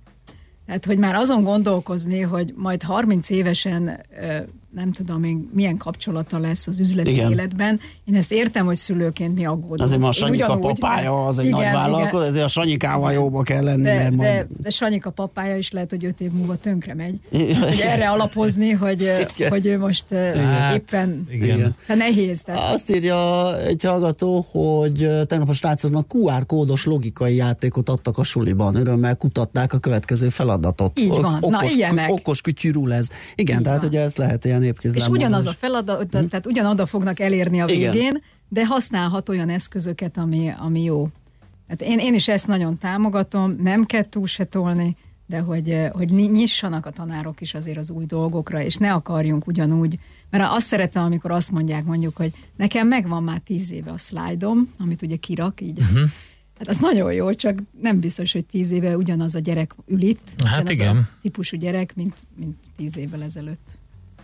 Tehát, 0.65 0.86
hogy 0.86 0.98
már 0.98 1.15
azon 1.15 1.43
gondolkozni, 1.43 2.19
hogy 2.19 2.54
majd 2.56 2.84
30 2.84 3.30
évesen 3.30 4.00
nem 4.75 4.91
tudom 4.91 5.23
én, 5.23 5.49
milyen 5.53 5.77
kapcsolata 5.77 6.39
lesz 6.39 6.67
az 6.67 6.79
üzleti 6.79 7.12
igen. 7.12 7.32
életben. 7.32 7.79
Én 8.05 8.15
ezt 8.15 8.32
értem, 8.32 8.65
hogy 8.65 8.75
szülőként 8.75 9.36
mi 9.36 9.45
aggódunk. 9.45 9.82
Azért 9.82 10.03
a 10.03 10.12
Sanyika 10.12 10.58
papája 10.58 11.25
az 11.25 11.39
egy 11.39 11.45
igen, 11.45 11.60
nagy 11.60 11.73
vállalkozó, 11.73 12.23
ezért 12.23 12.43
a 12.43 12.47
Sanyikával 12.47 13.13
jóba 13.13 13.41
kell 13.41 13.63
lenni. 13.63 13.84
De, 13.84 13.93
mert 13.93 14.15
majd... 14.15 14.29
de, 14.29 14.47
de 14.62 14.69
Sanyika 14.69 15.10
papája 15.10 15.58
is 15.58 15.71
lehet, 15.71 15.89
hogy 15.89 16.05
öt 16.05 16.21
év 16.21 16.32
múlva 16.32 16.55
tönkre 16.55 16.93
megy. 16.93 17.19
hogy 17.69 17.79
erre 17.84 18.10
alapozni, 18.10 18.71
hogy, 18.71 19.12
hogy 19.49 19.65
ő 19.65 19.77
most 19.77 20.05
hát, 20.13 20.75
éppen 20.75 21.27
igen. 21.32 21.75
Hát 21.88 21.97
nehéz. 21.97 22.41
Tehát. 22.41 22.73
Azt 22.73 22.91
írja 22.91 23.58
egy 23.62 23.84
hallgató, 23.84 24.45
hogy 24.51 25.10
tegnap 25.27 25.49
a 25.49 25.53
srácoknak 25.53 26.13
QR 26.13 26.45
kódos 26.45 26.86
logikai 26.86 27.36
játékot 27.36 27.89
adtak 27.89 28.17
a 28.17 28.23
suliban. 28.23 28.75
Örömmel 28.75 29.15
kutatták 29.15 29.73
a 29.73 29.79
következő 29.79 30.29
feladatot. 30.29 30.99
Így 30.99 31.08
van. 31.08 31.38
Okos, 31.41 31.51
Na, 31.51 31.63
ilyenek. 31.75 32.12
Okos 32.12 32.41
kütyű 32.41 32.67
ez. 32.89 33.08
Igen, 33.36 33.58
Így 33.58 33.63
tehát 33.63 33.79
van. 33.79 33.88
ugye 33.88 34.01
ez 34.01 34.15
lehet 34.15 34.45
ilyen 34.45 34.59
népkézláb. 34.60 35.02
És 35.02 35.08
ugyanaz 35.08 35.45
a 35.45 35.52
feladat, 35.52 36.02
hm? 36.02 36.26
tehát 36.26 36.45
ugyanoda 36.45 36.86
fognak 36.86 37.19
elérni 37.19 37.62
a 37.62 37.65
végén, 37.65 37.91
Igen. 37.91 38.22
de 38.50 38.65
használhat 38.65 39.30
olyan 39.30 39.50
eszközöket, 39.50 40.17
ami, 40.17 40.52
ami 40.60 40.84
jó. 40.84 41.08
Hát 41.67 41.82
én, 41.82 42.00
én 42.00 42.13
is 42.13 42.28
ezt 42.28 42.48
nagyon 42.48 42.78
támogatom, 42.78 43.56
nem 43.62 43.86
kell 43.86 44.10
túl 44.10 44.28
se 44.28 44.43
tolni, 44.43 44.95
de 45.30 45.39
hogy, 45.39 45.88
hogy 45.91 46.10
nyissanak 46.10 46.86
a 46.86 46.89
tanárok 46.89 47.41
is 47.41 47.54
azért 47.54 47.78
az 47.78 47.89
új 47.89 48.06
dolgokra, 48.06 48.62
és 48.62 48.76
ne 48.76 48.93
akarjunk 48.93 49.48
ugyanúgy, 49.48 50.00
mert 50.30 50.43
azt 50.50 50.65
szeretem, 50.65 51.04
amikor 51.04 51.32
azt 51.32 51.52
mondják 51.52 51.86
mondjuk, 51.86 52.15
hogy 52.15 52.34
nekem 52.56 52.88
megvan 52.88 53.24
már 53.24 53.39
tíz 53.39 53.72
éve 53.72 53.91
a 53.91 53.98
szlájdom, 53.98 54.74
amit 54.80 55.02
ugye 55.02 55.15
kirak 55.15 55.62
így. 55.62 55.80
Uh-huh. 55.80 56.10
Hát 56.58 56.67
az 56.67 56.78
nagyon 56.78 57.13
jó, 57.13 57.34
csak 57.34 57.60
nem 57.82 58.00
biztos, 58.00 58.32
hogy 58.32 58.45
tíz 58.45 58.72
éve 58.72 58.98
ugyanaz 58.98 59.36
a 59.36 59.39
gyerek 59.39 59.76
ül 59.88 60.02
itt. 60.02 60.41
Hát 60.45 60.69
igen. 60.69 60.98
A 60.98 61.08
típusú 61.22 61.58
gyerek, 61.58 61.95
mint, 61.95 62.15
mint 62.38 62.58
tíz 62.78 62.98
évvel 62.98 63.24
ezelőtt. 63.24 63.78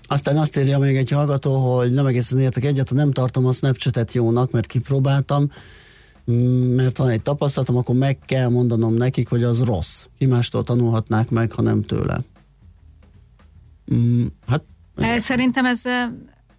Aztán 0.07 0.37
azt 0.37 0.57
írja 0.57 0.79
még 0.79 0.95
egy 0.95 1.09
hallgató, 1.09 1.75
hogy 1.75 1.91
nem 1.91 2.05
egészen 2.05 2.39
értek 2.39 2.63
egyet, 2.63 2.93
nem 2.93 3.11
tartom 3.11 3.45
a 3.45 3.51
Snapchat-et 3.51 4.13
jónak, 4.13 4.51
mert 4.51 4.67
kipróbáltam, 4.67 5.51
mert 6.75 6.97
van 6.97 7.09
egy 7.09 7.21
tapasztalatom, 7.21 7.75
akkor 7.75 7.95
meg 7.95 8.17
kell 8.25 8.49
mondanom 8.49 8.93
nekik, 8.93 9.29
hogy 9.29 9.43
az 9.43 9.61
rossz. 9.61 10.03
Ki 10.17 10.25
mástól 10.25 10.63
tanulhatnák 10.63 11.29
meg, 11.29 11.51
ha 11.51 11.61
nem 11.61 11.81
tőle. 11.81 12.19
Mm, 13.93 14.25
hát, 14.47 14.63
Szerintem 15.17 15.65
ez 15.65 15.81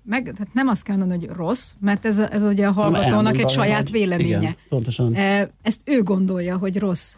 meg, 0.02 0.22
tehát 0.22 0.52
nem 0.52 0.68
azt 0.68 0.82
kell 0.82 0.96
mondani, 0.96 1.26
hogy 1.26 1.36
rossz, 1.36 1.72
mert 1.80 2.04
ez, 2.04 2.18
ez 2.18 2.42
ugye 2.42 2.66
a 2.66 2.72
hallgatónak 2.72 3.38
egy 3.38 3.48
saját 3.48 3.90
véleménye. 3.90 4.38
Igen, 4.38 4.56
pontosan. 4.68 5.14
Ezt 5.62 5.80
ő 5.84 6.02
gondolja, 6.02 6.56
hogy 6.56 6.78
rossz. 6.78 7.14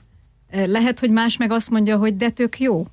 Lehet, 0.51 1.01
hogy 1.01 1.11
más 1.11 1.37
meg 1.37 1.51
azt 1.51 1.71
mondja, 1.71 1.97
hogy 1.97 2.17
de 2.17 2.31
tök 2.31 2.61
jó. 2.61 2.87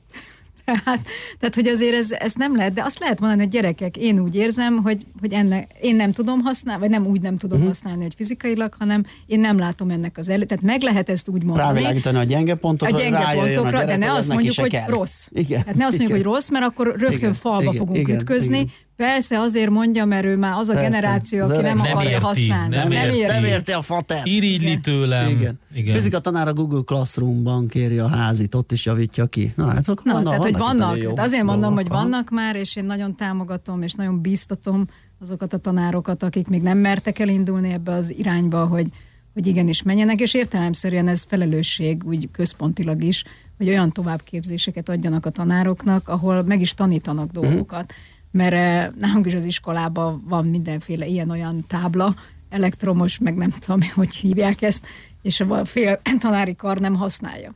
Tehát, 0.65 0.99
tehát, 1.39 1.55
hogy 1.55 1.67
azért 1.67 1.93
ez, 1.93 2.11
ez 2.11 2.33
nem 2.33 2.55
lehet, 2.55 2.73
de 2.73 2.83
azt 2.83 2.99
lehet 2.99 3.19
mondani, 3.19 3.41
hogy 3.41 3.51
gyerekek, 3.51 3.97
én 3.97 4.19
úgy 4.19 4.35
érzem, 4.35 4.77
hogy, 4.77 5.05
hogy 5.19 5.33
ennek, 5.33 5.71
én 5.81 5.95
nem 5.95 6.11
tudom 6.11 6.41
használni, 6.41 6.81
vagy 6.81 6.89
nem 6.89 7.05
úgy 7.05 7.21
nem 7.21 7.37
tudom 7.37 7.57
uh-huh. 7.57 7.73
használni, 7.73 8.01
hogy 8.01 8.13
fizikailag, 8.15 8.73
hanem 8.79 9.03
én 9.25 9.39
nem 9.39 9.57
látom 9.57 9.89
ennek 9.89 10.17
az 10.17 10.29
elő. 10.29 10.43
Tehát 10.43 10.63
meg 10.63 10.81
lehet 10.81 11.09
ezt 11.09 11.29
úgy 11.29 11.43
mondani. 11.43 11.67
Rávilágítani 11.67 12.17
a 12.17 12.23
gyenge 12.23 12.55
pontokra, 12.55 12.95
a 12.95 12.99
gyenge 12.99 13.33
pontokra, 13.33 13.77
a 13.77 13.81
gyerek, 13.81 13.85
de 13.85 14.05
ne 14.05 14.11
azt 14.11 14.27
mondjuk, 14.33 14.55
hogy 14.55 14.69
kell. 14.69 14.87
rossz. 14.87 15.27
Igen. 15.31 15.59
Tehát 15.59 15.75
ne 15.75 15.85
azt 15.85 15.97
mondjuk, 15.97 16.17
hogy 16.17 16.33
rossz, 16.33 16.49
mert 16.49 16.65
akkor 16.65 16.87
rögtön 16.87 17.17
igen. 17.17 17.33
falba 17.33 17.61
igen. 17.61 17.75
fogunk 17.75 17.97
igen. 17.97 18.15
ütközni. 18.15 18.57
Igen. 18.57 18.71
Persze 18.95 19.39
azért 19.39 19.69
mondja, 19.69 20.05
mert 20.05 20.25
ő 20.25 20.37
már 20.37 20.59
az 20.59 20.69
a 20.69 20.73
Persze. 20.73 20.89
generáció, 20.89 21.43
aki 21.43 21.61
nem, 21.61 21.77
nem 21.77 21.91
akarja 21.91 22.09
érti, 22.09 22.23
használni. 22.23 22.75
Nem, 22.75 22.87
nem, 22.87 23.09
érti. 23.09 23.31
nem 23.33 23.45
érti 23.45 23.71
a 23.71 23.81
fater. 23.81 24.21
Irigyli 24.23 24.79
tőlem. 24.79 25.29
Igen. 25.29 25.59
Igen. 25.73 25.95
Fizika 25.95 26.19
tanár 26.19 26.47
a 26.47 26.53
Google 26.53 26.81
Classroomban 26.85 27.67
kéri 27.67 27.97
a 27.97 28.07
házit, 28.07 28.55
ott 28.55 28.71
is 28.71 28.85
javítja 28.85 29.25
ki. 29.25 29.53
Na, 29.55 29.67
hát 29.67 29.89
akkor 29.89 30.05
Na, 30.05 30.13
vannak, 30.13 30.27
tehát, 30.27 30.41
hogy 30.41 30.57
vannak, 30.57 31.01
jó 31.01 31.17
azért 31.17 31.43
mondom, 31.43 31.73
hogy 31.73 31.87
vannak 31.87 32.29
már, 32.29 32.55
és 32.55 32.75
én 32.75 32.85
nagyon 32.85 33.15
támogatom, 33.15 33.81
és 33.81 33.93
nagyon 33.93 34.21
bíztatom 34.21 34.85
azokat 35.21 35.53
a 35.53 35.57
tanárokat, 35.57 36.23
akik 36.23 36.47
még 36.47 36.61
nem 36.61 36.77
mertek 36.77 37.19
elindulni 37.19 37.71
ebbe 37.71 37.91
az 37.91 38.13
irányba, 38.17 38.65
hogy, 38.65 38.87
hogy 39.33 39.47
igenis 39.47 39.81
menjenek, 39.81 40.19
és 40.19 40.33
értelemszerűen 40.33 41.07
ez 41.07 41.25
felelősség 41.27 42.03
úgy 42.05 42.29
központilag 42.31 43.03
is, 43.03 43.23
hogy 43.57 43.67
olyan 43.67 43.91
továbbképzéseket 43.91 44.89
adjanak 44.89 45.25
a 45.25 45.29
tanároknak, 45.29 46.07
ahol 46.07 46.43
meg 46.43 46.61
is 46.61 46.73
tanítanak 46.73 47.31
mhm. 47.31 47.41
dolgokat. 47.41 47.81
Uh-huh 47.81 48.13
mert 48.35 48.53
eh, 48.53 48.87
nálunk 48.99 49.25
is 49.25 49.33
az 49.33 49.43
iskolában 49.43 50.23
van 50.27 50.45
mindenféle 50.45 51.05
ilyen-olyan 51.05 51.65
tábla, 51.67 52.15
elektromos, 52.49 53.17
meg 53.17 53.35
nem 53.35 53.49
tudom, 53.59 53.79
hogy 53.95 54.15
hívják 54.15 54.61
ezt, 54.61 54.87
és 55.21 55.39
a 55.39 55.65
fél 55.65 56.01
tanári 56.19 56.55
kar 56.55 56.79
nem 56.79 56.95
használja. 56.95 57.53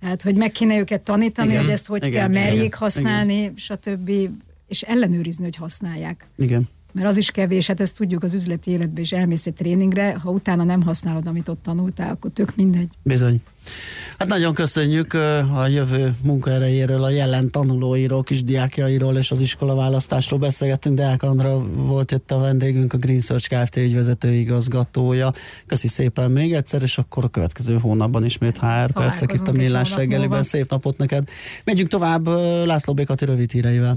Tehát, 0.00 0.22
hogy 0.22 0.36
meg 0.36 0.50
kéne 0.50 0.78
őket 0.78 1.00
tanítani, 1.02 1.48
igen, 1.48 1.62
hogy 1.62 1.70
ezt 1.70 1.86
hogy 1.86 2.06
igen, 2.06 2.20
kell 2.20 2.28
merjék 2.28 2.64
igen, 2.64 2.78
használni, 2.78 3.36
igen. 3.36 3.54
stb. 3.56 4.10
És 4.66 4.82
ellenőrizni, 4.82 5.44
hogy 5.44 5.56
használják. 5.56 6.26
Igen 6.36 6.68
mert 6.92 7.08
az 7.08 7.16
is 7.16 7.30
kevés, 7.30 7.66
hát 7.66 7.80
ezt 7.80 7.96
tudjuk 7.96 8.22
az 8.22 8.34
üzleti 8.34 8.70
életben 8.70 9.02
is 9.02 9.12
elmész 9.12 9.46
egy 9.46 9.54
tréningre, 9.54 10.16
ha 10.22 10.30
utána 10.30 10.64
nem 10.64 10.82
használod, 10.82 11.26
amit 11.26 11.48
ott 11.48 11.62
tanultál, 11.62 12.10
akkor 12.10 12.30
tök 12.30 12.56
mindegy. 12.56 12.88
Bizony. 13.02 13.42
Hát 14.18 14.28
nagyon 14.28 14.54
köszönjük 14.54 15.14
a 15.54 15.66
jövő 15.66 16.14
munkaerejéről, 16.22 17.02
a 17.02 17.08
jelen 17.10 17.50
tanulóiról, 17.50 18.22
kis 18.22 18.44
diákjairól 18.44 19.16
és 19.16 19.30
az 19.30 19.40
iskola 19.40 19.74
választásról 19.74 20.38
beszélgettünk. 20.38 20.96
Deák 20.96 21.22
Andra 21.22 21.58
volt 21.74 22.10
itt 22.10 22.30
a 22.30 22.38
vendégünk, 22.38 22.92
a 22.92 22.96
Green 22.96 23.20
Search 23.20 23.48
Kft. 23.48 23.76
ügyvezető 23.76 24.32
igazgatója. 24.32 25.32
Köszi 25.66 25.88
szépen 25.88 26.30
még 26.30 26.52
egyszer, 26.52 26.82
és 26.82 26.98
akkor 26.98 27.24
a 27.24 27.28
következő 27.28 27.78
hónapban 27.78 28.24
ismét 28.24 28.58
HR 28.58 28.92
percek 28.92 29.32
itt 29.32 29.48
a 29.48 29.52
Millás 29.52 29.94
reggeliben. 29.94 30.42
Szép 30.42 30.70
napot 30.70 30.98
neked. 30.98 31.28
Megyünk 31.64 31.88
tovább 31.88 32.26
László 32.64 32.94
Békati 32.94 33.24
rövid 33.24 33.50
híreivel. 33.50 33.96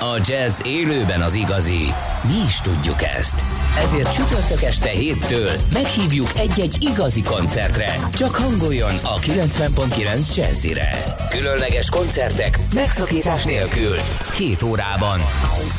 A 0.00 0.20
jazz 0.24 0.60
élőben 0.64 1.22
az 1.22 1.34
igazi. 1.34 1.92
Mi 2.22 2.44
is 2.46 2.60
tudjuk 2.60 3.02
ezt. 3.02 3.40
Ezért 3.78 4.12
csütörtök 4.12 4.62
este 4.62 4.88
héttől 4.88 5.50
meghívjuk 5.72 6.28
egy-egy 6.36 6.76
igazi 6.80 7.22
koncertre. 7.22 7.94
Csak 8.12 8.34
hangoljon 8.34 8.94
a 9.02 9.18
90.9 9.18 10.36
Jazzire. 10.36 10.90
Különleges 11.30 11.90
koncertek 11.90 12.58
megszakítás 12.74 13.44
nélkül. 13.44 13.96
Két 14.34 14.62
órában. 14.62 15.20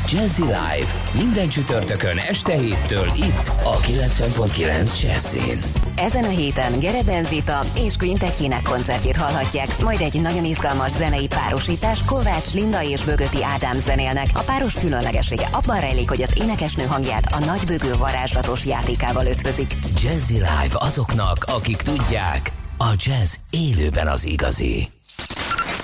Jazzy 0.08 0.42
Live. 0.42 0.92
Minden 1.12 1.48
csütörtökön 1.48 2.16
este 2.18 2.52
héttől 2.52 3.06
itt 3.16 3.50
a 3.64 3.76
90.9 3.76 5.02
Jazzin. 5.02 5.60
Ezen 5.96 6.24
a 6.24 6.28
héten 6.28 6.78
Gere 6.80 7.02
Benzita 7.02 7.60
és 7.74 7.96
Quintetjének 7.96 8.62
koncertjét 8.62 9.16
hallhatják, 9.16 9.82
majd 9.82 10.00
egy 10.00 10.20
nagyon 10.20 10.44
izgalmas 10.44 10.90
zenei 10.90 11.26
párosítás 11.26 12.04
Kovács 12.04 12.52
Linda 12.52 12.82
és 12.82 13.04
Bögöti 13.04 13.44
Ádám 13.44 13.78
zenélnek. 14.12 14.38
A 14.38 14.52
páros 14.52 14.74
különlegessége 14.74 15.48
abban 15.52 15.80
rejlik, 15.80 16.08
hogy 16.08 16.22
az 16.22 16.32
énekesnő 16.42 16.84
hangját 16.84 17.26
a 17.32 17.44
nagybögő 17.44 17.94
varázslatos 17.98 18.66
játékával 18.66 19.26
ötvözik. 19.26 19.74
Jazzy 20.02 20.34
Live 20.34 20.74
azoknak, 20.74 21.44
akik 21.44 21.76
tudják, 21.76 22.52
a 22.78 22.94
jazz 22.96 23.34
élőben 23.50 24.06
az 24.06 24.24
igazi. 24.24 24.88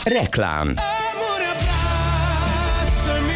Reklám 0.04 0.74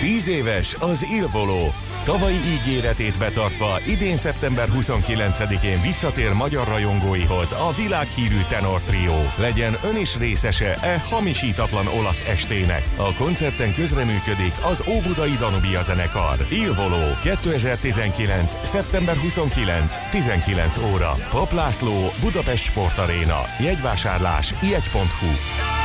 Tíz 0.01 0.29
éves 0.29 0.75
az 0.79 1.07
Ilvoló 1.15 1.73
Tavalyi 2.05 2.39
ígéretét 2.39 3.19
betartva 3.19 3.79
idén 3.87 4.17
szeptember 4.17 4.69
29-én 4.81 5.81
visszatér 5.83 6.33
magyar 6.33 6.69
rajongóihoz 6.69 7.53
a 7.53 7.73
világhírű 7.77 8.41
tenor 8.49 8.81
trió. 8.81 9.15
Legyen 9.37 9.77
ön 9.85 9.97
is 9.97 10.17
részese 10.17 10.75
e 10.75 10.99
hamisítatlan 10.99 11.87
olasz 11.87 12.29
estének. 12.29 12.85
A 12.97 13.15
koncerten 13.15 13.75
közreműködik 13.75 14.53
az 14.63 14.85
Óbudai 14.89 15.37
Danubia 15.39 15.83
zenekar. 15.83 16.47
Il 16.49 16.75
Volo 16.75 17.05
2019. 17.23 18.53
szeptember 18.63 19.17
29. 19.17 19.95
19 20.11 20.77
óra. 20.95 21.15
Paplászló 21.31 22.13
Budapest 22.21 22.65
Sportaréna. 22.65 23.41
Jegyvásárlás 23.61 24.55
jegy.hu 24.63 25.80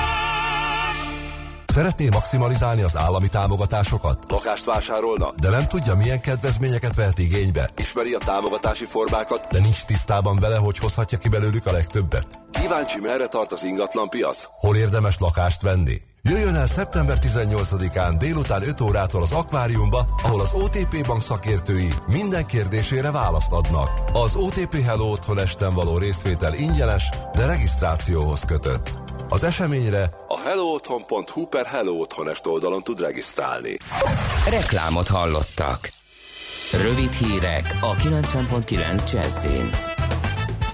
Szeretné 1.76 2.10
maximalizálni 2.10 2.82
az 2.82 2.98
állami 2.98 3.28
támogatásokat? 3.28 4.20
Lakást 4.28 4.66
vásárolna, 4.66 5.32
de 5.42 5.50
nem 5.50 5.66
tudja, 5.66 5.96
milyen 5.96 6.22
kedvezményeket 6.22 6.96
vehet 6.96 7.20
igénybe? 7.20 7.70
Ismeri 7.78 8.14
a 8.14 8.18
támogatási 8.18 8.86
formákat, 8.86 9.48
de 9.52 9.60
nincs 9.60 9.84
tisztában 9.84 10.40
vele, 10.40 10.58
hogy 10.58 10.78
hozhatja 10.78 11.18
ki 11.18 11.30
belőlük 11.30 11.66
a 11.66 11.72
legtöbbet? 11.72 12.28
Kíváncsi, 12.52 13.00
merre 13.00 13.28
tart 13.28 13.52
az 13.52 13.64
ingatlan 13.64 14.10
piac? 14.10 14.48
Hol 14.60 14.76
érdemes 14.76 15.16
lakást 15.20 15.62
venni? 15.62 16.02
Jöjjön 16.22 16.56
el 16.56 16.68
szeptember 16.68 17.18
18-án 17.22 18.16
délután 18.18 18.68
5 18.68 18.82
órától 18.82 19.22
az 19.22 19.32
akváriumba, 19.32 20.08
ahol 20.24 20.42
az 20.42 20.54
OTP 20.54 21.06
bank 21.08 21.22
szakértői 21.22 21.94
minden 22.08 22.46
kérdésére 22.46 23.12
választ 23.12 23.52
adnak. 23.52 23.90
Az 24.14 24.36
OTP 24.36 24.82
Hello 24.84 25.12
Otthon 25.12 25.40
esten 25.40 25.74
való 25.74 25.98
részvétel 25.98 26.54
ingyenes, 26.54 27.10
de 27.34 27.46
regisztrációhoz 27.46 28.42
kötött. 28.48 29.05
Az 29.30 29.44
eseményre 29.44 30.10
a 30.28 30.40
hellootthon.hu 30.40 31.46
per 31.46 31.66
Hello 31.66 31.92
Otthonest 31.92 32.46
oldalon 32.46 32.82
tud 32.82 33.00
regisztrálni. 33.00 33.78
Reklámot 34.50 35.08
hallottak. 35.08 35.92
Rövid 36.72 37.12
hírek 37.12 37.78
a 37.82 37.96
90.9 37.96 39.12
Jazzin. 39.12 39.70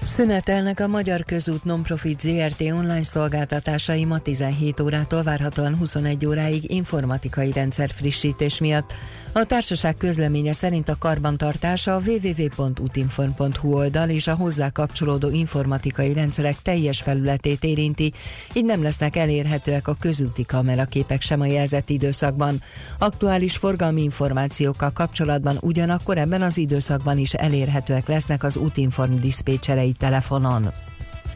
Szünetelnek 0.02 0.80
a 0.80 0.86
Magyar 0.86 1.24
Közút 1.24 1.64
Nonprofit 1.64 2.20
ZRT 2.20 2.60
online 2.60 3.02
szolgáltatásai 3.02 4.04
ma 4.04 4.18
17 4.18 4.80
órától 4.80 5.22
várhatóan 5.22 5.76
21 5.76 6.26
óráig 6.26 6.70
informatikai 6.70 7.52
rendszer 7.52 7.90
frissítés 7.90 8.58
miatt. 8.58 8.94
A 9.34 9.44
társaság 9.44 9.96
közleménye 9.96 10.52
szerint 10.52 10.88
a 10.88 10.96
karbantartás 10.98 11.86
a 11.86 12.00
www.utinform.hu 12.06 13.74
oldal 13.74 14.08
és 14.08 14.26
a 14.26 14.34
hozzá 14.34 14.70
kapcsolódó 14.70 15.28
informatikai 15.28 16.12
rendszerek 16.12 16.56
teljes 16.62 17.00
felületét 17.00 17.64
érinti, 17.64 18.12
így 18.52 18.64
nem 18.64 18.82
lesznek 18.82 19.16
elérhetőek 19.16 19.88
a 19.88 19.96
közúti 20.00 20.44
kameraképek 20.44 21.20
sem 21.20 21.40
a 21.40 21.46
jelzett 21.46 21.90
időszakban. 21.90 22.62
Aktuális 22.98 23.56
forgalmi 23.56 24.02
információkkal 24.02 24.90
kapcsolatban 24.90 25.58
ugyanakkor 25.60 26.18
ebben 26.18 26.42
az 26.42 26.56
időszakban 26.56 27.18
is 27.18 27.34
elérhetőek 27.34 28.08
lesznek 28.08 28.42
az 28.42 28.56
Utinform 28.56 29.20
diszpécserei 29.20 29.92
telefonon. 29.92 30.72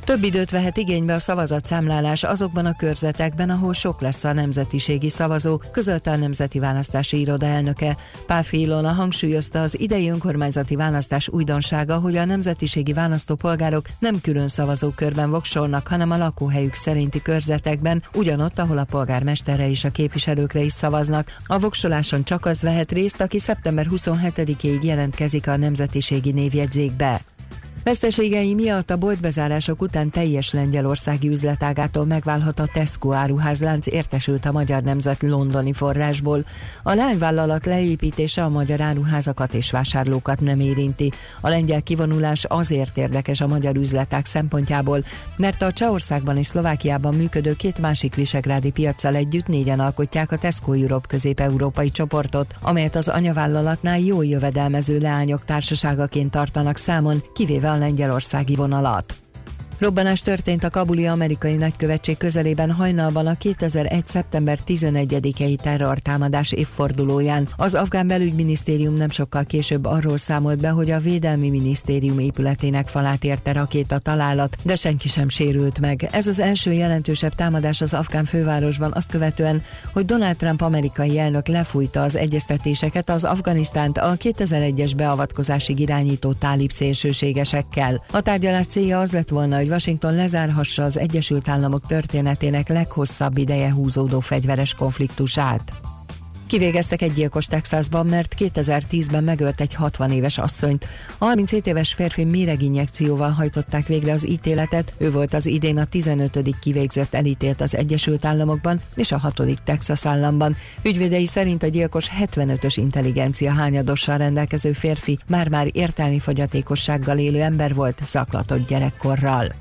Több 0.06 0.22
időt 0.22 0.50
vehet 0.50 0.76
igénybe 0.76 1.14
a 1.14 1.18
szavazatszámlálás 1.18 2.22
azokban 2.22 2.66
a 2.66 2.76
körzetekben, 2.76 3.50
ahol 3.50 3.72
sok 3.72 4.00
lesz 4.00 4.24
a 4.24 4.32
nemzetiségi 4.32 5.08
szavazó, 5.08 5.60
közölte 5.72 6.10
a 6.10 6.16
Nemzeti 6.16 6.58
Választási 6.58 7.20
Iroda 7.20 7.46
elnöke. 7.46 7.96
Páfi 8.26 8.60
Ilona 8.60 8.92
hangsúlyozta 8.92 9.60
az 9.60 9.80
idei 9.80 10.10
önkormányzati 10.10 10.76
választás 10.76 11.28
újdonsága, 11.28 11.98
hogy 11.98 12.16
a 12.16 12.24
nemzetiségi 12.24 12.92
választópolgárok 12.92 13.86
nem 13.98 14.20
külön 14.20 14.48
szavazókörben 14.48 15.30
voksolnak, 15.30 15.86
hanem 15.86 16.10
a 16.10 16.16
lakóhelyük 16.16 16.74
szerinti 16.74 17.22
körzetekben, 17.22 18.02
ugyanott, 18.14 18.58
ahol 18.58 18.78
a 18.78 18.84
polgármesterre 18.84 19.68
és 19.68 19.84
a 19.84 19.90
képviselőkre 19.90 20.60
is 20.60 20.72
szavaznak. 20.72 21.36
A 21.46 21.58
voksoláson 21.58 22.24
csak 22.24 22.46
az 22.46 22.62
vehet 22.62 22.92
részt, 22.92 23.20
aki 23.20 23.38
szeptember 23.38 23.86
27-ig 23.90 24.82
jelentkezik 24.82 25.48
a 25.48 25.56
nemzetiségi 25.56 26.32
névjegyzékbe. 26.32 27.20
Veszteségei 27.86 28.54
miatt 28.54 28.90
a 28.90 28.96
boltbezárások 28.96 29.82
után 29.82 30.10
teljes 30.10 30.52
lengyelországi 30.52 31.28
üzletágától 31.28 32.04
megválhat 32.04 32.60
a 32.60 32.68
Tesco 32.72 33.12
áruházlánc 33.12 33.86
értesült 33.86 34.44
a 34.44 34.52
Magyar 34.52 34.82
Nemzet 34.82 35.22
londoni 35.22 35.72
forrásból. 35.72 36.44
A 36.82 36.94
lányvállalat 36.94 37.66
leépítése 37.66 38.44
a 38.44 38.48
magyar 38.48 38.80
áruházakat 38.80 39.54
és 39.54 39.70
vásárlókat 39.70 40.40
nem 40.40 40.60
érinti. 40.60 41.12
A 41.40 41.48
lengyel 41.48 41.82
kivonulás 41.82 42.44
azért 42.44 42.96
érdekes 42.96 43.40
a 43.40 43.46
magyar 43.46 43.76
üzleták 43.76 44.26
szempontjából, 44.26 45.04
mert 45.36 45.62
a 45.62 45.72
Csehországban 45.72 46.36
és 46.36 46.46
Szlovákiában 46.46 47.14
működő 47.14 47.52
két 47.52 47.80
másik 47.80 48.14
visegrádi 48.14 48.70
piaccal 48.70 49.14
együtt 49.14 49.46
négyen 49.46 49.80
alkotják 49.80 50.32
a 50.32 50.38
Tesco 50.38 50.72
Europe 50.72 51.06
közép-európai 51.08 51.90
csoportot, 51.90 52.54
amelyet 52.62 52.96
az 52.96 53.08
anyavállalatnál 53.08 53.98
jól 53.98 54.24
jövedelmező 54.24 54.98
leányok 54.98 55.44
társaságaként 55.44 56.30
tartanak 56.30 56.76
számon, 56.76 57.22
kivéve 57.34 57.74
lengyelországi 57.78 58.54
vonalat. 58.54 59.14
Robbanás 59.78 60.20
történt 60.20 60.64
a 60.64 60.70
kabuli 60.70 61.06
amerikai 61.06 61.56
nagykövetség 61.56 62.16
közelében 62.16 62.72
hajnalban 62.72 63.26
a 63.26 63.34
2001. 63.34 64.06
szeptember 64.06 64.58
11-i 64.66 65.56
terrortámadás 65.56 66.52
évfordulóján. 66.52 67.48
Az 67.56 67.74
afgán 67.74 68.06
belügyminisztérium 68.06 68.96
nem 68.96 69.10
sokkal 69.10 69.44
később 69.44 69.84
arról 69.84 70.16
számolt 70.16 70.58
be, 70.58 70.68
hogy 70.68 70.90
a 70.90 70.98
Védelmi 70.98 71.50
Minisztérium 71.50 72.18
épületének 72.18 72.88
falát 72.88 73.24
érte 73.24 73.52
rakéta 73.52 73.98
találat, 73.98 74.56
de 74.62 74.74
senki 74.74 75.08
sem 75.08 75.28
sérült 75.28 75.80
meg. 75.80 76.08
Ez 76.10 76.26
az 76.26 76.40
első 76.40 76.72
jelentősebb 76.72 77.34
támadás 77.34 77.80
az 77.80 77.94
afgán 77.94 78.24
fővárosban 78.24 78.92
azt 78.92 79.10
követően, 79.10 79.62
hogy 79.92 80.04
Donald 80.04 80.36
Trump 80.36 80.60
amerikai 80.60 81.18
elnök 81.18 81.46
lefújta 81.46 82.02
az 82.02 82.16
egyeztetéseket 82.16 83.10
az 83.10 83.24
Afganisztánt 83.24 83.98
a 83.98 84.16
2001-es 84.16 84.92
beavatkozásig 84.96 85.78
irányító 85.78 86.32
tálib 86.32 86.70
szélsőségesekkel. 86.70 88.04
A 88.10 88.20
tárgyalás 88.20 88.66
célja 88.66 89.00
az 89.00 89.12
lett 89.12 89.28
volna, 89.28 89.64
hogy 89.66 89.74
Washington 89.74 90.14
lezárhassa 90.14 90.82
az 90.82 90.98
Egyesült 90.98 91.48
Államok 91.48 91.86
történetének 91.86 92.68
leghosszabb 92.68 93.36
ideje 93.36 93.72
húzódó 93.72 94.20
fegyveres 94.20 94.74
konfliktusát. 94.74 95.72
Kivégeztek 96.46 97.02
egy 97.02 97.12
gyilkos 97.12 97.46
Texasban, 97.46 98.06
mert 98.06 98.34
2010-ben 98.38 99.24
megölt 99.24 99.60
egy 99.60 99.74
60 99.74 100.10
éves 100.10 100.38
asszonyt. 100.38 100.88
A 101.18 101.24
37 101.24 101.66
éves 101.66 101.94
férfi 101.94 102.24
méreginjekcióval 102.24 103.30
hajtották 103.30 103.86
végre 103.86 104.12
az 104.12 104.28
ítéletet, 104.28 104.92
ő 104.98 105.10
volt 105.10 105.34
az 105.34 105.46
idén 105.46 105.78
a 105.78 105.84
15. 105.84 106.56
kivégzett 106.60 107.14
elítélt 107.14 107.60
az 107.60 107.76
Egyesült 107.76 108.24
Államokban 108.24 108.80
és 108.94 109.12
a 109.12 109.18
6. 109.18 109.42
Texas 109.64 110.06
államban. 110.06 110.56
Ügyvédei 110.82 111.26
szerint 111.26 111.62
a 111.62 111.66
gyilkos 111.66 112.10
75-ös 112.20 112.74
intelligencia 112.76 113.52
hányadossal 113.52 114.16
rendelkező 114.16 114.72
férfi 114.72 115.18
már-már 115.26 115.68
értelmi 115.72 116.18
fogyatékossággal 116.18 117.18
élő 117.18 117.42
ember 117.42 117.74
volt, 117.74 118.02
zaklatott 118.06 118.68
gyerekkorral. 118.68 119.52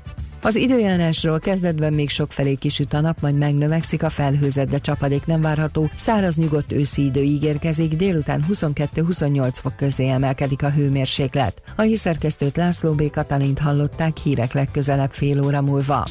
Az 0.46 0.56
időjárásról 0.56 1.38
kezdetben 1.38 1.92
még 1.92 2.08
sok 2.08 2.32
felé 2.32 2.54
kisüt 2.54 2.92
a 2.92 3.00
nap, 3.00 3.20
majd 3.20 3.38
megnövekszik 3.38 4.02
a 4.02 4.10
felhőzet, 4.10 4.68
de 4.68 4.78
csapadék 4.78 5.26
nem 5.26 5.40
várható. 5.40 5.90
Száraz 5.94 6.36
nyugodt 6.36 6.72
őszi 6.72 7.04
idő 7.04 7.22
ígérkezik, 7.22 7.96
délután 7.96 8.44
22-28 8.52 9.50
fok 9.52 9.76
közé 9.76 10.08
emelkedik 10.08 10.62
a 10.62 10.70
hőmérséklet. 10.70 11.62
A 11.76 11.82
hírszerkesztőt 11.82 12.56
László 12.56 12.92
B. 12.92 13.10
Katalint 13.10 13.58
hallották 13.58 14.16
hírek 14.16 14.52
legközelebb 14.52 15.12
fél 15.12 15.44
óra 15.44 15.62
múlva. 15.62 16.08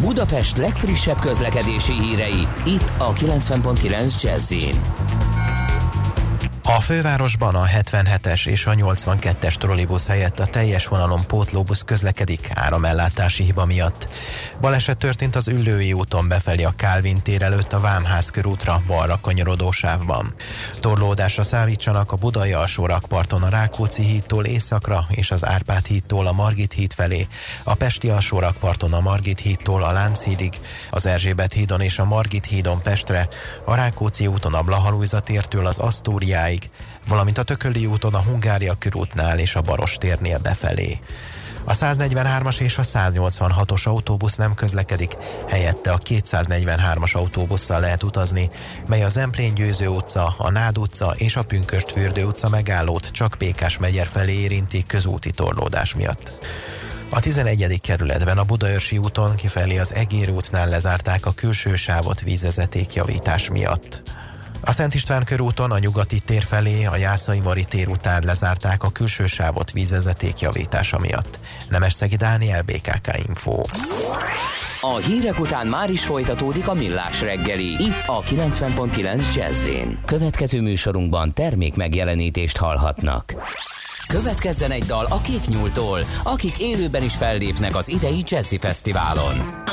Budapest 0.00 0.56
legfrissebb 0.56 1.18
közlekedési 1.18 1.92
hírei, 1.92 2.46
itt 2.66 2.92
a 2.98 3.12
90.9 3.12 4.22
jazz 4.22 4.52
a 6.76 6.80
fővárosban 6.80 7.54
a 7.54 7.64
77-es 7.64 8.46
és 8.46 8.66
a 8.66 8.74
82-es 8.74 9.54
trollibusz 9.54 10.06
helyett 10.06 10.38
a 10.38 10.46
teljes 10.46 10.86
vonalon 10.86 11.26
pótlóbusz 11.26 11.82
közlekedik 11.82 12.50
áramellátási 12.54 13.42
hiba 13.42 13.64
miatt. 13.64 14.08
Baleset 14.60 14.98
történt 14.98 15.36
az 15.36 15.48
Üllői 15.48 15.92
úton 15.92 16.28
befelé 16.28 16.62
a 16.62 16.72
Kálvin 16.76 17.22
tér 17.22 17.42
előtt 17.42 17.72
a 17.72 17.80
Vámház 17.80 18.30
körútra 18.30 18.82
balra 18.86 19.18
kanyarodó 19.20 19.70
sávban. 19.70 20.34
Torlódásra 20.80 21.42
számítsanak 21.42 22.12
a 22.12 22.16
Budai 22.16 22.52
alsó 22.52 22.86
rakparton 22.86 23.42
a 23.42 23.48
Rákóczi 23.48 24.02
hídtól 24.02 24.44
északra 24.44 25.06
és 25.10 25.30
az 25.30 25.46
Árpád 25.46 25.86
hídtól 25.86 26.26
a 26.26 26.32
Margit 26.32 26.72
híd 26.72 26.92
felé, 26.92 27.26
a 27.64 27.74
Pesti 27.74 28.08
alsó 28.08 28.38
rakparton 28.38 28.92
a 28.92 29.00
Margit 29.00 29.40
hídtól 29.40 29.82
a 29.82 29.92
Lánchídig, 29.92 30.52
az 30.90 31.06
Erzsébet 31.06 31.52
hídon 31.52 31.80
és 31.80 31.98
a 31.98 32.04
Margit 32.04 32.46
hídon 32.46 32.82
Pestre, 32.82 33.28
a 33.64 33.74
Rákóczi 33.74 34.26
úton 34.26 34.54
a 34.54 34.62
Blahalújza 34.62 35.20
tértől 35.20 35.66
az 35.66 35.78
Asztóriáig, 35.78 36.57
valamint 37.08 37.38
a 37.38 37.42
Tököli 37.42 37.86
úton 37.86 38.14
a 38.14 38.22
Hungária 38.22 38.74
körútnál 38.78 39.38
és 39.38 39.54
a 39.54 39.60
Baros 39.60 39.94
térnél 39.94 40.38
befelé. 40.38 41.00
A 41.64 41.72
143-as 41.72 42.60
és 42.60 42.78
a 42.78 42.82
186-os 42.82 43.82
autóbusz 43.82 44.36
nem 44.36 44.54
közlekedik, 44.54 45.16
helyette 45.48 45.92
a 45.92 45.98
243-as 45.98 47.12
autóbusszal 47.12 47.80
lehet 47.80 48.02
utazni, 48.02 48.50
mely 48.86 49.02
a 49.02 49.08
Zemplén 49.08 49.54
Győző 49.54 49.88
utca, 49.88 50.34
a 50.38 50.50
Nád 50.50 50.78
utca 50.78 51.14
és 51.16 51.36
a 51.36 51.42
Pünköst 51.42 51.92
Fürdő 51.92 52.24
utca 52.24 52.48
megállót 52.48 53.10
csak 53.10 53.34
Pékás 53.38 53.78
megyer 53.78 54.06
felé 54.06 54.32
érinti 54.32 54.84
közúti 54.86 55.30
torlódás 55.30 55.94
miatt. 55.94 56.32
A 57.10 57.20
11. 57.20 57.80
kerületben 57.80 58.38
a 58.38 58.44
Budaörsi 58.44 58.98
úton 58.98 59.34
kifelé 59.34 59.78
az 59.78 59.94
Egér 59.94 60.30
útnál 60.30 60.68
lezárták 60.68 61.26
a 61.26 61.32
külső 61.32 61.76
sávot 61.76 62.20
vízvezeték 62.20 62.94
javítás 62.94 63.50
miatt. 63.50 64.02
A 64.60 64.72
Szent 64.72 64.94
István 64.94 65.24
körúton 65.24 65.70
a 65.70 65.78
nyugati 65.78 66.20
tér 66.20 66.42
felé 66.42 66.84
a 66.84 66.96
Jászai 66.96 67.40
Mari 67.40 67.64
tér 67.64 67.88
után 67.88 68.22
lezárták 68.26 68.82
a 68.82 68.90
külső 68.90 69.26
sávot 69.26 69.72
vízvezeték 69.72 70.40
javítása 70.40 70.98
miatt. 70.98 71.40
Nemesszegi 71.68 72.16
Dániel, 72.16 72.62
BKK 72.62 73.26
Info. 73.26 73.62
A 74.80 74.96
hírek 74.96 75.40
után 75.40 75.66
már 75.66 75.90
is 75.90 76.04
folytatódik 76.04 76.68
a 76.68 76.74
millás 76.74 77.20
reggeli, 77.20 77.66
itt 77.66 78.06
a 78.06 78.22
90.9 78.22 79.34
jazz 79.34 79.68
Következő 80.04 80.60
műsorunkban 80.60 81.34
termék 81.34 81.74
megjelenítést 81.74 82.56
hallhatnak. 82.56 83.34
Következzen 84.08 84.70
egy 84.70 84.84
dal 84.84 85.04
a 85.04 85.20
Kék 85.20 85.46
Nyúltól, 85.46 86.06
akik 86.22 86.58
élőben 86.58 87.02
is 87.02 87.14
fellépnek 87.14 87.76
az 87.76 87.88
idei 87.88 88.22
Jazzy 88.26 88.58
Fesztiválon. 88.58 89.64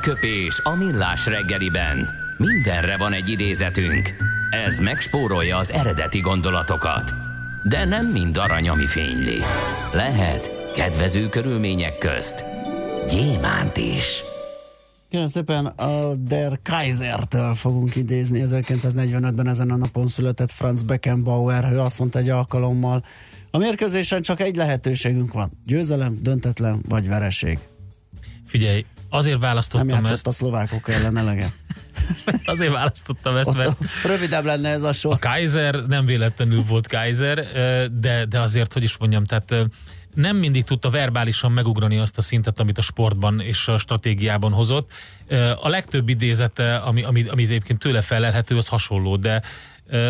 Aranyköpés 0.00 0.60
a 0.62 0.74
millás 0.74 1.26
reggeliben. 1.26 2.08
Mindenre 2.36 2.96
van 2.96 3.12
egy 3.12 3.28
idézetünk. 3.28 4.14
Ez 4.50 4.78
megspórolja 4.78 5.56
az 5.56 5.70
eredeti 5.70 6.20
gondolatokat. 6.20 7.14
De 7.62 7.84
nem 7.84 8.06
mind 8.06 8.36
arany, 8.36 8.68
ami 8.68 8.86
fényli. 8.86 9.38
Lehet 9.92 10.72
kedvező 10.74 11.28
körülmények 11.28 11.98
közt 11.98 12.44
gyémánt 13.08 13.76
is. 13.76 14.22
Kérem 15.10 15.28
szépen, 15.28 15.66
a 15.66 16.14
Der 16.14 16.58
Kaisertől 16.62 17.54
fogunk 17.54 17.96
idézni. 17.96 18.42
1945-ben 18.46 19.48
ezen 19.48 19.70
a 19.70 19.76
napon 19.76 20.06
született 20.08 20.50
Franz 20.50 20.82
Beckenbauer. 20.82 21.72
Ő 21.72 21.80
azt 21.80 21.98
mondta 21.98 22.18
egy 22.18 22.28
alkalommal, 22.28 23.04
a 23.50 23.58
mérkőzésen 23.58 24.22
csak 24.22 24.40
egy 24.40 24.56
lehetőségünk 24.56 25.32
van. 25.32 25.50
Győzelem, 25.66 26.18
döntetlen 26.22 26.82
vagy 26.88 27.08
vereség. 27.08 27.58
Figyelj, 28.46 28.84
Azért 29.10 29.38
választottam 29.38 29.86
Nem 29.86 30.04
ezt. 30.04 30.26
a 30.26 30.32
szlovákok 30.32 30.88
ellen 30.88 31.16
elege. 31.16 31.52
Azért 32.44 32.72
választottam 32.72 33.36
ezt, 33.36 33.54
mert... 33.54 34.04
Rövidebb 34.04 34.44
lenne 34.44 34.68
ez 34.68 34.82
a 34.82 34.92
sor. 34.92 35.12
A 35.12 35.18
Kaiser 35.18 35.74
nem 35.86 36.06
véletlenül 36.06 36.62
volt 36.62 36.88
Kaiser, 36.88 37.46
de, 37.92 38.24
de 38.24 38.40
azért, 38.40 38.72
hogy 38.72 38.82
is 38.82 38.96
mondjam, 38.96 39.24
tehát 39.24 39.54
nem 40.14 40.36
mindig 40.36 40.64
tudta 40.64 40.90
verbálisan 40.90 41.52
megugrani 41.52 41.98
azt 41.98 42.18
a 42.18 42.22
szintet, 42.22 42.60
amit 42.60 42.78
a 42.78 42.82
sportban 42.82 43.40
és 43.40 43.68
a 43.68 43.78
stratégiában 43.78 44.52
hozott. 44.52 44.92
A 45.62 45.68
legtöbb 45.68 46.08
idézete, 46.08 46.76
ami, 46.76 47.02
ami, 47.02 47.28
ami 47.28 47.42
egyébként 47.42 47.78
tőle 47.78 48.02
felelhető, 48.02 48.56
az 48.56 48.68
hasonló, 48.68 49.16
de 49.16 49.42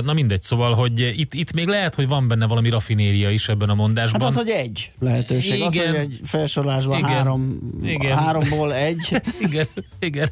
Na 0.04 0.12
mindegy, 0.12 0.42
szóval, 0.42 0.74
hogy 0.74 1.00
itt, 1.00 1.34
itt 1.34 1.52
még 1.52 1.66
lehet, 1.66 1.94
hogy 1.94 2.08
van 2.08 2.28
benne 2.28 2.46
valami 2.46 2.68
rafinéria 2.68 3.30
is 3.30 3.48
ebben 3.48 3.68
a 3.68 3.74
mondásban. 3.74 4.20
Hát 4.20 4.30
az, 4.30 4.36
hogy 4.36 4.48
egy 4.48 4.92
lehetőség. 4.98 5.54
Igen. 5.54 5.66
Az, 5.66 5.76
hogy 5.76 5.94
egy 5.94 6.20
felsorolásban 6.24 6.98
igen. 6.98 7.10
három, 7.10 7.58
igen. 7.82 8.18
háromból 8.18 8.74
egy. 8.74 9.20
igen, 9.48 9.66
igen. 9.98 10.28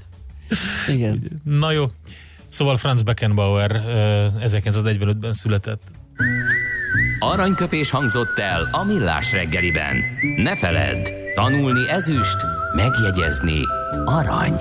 Igen. 0.89 1.41
Na 1.45 1.71
jó. 1.71 1.85
Szóval 2.47 2.77
Franz 2.77 3.03
Beckenbauer 3.03 3.83
1945-ben 4.41 5.33
született. 5.33 5.83
Aranyköpés 7.19 7.91
hangzott 7.91 8.39
el 8.39 8.69
a 8.73 8.85
millás 8.85 9.33
reggeliben. 9.33 9.97
Ne 10.37 10.57
feledd, 10.57 11.09
tanulni 11.35 11.89
ezüst, 11.89 12.37
megjegyezni 12.77 13.61
arany. 14.05 14.61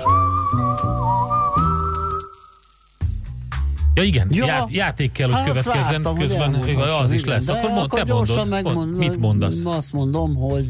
Ja 3.98 4.04
igen, 4.04 4.28
ja, 4.30 4.46
já, 4.46 4.66
játék 4.68 5.12
kell, 5.12 5.26
hogy 5.26 5.36
hát 5.36 5.46
következzen, 5.46 5.90
vártam, 5.90 6.18
közben 6.18 6.54
hogy 6.54 6.76
az 7.02 7.10
is 7.10 7.24
lesz. 7.24 7.48
Akkor, 7.48 7.70
mond, 7.70 7.82
akkor 7.82 7.98
te 7.98 8.12
mondod, 8.12 8.48
megmond, 8.48 8.96
mit 8.96 9.18
mondasz? 9.18 9.64
Azt 9.64 9.92
mondom, 9.92 10.34
hogy 10.34 10.68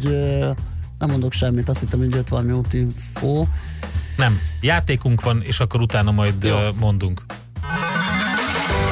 nem 0.99 1.11
mondok 1.11 1.33
semmit, 1.33 1.68
azt 1.68 1.81
hittem, 1.81 1.99
hogy 1.99 2.14
jött 2.14 2.29
valami 2.29 2.53
útinfo. 2.53 3.47
Nem, 4.16 4.39
játékunk 4.61 5.22
van, 5.22 5.43
és 5.43 5.61
akkor 5.61 5.81
utána 5.81 6.11
majd 6.11 6.35
Jó. 6.43 6.57
mondunk. 6.81 7.24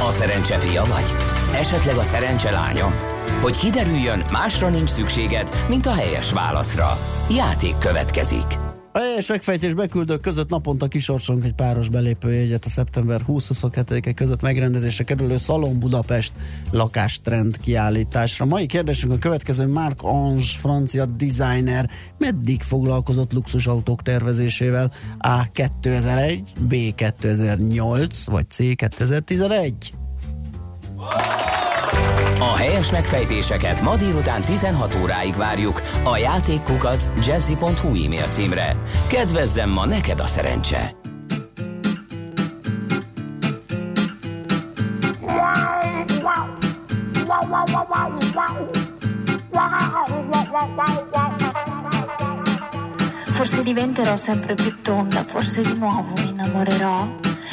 A 0.07 0.11
szerencse 0.11 0.59
fia 0.59 0.84
vagy? 0.84 1.14
Esetleg 1.55 1.97
a 1.97 2.03
szerencse 2.03 2.51
lánya? 2.51 2.93
Hogy 3.41 3.57
kiderüljön, 3.57 4.24
másra 4.32 4.68
nincs 4.68 4.89
szükséged, 4.91 5.64
mint 5.68 5.87
a 5.87 5.93
helyes 5.93 6.32
válaszra. 6.32 6.99
Játék 7.30 7.78
következik. 7.78 8.66
A 8.97 8.99
helyes 8.99 9.26
megfejtés 9.26 9.74
beküldők 9.74 10.20
között 10.20 10.49
naponta 10.49 10.88
kisorsolunk 10.88 11.44
egy 11.44 11.55
páros 11.55 11.88
belépőjegyet 11.88 12.64
a 12.64 12.68
szeptember 12.68 13.20
20-22-e 13.28 14.12
között 14.12 14.40
megrendezésre 14.40 15.05
kerülő 15.05 15.36
Szalon 15.36 15.78
Budapest 15.78 16.32
lakástrend 16.70 17.61
kiállításra. 17.61 18.44
Mai 18.44 18.66
kérdésünk 18.66 19.12
a 19.12 19.18
következő 19.18 19.66
Mark 19.66 20.03
Ange, 20.03 20.42
francia 20.59 21.07
designer, 21.07 21.90
meddig 22.18 22.62
foglalkozott 22.62 23.32
luxusautók 23.32 24.03
tervezésével? 24.03 24.92
A. 25.18 25.51
2001, 25.53 26.53
B. 26.61 26.94
2008, 26.94 28.24
vagy 28.24 28.51
C. 28.51 28.57
2011? 28.57 29.92
A 32.39 32.57
helyes 32.57 32.91
megfejtéseket 32.91 33.80
ma 33.80 33.97
délután 33.97 34.41
16 34.41 34.95
óráig 34.95 35.34
várjuk 35.34 35.82
a 36.03 36.16
játékkukat 36.16 37.09
jazzy.hu 37.22 37.95
e-mail 38.05 38.28
címre. 38.28 38.76
Kedvezzem 39.09 39.70
ma 39.70 39.87
neked 39.87 40.20
a 40.20 40.26
szerencse! 40.26 40.95
Forse 53.24 53.62
diventerò 53.62 54.16
sempre 54.16 54.55
più 54.55 54.80
tonda, 54.82 55.24
forse 55.24 55.62
di 55.62 55.78
nuovo 55.78 56.12
mi 56.14 56.28
innamorerò. 56.28 57.09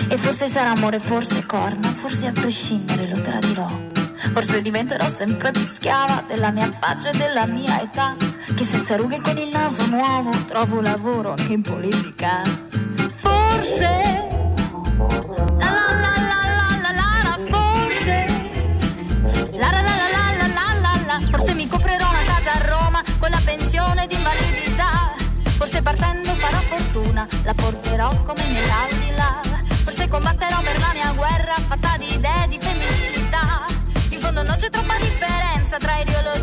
E 0.09 0.17
forse 0.17 0.47
sarà 0.47 0.71
amore, 0.71 0.99
forse 0.99 1.45
corna, 1.45 1.87
forse 1.91 2.27
a 2.27 2.31
prescindere 2.31 3.07
lo 3.07 3.21
tradirò. 3.21 3.92
Forse 4.31 4.61
diventerò 4.61 5.09
sempre 5.09 5.51
più 5.51 5.63
schiava 5.63 6.23
della 6.27 6.51
mia 6.51 6.71
faccia 6.79 7.09
e 7.11 7.17
della 7.17 7.45
mia 7.45 7.81
età. 7.81 8.15
Che 8.55 8.63
senza 8.63 8.95
rughe 8.95 9.19
con 9.21 9.37
il 9.37 9.49
naso 9.49 9.85
nuovo 9.85 10.29
trovo 10.45 10.81
lavoro 10.81 11.31
anche 11.31 11.53
in 11.53 11.61
politica. 11.61 12.41
Forse. 13.17 13.51
Forse. 13.57 14.31
Forse 21.29 21.53
mi 21.53 21.67
comprerò 21.67 22.09
una 22.09 22.23
casa 22.23 22.51
a 22.53 22.67
Roma 22.67 23.03
con 23.19 23.29
la 23.29 23.41
pensione 23.43 24.07
di 24.07 24.15
invalidità. 24.15 25.13
Forse 25.57 25.81
partendo 25.81 26.33
farò 26.35 26.57
fortuna, 26.57 27.27
la 27.43 27.53
porterò 27.53 28.23
come 28.23 28.47
nell'aldilà. 28.47 29.41
Forse 29.83 30.07
combatterò 30.07 30.61
per 30.61 30.79
la 30.79 30.91
mia 30.93 31.11
guerra 31.13 31.55
fatta 31.55 31.95
di 31.97 32.13
idee 32.13 32.47
di 32.47 32.59
femminile 32.59 33.12
Fondo 34.33 34.49
non 34.49 34.57
c'è 34.57 34.67
troppa 34.71 34.97
differenza 34.97 35.77
tra 35.77 35.99
ideologia 35.99 36.42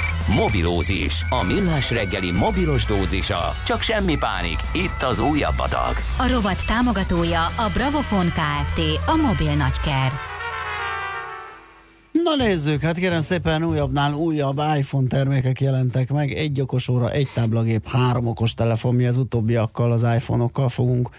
Mobilózis, 0.27 1.25
a 1.29 1.43
millás 1.43 1.91
reggeli 1.91 2.31
mobilos 2.31 2.85
dózisa. 2.85 3.53
Csak 3.65 3.81
semmi 3.81 4.17
pánik, 4.17 4.59
itt 4.73 5.03
az 5.03 5.19
újabb 5.19 5.59
adag. 5.59 5.95
A 6.17 6.27
rovat 6.33 6.65
támogatója 6.65 7.45
a 7.45 7.69
Bravofon 7.73 8.25
Kft. 8.25 8.79
A 9.05 9.15
mobil 9.15 9.55
nagyker. 9.55 10.11
Na 12.11 12.35
nézzük, 12.35 12.81
hát 12.81 12.97
kérem 12.97 13.21
szépen 13.21 13.63
újabbnál 13.63 14.13
újabb 14.13 14.61
iPhone 14.77 15.07
termékek 15.07 15.61
jelentek 15.61 16.11
meg. 16.11 16.31
Egy 16.31 16.61
okos 16.61 16.87
óra, 16.87 17.11
egy 17.11 17.27
táblagép, 17.33 17.87
három 17.87 18.27
okos 18.27 18.53
telefon, 18.53 18.95
mi 18.95 19.05
az 19.05 19.17
utóbbiakkal, 19.17 19.91
az 19.91 20.01
iPhone-okkal 20.01 20.69
fogunk 20.69 21.09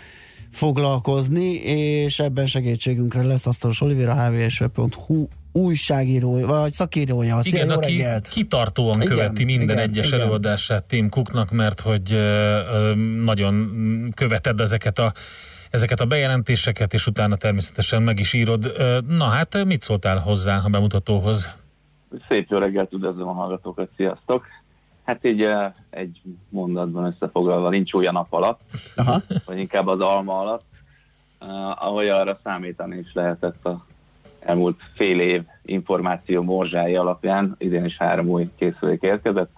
foglalkozni, 0.50 1.53
és 1.55 2.18
ebben 2.18 2.46
segítségünkre 2.46 3.22
lesz 3.22 3.46
Asztalos 3.46 3.80
Oliver, 3.80 4.09
a 4.09 4.14
hvsv.hu 4.14 5.26
újságírója, 5.53 6.46
vagy 6.46 6.72
szakírója. 6.72 7.42
Szia, 7.42 7.55
Igen, 7.55 7.68
jó 7.68 7.76
aki 7.76 7.96
reggelt! 7.96 8.28
kitartóan 8.28 9.03
Igen, 9.03 9.09
követi 9.09 9.44
minden 9.44 9.76
igen, 9.76 9.88
egyes 9.88 10.07
igen. 10.07 10.20
előadását 10.20 10.86
Tim 10.86 11.09
Cooknak, 11.09 11.50
mert 11.50 11.80
hogy 11.80 12.12
ö, 12.12 12.16
ö, 12.16 12.94
nagyon 13.24 13.72
követed 14.14 14.61
ezeket 14.61 14.98
a 14.98 15.12
ezeket 15.70 16.00
a 16.00 16.07
bejelentéseket, 16.07 16.94
és 16.94 17.07
utána 17.07 17.36
természetesen 17.36 18.03
meg 18.03 18.18
is 18.18 18.32
írod. 18.32 18.72
Ö, 18.76 18.98
Na 19.09 19.24
hát, 19.24 19.64
mit 19.64 19.82
szóltál 19.82 20.18
hozzá 20.18 20.61
a 20.64 20.68
bemutatóhoz? 20.68 21.57
Szép 22.28 22.50
jó 22.50 22.59
reggelt, 22.59 22.92
üdvözlöm 22.92 23.28
a 23.28 23.32
hallgatókat, 23.32 23.88
sziasztok! 23.96 24.44
Hát 25.05 25.24
így 25.24 25.48
egy 25.90 26.20
mondatban 26.48 27.05
összefoglalva 27.05 27.68
nincs 27.68 27.92
olyan 27.92 28.12
nap 28.12 28.32
alatt, 28.32 28.61
Aha. 28.96 29.22
vagy 29.44 29.59
inkább 29.59 29.86
az 29.86 30.00
alma 30.00 30.38
alatt, 30.38 30.64
ahogy 31.78 32.09
arra 32.09 32.38
számítani 32.44 32.98
is 32.98 33.12
lehetett 33.12 33.64
a 33.64 33.86
elmúlt 34.45 34.80
fél 34.95 35.20
év 35.20 35.43
információ 35.62 36.43
morzsái 36.43 36.97
alapján. 36.97 37.55
Idén 37.59 37.84
is 37.84 37.97
három 37.97 38.28
új 38.28 38.51
készülék 38.57 39.03
érkezett. 39.03 39.51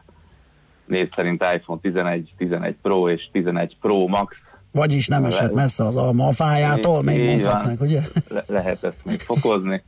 Név 0.87 1.11
szerint 1.15 1.45
iPhone 1.55 1.81
11, 1.81 2.35
11 2.37 2.77
Pro 2.83 3.09
és 3.09 3.29
11 3.33 3.77
Pro 3.81 4.07
Max. 4.07 4.37
Vagyis 4.71 5.09
nem 5.09 5.25
esett 5.25 5.55
messze 5.55 5.85
az 5.85 5.97
alma 5.97 6.27
a 6.27 6.33
fájától, 6.33 7.03
még 7.03 7.25
mondhatnánk, 7.25 7.79
van. 7.79 7.89
ugye? 7.89 8.01
Le- 8.29 8.45
lehet 8.47 8.85
ezt 8.85 9.05
még 9.05 9.21
fokozni. 9.21 9.83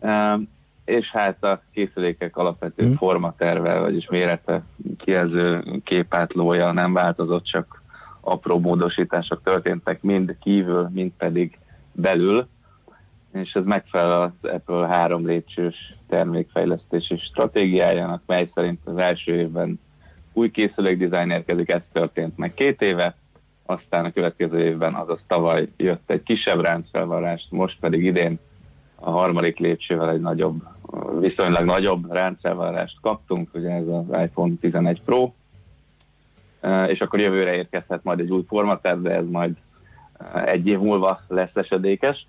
Um, 0.00 0.48
és 0.84 1.10
hát 1.10 1.44
a 1.44 1.62
készülékek 1.72 2.36
alapvető 2.36 2.84
hmm. 2.84 2.96
formaterve, 2.96 3.78
vagyis 3.78 4.08
mérete, 4.08 4.62
kijelző 4.98 5.64
képátlója 5.84 6.72
nem 6.72 6.92
változott, 6.92 7.44
csak 7.44 7.82
apró 8.20 8.58
módosítások 8.58 9.42
történtek 9.42 10.02
mind 10.02 10.36
kívül, 10.40 10.90
mind 10.92 11.12
pedig 11.18 11.58
belül, 11.92 12.48
és 13.32 13.52
ez 13.52 13.64
megfelel 13.64 14.22
az 14.22 14.50
Apple 14.50 14.86
három 14.86 15.26
lépcsős 15.26 15.94
termékfejlesztési 16.08 17.16
stratégiájának, 17.16 18.22
mely 18.26 18.50
szerint 18.54 18.80
az 18.84 18.96
első 18.96 19.34
évben 19.34 19.80
új 20.32 20.50
készülék 20.50 20.98
dizájn 20.98 21.30
érkezik, 21.30 21.68
ez 21.68 21.80
történt 21.92 22.36
meg 22.36 22.54
két 22.54 22.82
éve, 22.82 23.16
aztán 23.66 24.04
a 24.04 24.12
következő 24.12 24.64
évben, 24.64 24.94
azaz 24.94 25.20
tavaly 25.26 25.68
jött 25.76 26.10
egy 26.10 26.22
kisebb 26.22 26.60
ráncfelvarrást, 26.60 27.50
most 27.50 27.76
pedig 27.80 28.04
idén 28.04 28.38
a 28.94 29.10
harmadik 29.10 29.58
lépcsővel 29.58 30.10
egy 30.10 30.20
nagyobb, 30.20 30.62
viszonylag 31.20 31.64
nagyobb 31.64 32.12
ráncfelvarrást 32.12 32.96
kaptunk, 33.00 33.54
ugye 33.54 33.70
ez 33.70 33.86
az 33.86 34.04
iPhone 34.22 34.54
11 34.60 35.02
Pro, 35.02 35.32
és 36.86 37.00
akkor 37.00 37.20
jövőre 37.20 37.54
érkezhet 37.54 38.04
majd 38.04 38.20
egy 38.20 38.30
új 38.30 38.44
formater, 38.48 39.00
de 39.00 39.10
ez 39.10 39.24
majd 39.30 39.56
egy 40.44 40.66
év 40.66 40.78
múlva 40.78 41.20
lesz 41.28 41.54
esedékes. 41.54 42.26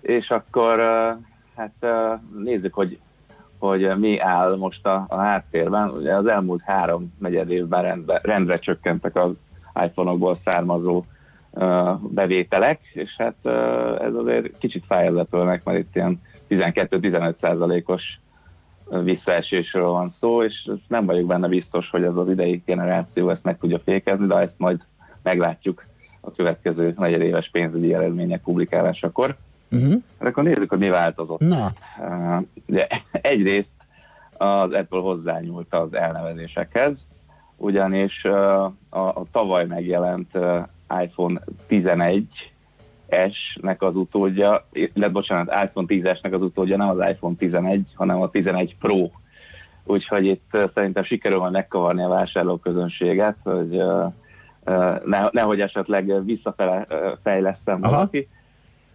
És 0.00 0.30
akkor 0.30 0.78
hát 1.56 1.86
nézzük, 2.38 2.74
hogy, 2.74 2.98
hogy 3.58 3.98
mi 3.98 4.18
áll 4.18 4.56
most 4.56 4.86
a, 4.86 5.04
a 5.08 5.16
háttérben. 5.16 5.90
Ugye 5.90 6.14
az 6.14 6.26
elmúlt 6.26 6.62
három 6.62 7.14
negyed 7.18 7.50
évben 7.50 7.82
rendbe, 7.82 8.20
rendre 8.22 8.58
csökkentek 8.58 9.16
az 9.16 9.30
iPhone-okból 9.84 10.38
származó 10.44 11.04
bevételek, 12.00 12.80
és 12.92 13.14
hát 13.18 13.46
ez 14.00 14.14
azért 14.14 14.58
kicsit 14.58 14.84
fáj 14.86 15.06
az 15.06 15.16
Apple-nek, 15.16 15.64
mert 15.64 15.78
itt 15.78 15.94
ilyen 15.94 16.20
12-15 16.48 17.34
százalékos 17.40 18.20
visszaesésről 19.02 19.88
van 19.88 20.14
szó, 20.20 20.42
és 20.42 20.70
nem 20.88 21.06
vagyok 21.06 21.26
benne 21.26 21.48
biztos, 21.48 21.90
hogy 21.90 22.04
az 22.04 22.16
az 22.16 22.28
idei 22.28 22.62
generáció 22.66 23.30
ezt 23.30 23.42
meg 23.42 23.58
tudja 23.58 23.78
fékezni, 23.78 24.26
de 24.26 24.38
ezt 24.38 24.54
majd 24.56 24.80
meglátjuk 25.22 25.84
a 26.20 26.32
következő 26.32 26.94
negyedéves 26.98 27.50
pénzügyi 27.50 27.94
eredmények 27.94 28.42
publikálásakor. 28.42 29.36
Uh-huh. 29.70 30.02
Akkor 30.18 30.42
nézzük, 30.42 30.68
hogy 30.68 30.78
mi 30.78 30.88
változott. 30.88 31.40
Na, 31.40 31.72
Uh, 31.98 32.42
ugye, 32.66 32.86
egyrészt 33.12 33.68
az 34.32 34.72
Apple 34.72 35.00
hozzányúlt 35.00 35.74
az 35.74 35.94
elnevezésekhez, 35.94 36.92
ugyanis 37.56 38.24
uh, 38.24 38.64
a, 38.88 38.88
a 38.88 39.24
tavaly 39.32 39.66
megjelent 39.66 40.34
uh, 40.34 40.62
iPhone 41.02 41.40
11-esnek 41.68 43.78
az 43.78 43.96
utódja, 43.96 44.66
illetve 44.72 45.08
bocsánat, 45.08 45.64
iPhone 45.64 45.86
10-esnek 45.88 46.32
az 46.32 46.42
utódja 46.42 46.76
nem 46.76 46.88
az 46.88 47.08
iPhone 47.08 47.36
11, 47.36 47.86
hanem 47.94 48.20
a 48.20 48.30
11 48.30 48.76
Pro. 48.78 49.10
Úgyhogy 49.84 50.26
itt 50.26 50.68
szerintem 50.74 51.04
sikerül 51.04 51.38
majd 51.38 51.52
megkavarni 51.52 52.02
a 52.02 52.08
vásárlóközönséget, 52.08 53.36
hogy 53.42 53.76
uh, 53.76 54.12
ne, 55.04 55.20
nehogy 55.30 55.60
esetleg 55.60 56.24
visszafele 56.24 56.86
fejlesztem 57.22 57.80
valaki. 57.80 58.28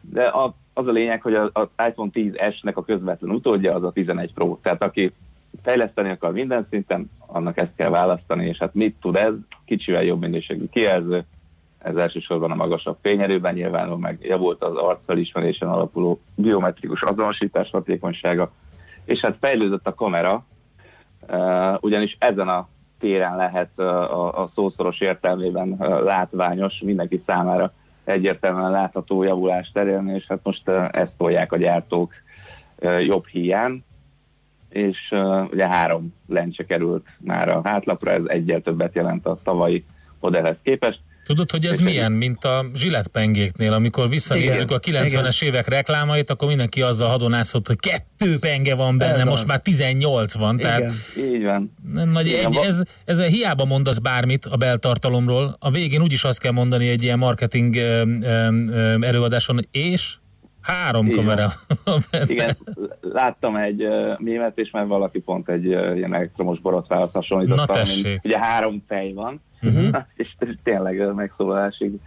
De 0.02 0.24
a, 0.24 0.56
az 0.78 0.88
a 0.88 0.92
lényeg, 0.92 1.22
hogy 1.22 1.34
az, 1.34 1.50
iPhone 1.88 2.12
10S-nek 2.14 2.74
a 2.74 2.84
közvetlen 2.84 3.32
utódja 3.32 3.76
az 3.76 3.84
a 3.84 3.92
11 3.92 4.34
Pro. 4.34 4.58
Tehát 4.62 4.84
aki 4.84 5.14
fejleszteni 5.64 6.10
akar 6.10 6.32
minden 6.32 6.68
szinten, 6.70 7.12
annak 7.26 7.62
ezt 7.62 7.76
kell 7.76 7.90
választani, 7.90 8.46
és 8.48 8.58
hát 8.58 8.74
mit 8.74 8.96
tud 9.02 9.16
ez? 9.16 9.34
Kicsivel 9.66 10.04
jobb 10.04 10.20
minőségű 10.20 10.66
kijelző, 10.70 11.26
ez 11.78 11.96
elsősorban 11.96 12.52
a 12.52 12.56
magasabb 12.56 12.98
fényerőben 13.02 13.54
nyilvánul 13.54 13.98
meg, 13.98 14.18
javult 14.22 14.64
az 14.64 14.76
arcfelismerésen 14.76 15.68
alapuló 15.68 16.20
biometrikus 16.36 17.02
azonosítás 17.02 17.70
hatékonysága, 17.70 18.52
és 19.06 19.20
hát 19.20 19.38
fejlődött 19.42 19.88
a 19.88 19.94
kamera, 19.94 20.46
uh, 21.30 21.84
ugyanis 21.84 22.16
ezen 22.20 22.48
a 22.48 22.68
téren 23.00 23.36
lehet 23.36 23.70
uh, 23.76 24.40
a, 24.40 24.50
szószoros 24.56 25.00
értelmében 25.00 25.70
uh, 25.70 26.04
látványos 26.04 26.80
mindenki 26.84 27.24
számára 27.26 27.74
egyértelműen 28.06 28.72
látható 28.72 29.24
javulást 29.24 29.78
elérni, 29.78 30.14
és 30.14 30.26
hát 30.28 30.40
most 30.44 30.70
ezt 30.92 31.14
tolják 31.18 31.52
a 31.52 31.58
gyártók 31.58 32.14
jobb 33.06 33.28
hiány, 33.28 33.84
és 34.70 34.98
ugye 35.52 35.68
három 35.68 36.14
lencse 36.28 36.66
került 36.66 37.08
már 37.20 37.50
a 37.50 37.62
hátlapra, 37.64 38.12
ez 38.12 38.24
egyel 38.26 38.62
többet 38.62 38.96
jelent 38.96 39.26
a 39.26 39.40
tavalyi 39.44 39.86
modellhez 40.20 40.58
képest. 40.64 41.00
Tudod, 41.26 41.52
hogy 41.52 41.66
ez 41.66 41.80
milyen, 41.80 42.12
mint 42.12 42.44
a 42.44 42.66
zsiletpengéknél, 42.76 43.74
amikor 43.74 44.10
visszanézzük 44.10 44.72
a 44.72 44.80
90-es 44.80 45.44
évek 45.44 45.68
reklámait, 45.68 46.30
akkor 46.30 46.48
mindenki 46.48 46.82
azzal 46.82 47.10
hadonászott, 47.10 47.68
hogy 47.68 47.80
kettő 47.80 48.40
penge 48.40 48.76
van 48.76 48.98
benne, 48.98 49.14
ez 49.14 49.26
most 49.26 49.42
az. 49.42 49.48
már 49.48 49.60
18 49.60 50.34
van. 50.34 50.60
Igen. 50.60 50.72
Tehát 50.72 50.94
Így 51.18 51.44
van. 51.44 51.74
Nagy, 52.12 52.28
Igen, 52.28 52.52
egy, 52.52 52.66
ez, 52.66 52.82
ez 53.06 53.22
hiába 53.22 53.66
mondasz 53.66 53.98
bármit 53.98 54.46
a 54.46 54.56
beltartalomról, 54.56 55.56
a 55.60 55.72
végén 55.72 56.02
úgyis 56.02 56.24
azt 56.24 56.40
kell 56.40 56.52
mondani 56.52 56.88
egy 56.88 57.04
ilyen 57.04 57.18
marketing 57.18 57.76
előadáson, 59.00 59.68
és 59.72 60.16
Három 60.66 61.06
Igen. 61.06 61.18
kamera. 61.18 61.52
Igen, 62.26 62.58
láttam 63.02 63.56
egy 63.56 63.84
uh, 63.84 64.20
mémet, 64.20 64.58
és 64.58 64.72
már 64.72 64.88
valaki 64.88 65.20
pont 65.20 65.50
egy 65.50 65.68
uh, 65.68 65.96
ilyen 65.96 66.14
elektromos 66.14 66.60
borotvához 66.60 67.12
hasonlított. 67.12 67.58
Na 67.58 67.66
tessék. 67.66 68.20
Ugye 68.24 68.40
három 68.40 68.84
fej 68.88 69.14
van, 69.14 69.42
uh-huh. 69.62 69.98
és, 70.16 70.36
és 70.48 70.56
tényleg 70.64 71.14
megszólalásig 71.14 72.00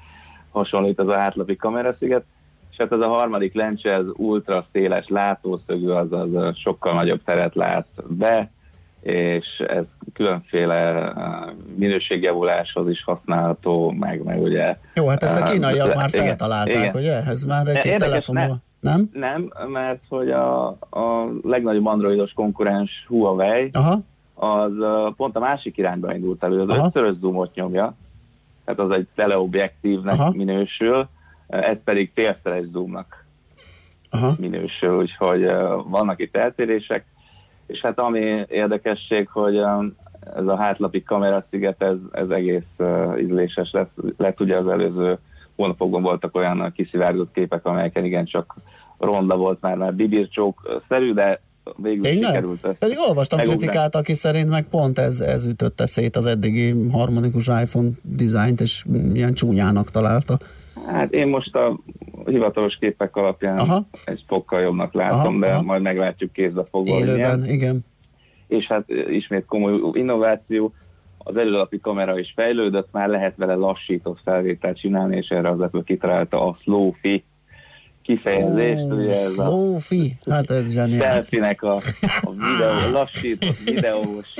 hasonlít 0.50 0.98
az 0.98 1.09
a 1.09 1.18
hátlapi 1.18 1.56
kamerasziget. 1.56 2.24
És 2.70 2.76
hát 2.76 2.92
ez 2.92 3.00
a 3.00 3.09
harmadik 3.09 3.54
lencse, 3.54 3.92
ez 3.92 4.04
ultra 4.12 4.66
széles 4.72 5.09
látószögű, 5.09 5.88
azaz 5.88 6.56
sokkal 6.56 6.94
nagyobb 6.94 7.22
teret 7.24 7.54
lát 7.54 7.86
be, 8.09 8.50
és 9.01 9.64
ez 9.66 9.84
különféle 10.12 11.12
minőségjavuláshoz 11.76 12.88
is 12.88 13.05
használható, 13.05 13.90
meg, 13.90 14.22
meg 14.22 14.42
ugye... 14.42 14.76
Jó, 14.94 15.07
hát 15.09 15.22
ezt 15.22 15.40
a 15.40 15.44
kínaiak 15.44 15.94
már 15.94 16.11
feltalálták, 16.11 16.74
igen, 16.74 16.94
ugye? 16.94 17.22
Ez 17.22 17.44
már 17.44 17.66
egy 17.66 17.96
telefonban. 17.96 18.62
Nem? 18.80 19.11
Nem, 19.12 19.53
mert 19.66 20.03
hogy 20.09 20.30
a, 20.30 20.66
a 20.90 21.30
legnagyobb 21.42 21.86
androidos 21.86 22.32
konkurens 22.32 22.90
Huawei, 23.09 23.70
Aha. 23.72 24.01
az 24.34 24.72
pont 25.16 25.36
a 25.36 25.40
másik 25.40 25.76
irányba 25.76 26.14
indult 26.14 26.42
elő, 26.42 26.61
az 26.61 26.68
Aha. 26.68 26.86
ötszörös 26.86 27.16
zoomot 27.20 27.55
nyomja, 27.55 27.94
tehát 28.64 28.80
az 28.80 28.90
egy 28.90 29.07
teleobjektívnek 29.14 30.14
Aha. 30.14 30.30
minősül, 30.30 31.09
ez 31.46 31.76
pedig 31.84 32.11
félszeres 32.14 32.64
zoomnak 32.72 33.24
Aha. 34.11 34.34
minősül, 34.38 34.99
úgyhogy 34.99 35.46
vannak 35.84 36.20
itt 36.20 36.36
eltérések. 36.36 37.05
És 37.69 37.81
hát 37.81 38.01
ami 38.01 38.45
érdekesség, 38.49 39.29
hogy 39.29 39.59
um, 39.59 39.97
ez 40.37 40.47
a 40.47 40.57
hátlapi 40.57 41.03
kamerasziget, 41.03 41.83
ez, 41.83 41.97
ez 42.12 42.29
egész 42.29 42.62
uh, 42.79 43.21
ízléses 43.21 43.71
lett, 43.73 43.91
lett. 44.16 44.41
Ugye 44.41 44.57
az 44.59 44.69
előző 44.69 45.19
hónapokban 45.57 46.03
voltak 46.03 46.37
olyan 46.37 46.73
kiszivárgott 46.77 47.33
képek, 47.33 47.66
amelyeken 47.66 48.05
igencsak 48.05 48.55
ronda 48.99 49.37
volt 49.37 49.61
már, 49.61 49.77
már 49.77 49.95
bibircsók-szerű, 49.95 51.12
de 51.12 51.41
végül 51.77 52.07
Én 52.07 52.25
sikerült 52.25 52.64
ezt. 52.64 52.79
Pedig 52.79 52.99
olvastam 53.09 53.39
megugrani. 53.39 53.66
kritikát, 53.66 53.95
aki 53.95 54.14
szerint 54.14 54.49
meg 54.49 54.69
pont 54.69 54.99
ez, 54.99 55.21
ez 55.21 55.47
ütötte 55.47 55.87
szét 55.87 56.16
az 56.16 56.27
eddigi 56.27 56.75
harmonikus 56.93 57.47
iPhone 57.47 57.89
dizájnt, 58.03 58.61
és 58.61 58.85
ilyen 59.12 59.35
csúnyának 59.35 59.91
találta. 59.91 60.39
Hát 60.87 61.12
én 61.12 61.26
most 61.26 61.55
a 61.55 61.79
hivatalos 62.26 62.76
képek 62.76 63.16
alapján 63.16 63.59
aha. 63.59 63.87
egy 64.05 64.24
fokkal 64.26 64.61
jobbnak 64.61 64.93
látom, 64.93 65.35
aha, 65.35 65.39
de 65.39 65.53
aha. 65.53 65.62
majd 65.62 65.83
meglátjuk 65.83 66.33
kézbe 66.33 66.64
fogva. 66.70 66.99
Élőben, 66.99 67.45
igen. 67.49 67.85
És 68.47 68.66
hát 68.66 68.89
ismét 69.11 69.45
komoly 69.45 69.81
innováció, 69.93 70.72
az 71.18 71.37
előlapi 71.37 71.81
kamera 71.81 72.18
is 72.18 72.33
fejlődött, 72.37 72.89
már 72.93 73.09
lehet 73.09 73.37
vele 73.37 73.55
lassított 73.55 74.18
felvételt 74.24 74.79
csinálni, 74.79 75.16
és 75.16 75.29
erre 75.29 75.49
az 75.49 75.61
Apple 75.61 75.83
kitalálta 75.85 76.47
a 76.47 76.57
Slow-Fi 76.62 77.24
kifejezést. 78.03 78.83
Oh, 78.83 78.99
ugye 78.99 79.11
ez 79.11 79.33
Slow-Fi? 79.33 80.16
Hát 80.31 80.51
ez 80.51 80.72
zseniális. 80.72 81.12
Selfie-nek 81.12 81.62
a, 81.62 81.74
a 82.20 82.31
videó, 82.31 82.91
lassított 83.01 83.59
videós 83.64 84.35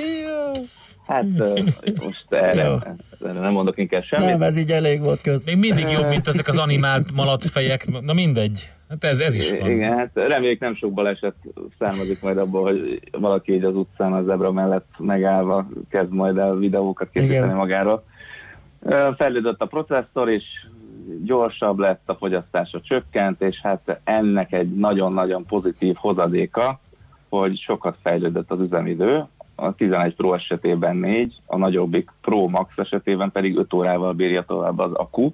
Hát 1.09 1.25
most 2.05 2.25
erre, 2.29 2.95
erre 3.25 3.39
nem 3.39 3.51
mondok 3.51 3.77
inkább 3.77 4.03
semmit. 4.03 4.25
Nem, 4.25 4.41
ez 4.41 4.57
így 4.57 4.71
elég 4.71 5.01
volt 5.01 5.21
köz. 5.21 5.45
Még 5.45 5.57
mindig 5.57 5.89
jobb, 5.89 6.07
mint 6.07 6.27
ezek 6.27 6.47
az 6.47 6.57
animált 6.57 7.11
malacfejek. 7.13 8.01
Na 8.01 8.13
mindegy. 8.13 8.69
Hát 8.89 9.03
ez, 9.03 9.19
ez 9.19 9.35
is 9.35 9.51
van. 9.51 9.71
Igen, 9.71 9.97
hát 9.97 10.09
reméljük 10.13 10.59
nem 10.59 10.75
sok 10.75 10.93
baleset 10.93 11.35
származik 11.79 12.21
majd 12.21 12.37
abból, 12.37 12.63
hogy 12.63 12.99
valaki 13.11 13.53
így 13.53 13.63
az 13.63 13.75
utcán 13.75 14.13
a 14.13 14.23
zebra 14.23 14.51
mellett 14.51 14.87
megállva 14.97 15.67
kezd 15.89 16.13
majd 16.13 16.37
el 16.37 16.55
videókat 16.55 17.09
készíteni 17.09 17.37
Igen. 17.37 17.55
magáról. 17.55 18.03
Fejlődött 19.17 19.61
a 19.61 19.65
processzor, 19.65 20.29
és 20.29 20.43
gyorsabb 21.23 21.77
lett, 21.79 22.01
a 22.05 22.15
fogyasztása 22.15 22.81
csökkent, 22.81 23.41
és 23.41 23.59
hát 23.61 23.99
ennek 24.03 24.53
egy 24.53 24.75
nagyon-nagyon 24.75 25.45
pozitív 25.45 25.95
hozadéka, 25.95 26.79
hogy 27.29 27.57
sokat 27.57 27.97
fejlődött 28.03 28.51
az 28.51 28.59
üzemidő, 28.59 29.25
a 29.59 29.73
11 29.73 30.15
Pro 30.15 30.33
esetében 30.33 30.95
4, 30.95 31.41
a 31.45 31.57
nagyobbik 31.57 32.11
Pro 32.21 32.47
Max 32.47 32.77
esetében 32.77 33.31
pedig 33.31 33.57
5 33.57 33.73
órával 33.73 34.13
bírja 34.13 34.43
tovább 34.43 34.79
az 34.79 34.93
akku. 34.93 35.31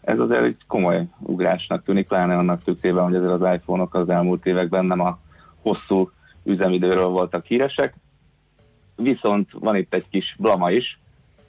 Ez 0.00 0.18
azért 0.18 0.42
egy 0.42 0.56
komoly 0.66 1.06
ugrásnak 1.18 1.84
tűnik, 1.84 2.06
pláne 2.06 2.36
annak 2.36 2.62
tükrében, 2.62 3.04
hogy 3.04 3.14
azért 3.14 3.42
az 3.42 3.54
iPhone-ok 3.54 3.94
az 3.94 4.08
elmúlt 4.08 4.46
években 4.46 4.84
nem 4.84 5.00
a 5.00 5.18
hosszú 5.62 6.10
üzemidőről 6.44 7.08
voltak 7.08 7.44
híresek. 7.44 7.94
Viszont 8.96 9.50
van 9.52 9.76
itt 9.76 9.94
egy 9.94 10.08
kis 10.08 10.36
blama 10.38 10.70
is. 10.70 10.98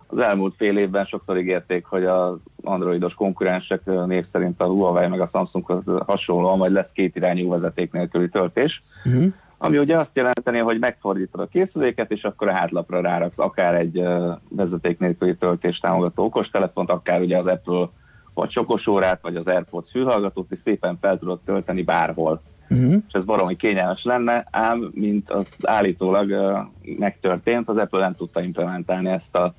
Az 0.07 0.17
elmúlt 0.17 0.55
fél 0.57 0.77
évben 0.77 1.05
sokszor 1.05 1.37
ígérték, 1.37 1.85
hogy 1.85 2.05
az 2.05 2.37
androidos 2.63 3.13
konkurensek 3.13 3.85
név 3.85 4.25
szerint 4.31 4.61
a 4.61 4.65
Huawei 4.65 5.07
meg 5.07 5.21
a 5.21 5.29
Samsunghoz 5.31 5.83
hasonlóan 6.05 6.57
majd 6.57 6.71
lesz 6.71 6.91
két 6.93 7.15
irányú 7.15 7.49
vezeték 7.49 7.91
nélküli 7.91 8.29
töltés. 8.29 8.83
Uh-huh 9.05 9.33
ami 9.65 9.77
ugye 9.77 9.97
azt 9.97 10.09
jelenteni, 10.13 10.57
hogy 10.57 10.79
megfordítod 10.79 11.41
a 11.41 11.47
készüléket, 11.47 12.11
és 12.11 12.23
akkor 12.23 12.47
a 12.47 12.53
hátlapra 12.55 13.01
ráraksz 13.01 13.37
akár 13.39 13.75
egy 13.75 14.03
vezeték 14.49 14.99
nélküli 14.99 15.35
töltés 15.35 15.77
támogató 15.77 16.23
okostelefont, 16.23 16.89
akár 16.89 17.21
ugye 17.21 17.37
az 17.37 17.45
Apple 17.45 17.89
vagy 18.33 18.49
csokosórát, 18.49 19.21
vagy 19.21 19.35
az 19.35 19.47
AirPods 19.47 19.91
fülhallgatót, 19.91 20.51
és 20.51 20.59
szépen 20.63 20.97
fel 21.01 21.19
tudod 21.19 21.39
tölteni 21.45 21.83
bárhol. 21.83 22.41
Uh-huh. 22.69 22.93
És 23.07 23.13
ez 23.13 23.23
baromi 23.23 23.55
kényelmes 23.55 24.03
lenne, 24.03 24.47
ám 24.51 24.91
mint 24.93 25.29
az 25.29 25.47
állítólag 25.63 26.29
uh, 26.29 26.57
megtörtént, 26.99 27.69
az 27.69 27.77
Apple 27.77 27.99
nem 27.99 28.15
tudta 28.15 28.41
implementálni 28.41 29.09
ezt 29.09 29.35
a 29.35 29.53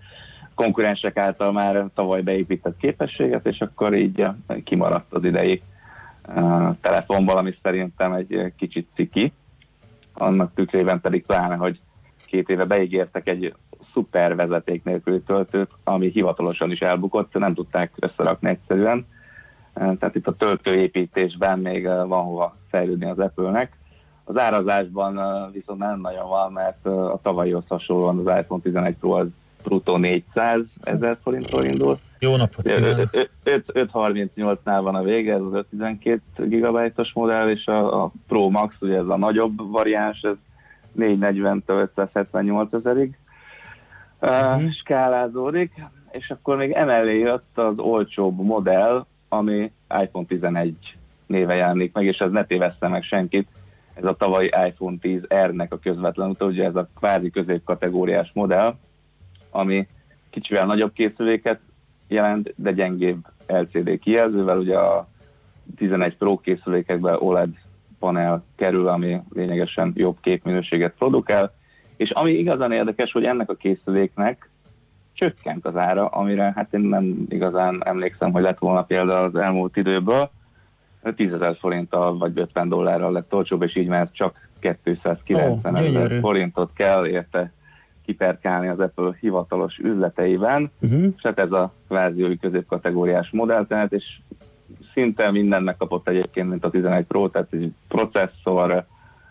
konkurensek 0.55 1.17
által 1.17 1.53
már 1.53 1.87
tavaly 1.95 2.23
beépített 2.23 2.77
képességet, 2.77 3.47
és 3.47 3.61
akkor 3.61 3.95
így 3.95 4.21
uh, 4.21 4.63
kimaradt 4.65 5.13
az 5.13 5.25
idei 5.25 5.63
uh, 6.29 6.77
telefonból, 6.81 7.37
ami 7.37 7.55
szerintem 7.63 8.13
egy 8.13 8.53
kicsit 8.57 8.89
ciki 8.95 9.33
annak 10.19 10.55
tükrében 10.55 11.01
pedig 11.01 11.27
pláne, 11.27 11.55
hogy 11.55 11.81
két 12.27 12.49
éve 12.49 12.65
beígértek 12.65 13.29
egy 13.29 13.55
szuper 13.93 14.37
vezeték 14.37 14.85
nélküli 14.85 15.21
töltőt, 15.21 15.71
ami 15.85 16.11
hivatalosan 16.11 16.71
is 16.71 16.81
elbukott, 16.81 17.33
nem 17.33 17.55
tudták 17.55 17.93
összerakni 17.97 18.49
egyszerűen. 18.49 19.07
Tehát 19.75 20.15
itt 20.15 20.27
a 20.27 20.37
töltőépítésben 20.37 21.59
még 21.59 21.85
van 21.85 22.25
hova 22.25 22.57
fejlődni 22.71 23.11
az 23.11 23.19
Apple-nek. 23.19 23.77
Az 24.25 24.39
árazásban 24.39 25.21
viszont 25.53 25.79
nem 25.79 26.01
nagyon 26.01 26.29
van, 26.29 26.53
mert 26.53 26.87
a 26.87 27.21
tavalyihoz 27.23 27.65
hasonlóan 27.69 28.19
az 28.27 28.39
iPhone 28.39 28.63
11 28.63 28.97
Pro 28.97 29.11
az 29.11 29.27
bruttó 29.67 29.97
400 29.97 30.61
ezer 30.83 31.19
forintról 31.23 31.65
indul. 31.65 31.99
Jó 32.19 32.37
napot 32.37 32.65
538-nál 33.45 34.81
van 34.83 34.95
a 34.95 35.03
vége, 35.03 35.35
ez 35.35 35.41
az 35.41 35.53
512 35.53 36.21
gigabajtos 36.37 37.13
modell, 37.13 37.49
és 37.49 37.67
a, 37.67 38.05
a 38.05 38.13
Pro 38.29 38.49
Max, 38.49 38.75
ugye 38.81 38.97
ez 38.97 39.09
a 39.09 39.17
nagyobb 39.17 39.71
variáns, 39.71 40.21
ez 40.21 40.35
440-től 40.99 41.89
578 41.95 42.73
ezerig 42.73 43.19
uh-huh. 44.21 44.65
uh, 44.65 44.71
skálázódik, 44.71 45.73
és 46.11 46.31
akkor 46.31 46.57
még 46.57 46.73
emellé 46.73 47.19
jött 47.19 47.59
az 47.59 47.79
olcsóbb 47.79 48.41
modell, 48.41 49.07
ami 49.29 49.73
iPhone 50.03 50.27
11 50.27 50.75
néve 51.27 51.55
jelenik 51.55 51.93
meg, 51.93 52.05
és 52.05 52.19
ez 52.19 52.31
ne 52.31 52.45
téveszte 52.45 52.89
meg 52.89 53.03
senkit, 53.03 53.49
ez 53.95 54.05
a 54.05 54.17
tavalyi 54.17 54.51
iPhone 54.67 54.97
10 55.01 55.21
R-nek 55.29 55.73
a 55.73 55.79
közvetlen 55.79 56.37
ugye 56.41 56.65
ez 56.65 56.77
a 56.77 56.89
kvázi 56.99 57.31
középkategóriás 57.31 58.31
modell, 58.35 58.77
ami 59.57 59.87
kicsivel 60.31 60.67
nagyobb 60.67 60.93
készüléket 60.93 61.61
jelent, 62.09 62.53
de 62.57 62.73
gyengébb 62.73 63.27
LCD 63.47 63.99
kijelzővel, 63.99 64.59
ugye 64.59 64.79
a 64.79 65.09
11 65.77 66.17
Pro 66.17 66.37
készülékekben 66.37 67.17
OLED 67.19 67.55
panel 67.99 68.45
kerül, 68.57 68.89
ami 68.89 69.21
lényegesen 69.35 69.93
jobb 69.95 70.17
képminőséget 70.21 70.95
produkál, 70.99 71.55
és 71.97 72.11
ami 72.11 72.33
igazán 72.33 72.73
érdekes, 72.73 73.13
hogy 73.13 73.25
ennek 73.25 73.51
a 73.51 73.55
készüléknek 73.55 74.51
csökkent 75.13 75.67
az 75.67 75.77
ára, 75.77 76.07
amire 76.07 76.53
hát 76.57 76.75
én 76.75 76.81
nem 76.81 77.27
igazán 77.29 77.83
emlékszem, 77.85 78.33
hogy 78.33 78.43
lett 78.43 78.59
volna 78.59 78.83
például 78.83 79.25
az 79.25 79.35
elmúlt 79.35 79.77
időből, 79.77 80.31
10 81.17 81.33
ezer 81.33 81.57
forinttal 81.61 82.19
vagy 82.19 82.39
50 82.39 82.69
dollárral 82.69 83.13
lett 83.13 83.35
olcsóbb, 83.35 83.63
és 83.63 83.77
így 83.77 83.87
már 83.87 84.11
csak 84.13 84.49
290 84.83 85.75
oh, 85.75 85.81
ezer 85.81 86.21
forintot 86.21 86.71
kell 86.75 87.07
érte 87.07 87.53
kiperkálni 88.07 88.69
az 88.69 88.79
Apple 88.79 89.17
hivatalos 89.21 89.79
üzleteiben, 89.79 90.71
uh-huh. 90.83 91.03
és 91.17 91.23
hát 91.23 91.39
ez 91.39 91.53
a 91.53 91.73
kvázi 91.89 92.39
középkategóriás 92.41 93.31
modell, 93.31 93.67
tehát 93.67 93.93
és 93.93 94.05
szinte 94.93 95.31
mindent 95.31 95.65
megkapott 95.65 96.09
egyébként, 96.09 96.49
mint 96.49 96.65
a 96.65 96.71
11 96.71 97.05
Pro, 97.05 97.29
tehát 97.29 97.53
egy 97.53 97.73
processzor, 97.89 98.87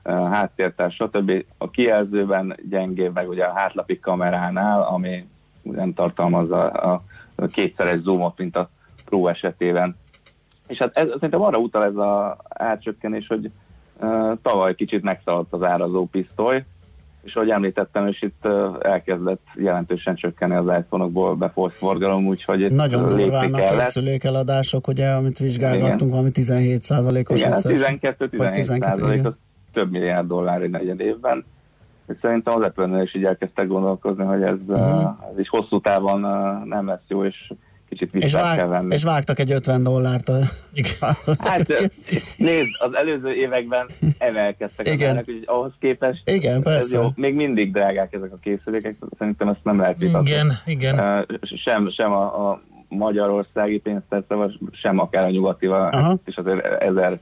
háttértár, 0.05 0.91
stb. 0.91 1.45
A 1.57 1.69
kijelzőben 1.69 2.55
gyengébb, 2.69 3.13
meg 3.13 3.29
ugye 3.29 3.43
a 3.43 3.53
hátlapi 3.53 3.99
kameránál, 3.99 4.81
ami 4.81 5.27
nem 5.61 5.93
tartalmazza 5.93 6.67
a 6.67 7.01
kétszeres 7.51 7.99
zoomot, 8.01 8.37
mint 8.37 8.57
a 8.57 8.69
Pro 9.05 9.27
esetében. 9.27 9.95
És 10.67 10.77
hát 10.77 10.97
ez, 10.97 11.07
szerintem 11.13 11.41
arra 11.41 11.57
utal 11.57 11.83
ez 11.83 11.95
a 11.95 12.37
átcsökkenés, 12.49 13.27
hogy 13.27 13.51
uh, 13.99 14.37
tavaly 14.41 14.75
kicsit 14.75 15.03
megszaladt 15.03 15.53
az 15.53 15.63
árazó 15.63 16.05
pisztoly, 16.05 16.65
és 17.25 17.35
ahogy 17.35 17.49
említettem, 17.49 18.07
és 18.07 18.21
itt 18.21 18.47
elkezdett 18.81 19.41
jelentősen 19.55 20.15
csökkenni 20.15 20.55
az 20.55 20.77
iPhone-okból 20.79 21.35
befolyt 21.35 21.73
forgalom, 21.73 22.25
úgyhogy 22.25 22.71
Nagyon 22.71 23.09
durván 23.09 23.53
a 23.53 23.57
készülékeladások, 23.57 24.87
ugye, 24.87 25.09
amit 25.09 25.37
vizsgálgattunk, 25.37 25.99
igen. 25.99 26.09
valami 26.09 26.29
17%-os 26.33 27.39
Igen, 27.39 27.53
12-17% 27.63 29.25
az 29.25 29.33
több 29.73 29.91
milliárd 29.91 30.27
dollár 30.27 30.61
egy 30.61 30.69
negyed 30.69 30.99
évben. 30.99 31.45
És 32.07 32.15
szerintem 32.21 32.55
az 32.55 32.65
apple 32.65 33.03
is 33.03 33.15
így 33.15 33.25
elkezdtek 33.25 33.67
gondolkozni, 33.67 34.23
hogy 34.23 34.41
ez, 34.41 34.57
uh-huh. 34.67 35.17
ez 35.31 35.39
is 35.39 35.49
hosszú 35.49 35.81
távon 35.81 36.19
nem 36.65 36.87
lesz 36.87 37.05
jó, 37.07 37.25
és 37.25 37.51
kicsit 37.89 38.11
vissza 38.11 38.25
és 38.25 38.33
vág, 38.33 38.57
kell 38.57 38.67
venni. 38.67 38.93
És 38.93 39.03
vágtak 39.03 39.39
egy 39.39 39.51
50 39.51 39.83
dollárt. 39.83 40.29
A... 40.29 40.39
hát 41.37 41.91
nézd, 42.37 42.69
az 42.79 42.95
előző 42.95 43.33
években 43.33 43.87
emelkedtek 44.17 44.87
Igen. 44.87 45.09
emberek, 45.09 45.27
úgyhogy 45.27 45.43
ahhoz 45.45 45.71
képest 45.79 46.21
Igen, 46.29 46.61
persze. 46.61 46.97
jó. 46.97 47.07
Még 47.15 47.33
mindig 47.33 47.71
drágák 47.71 48.13
ezek 48.13 48.33
a 48.33 48.37
készülékek, 48.41 48.95
szerintem 49.17 49.47
ezt 49.47 49.63
nem 49.63 49.79
lehet 49.79 49.97
vitatni. 49.97 50.29
Igen, 50.29 50.51
igen. 50.65 51.25
Sem, 51.41 51.89
sem 51.89 52.11
a, 52.11 52.49
a 52.49 52.61
magyarországi 52.87 53.79
pénztárcával, 53.79 54.59
sem 54.71 54.99
akár 54.99 55.23
a 55.23 55.29
nyugatival, 55.29 56.19
és 56.25 56.35
azért 56.35 56.65
ezer 56.65 57.19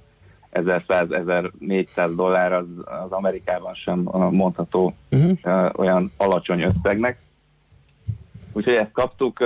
1100-1400 0.54 2.12
dollár 2.16 2.54
az, 2.54 2.66
az 3.06 3.12
Amerikában 3.12 3.74
sem 3.74 4.10
mondható 4.32 4.94
uh-huh. 5.12 5.70
olyan 5.76 6.12
alacsony 6.18 6.62
összegnek. 6.62 7.18
Úgyhogy 8.54 8.74
ezt 8.74 8.92
kaptuk, 8.92 9.40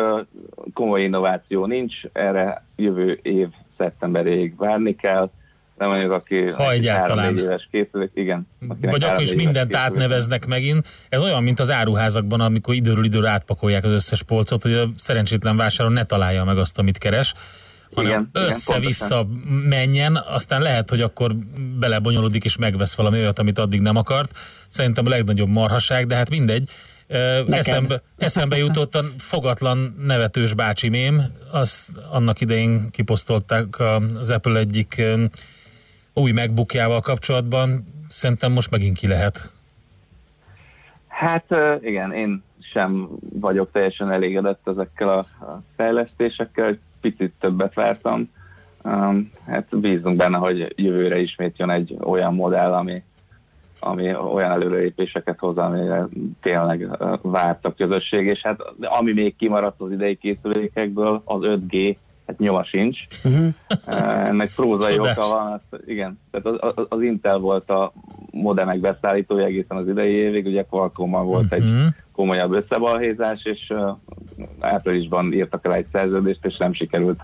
komoly 0.74 1.04
innováció 1.04 1.66
nincs, 1.66 1.94
erre 2.14 2.64
jövő 2.76 3.20
év 3.22 3.48
szeptemberig 3.78 4.58
várni 4.58 4.96
kell. 4.96 5.30
Nem 5.78 5.90
mondjuk, 5.90 6.12
aki 6.12 6.46
ha 6.50 6.72
egyáltalán. 6.72 7.38
éves 7.38 7.68
készülék, 7.72 8.12
igen. 8.14 8.48
Vagy 8.82 9.04
akkor 9.04 9.22
is 9.22 9.36
mindent 9.36 9.68
készülék. 9.68 9.76
átneveznek 9.76 10.46
megint. 10.46 10.88
Ez 11.10 11.24
olyan, 11.24 11.44
mint 11.44 11.60
az 11.60 11.72
áruházakban, 11.72 12.42
amikor 12.42 12.74
időről 12.74 13.06
időre 13.06 13.30
átpakolják 13.30 13.84
az 13.84 13.92
összes 13.92 14.24
polcot, 14.24 14.64
hogy 14.64 14.74
a 14.74 14.90
szerencsétlen 14.96 15.58
vásárló 15.58 15.94
ne 15.94 16.04
találja 16.04 16.44
meg 16.44 16.58
azt, 16.58 16.80
amit 16.80 16.98
keres 16.98 17.34
hanem 17.96 18.30
össze-vissza 18.34 19.28
menjen, 19.70 20.16
aztán 20.16 20.62
lehet, 20.62 20.90
hogy 20.90 21.02
akkor 21.02 21.36
belebonyolódik 21.80 22.46
és 22.46 22.58
megvesz 22.58 22.96
valami 22.96 23.18
olyat, 23.18 23.40
amit 23.40 23.58
addig 23.58 23.82
nem 23.82 23.96
akart. 23.96 24.32
Szerintem 24.68 25.06
a 25.06 25.10
legnagyobb 25.10 25.50
marhaság, 25.50 26.08
de 26.08 26.16
hát 26.16 26.30
mindegy. 26.30 26.70
Eszembe, 27.50 28.02
eszembe 28.18 28.58
jutott 28.58 28.96
a 28.96 29.04
fogatlan 29.18 29.96
nevetős 30.06 30.54
bácsi 30.54 30.90
mém, 30.90 31.22
az 31.52 32.00
annak 32.12 32.42
idején 32.42 32.90
kiposztolták 32.92 33.80
az 34.20 34.30
Apple 34.30 34.60
egyik 34.60 35.02
új 36.14 36.32
megbukjával 36.32 37.02
kapcsolatban. 37.02 37.94
Szerintem 38.10 38.52
most 38.52 38.72
megint 38.72 38.98
ki 38.98 39.08
lehet. 39.08 39.52
Hát 41.08 41.60
igen, 41.82 42.14
én 42.14 42.44
sem 42.74 43.08
vagyok 43.34 43.72
teljesen 43.72 44.12
elégedett 44.12 44.68
ezekkel 44.68 45.10
a 45.10 45.28
fejlesztésekkel 45.76 46.78
picit 47.02 47.34
többet 47.40 47.74
vártam. 47.74 48.30
Hát 49.46 49.78
bízunk 49.80 50.16
benne, 50.18 50.38
hogy 50.38 50.74
jövőre 50.76 51.20
ismét 51.20 51.58
jön 51.58 51.70
egy 51.70 51.98
olyan 52.00 52.34
modell, 52.34 52.74
ami, 52.74 53.04
ami 53.80 54.16
olyan 54.16 54.52
előrelépéseket 54.52 55.40
hoz, 55.40 55.58
amire 55.58 56.08
tényleg 56.42 56.88
uh, 57.00 57.20
várt 57.22 57.66
a 57.66 57.74
közösség, 57.74 58.26
és 58.26 58.42
hát 58.42 58.62
ami 58.80 59.14
még 59.14 59.36
kimaradt 59.36 59.82
az 59.82 59.92
idei 59.92 60.16
készülékekből, 60.16 61.22
az 61.26 61.40
5G, 61.42 61.96
hát 62.28 62.40
nyoma 62.40 62.64
sincs. 62.64 63.00
Uh-huh. 63.24 63.54
Ennek 64.28 64.50
prózai 64.56 65.00
oka 65.00 65.28
van, 65.30 65.50
hát 65.50 65.82
igen, 65.86 66.20
tehát 66.32 66.60
az, 66.62 66.74
az, 66.76 66.86
az 66.90 67.02
Intel 67.02 67.38
volt 67.38 67.70
a 67.70 67.94
modemek 68.32 68.80
beszállítója 68.80 69.46
egészen 69.46 69.78
az 69.78 69.88
idei 69.88 70.12
évig, 70.12 70.46
ugye 70.46 70.64
qualcomm 70.64 71.12
volt 71.12 71.44
uh-huh. 71.44 71.58
egy 71.58 71.72
mhm. 71.74 71.88
komolyabb 72.12 72.52
összebalhézás, 72.52 73.44
és 73.44 73.70
uh, 73.70 73.90
áprilisban 74.60 75.34
írtak 75.34 75.66
el 75.66 75.74
egy 75.74 75.88
szerződést, 75.92 76.46
és 76.46 76.58
nem 76.58 76.74
sikerült 76.74 77.20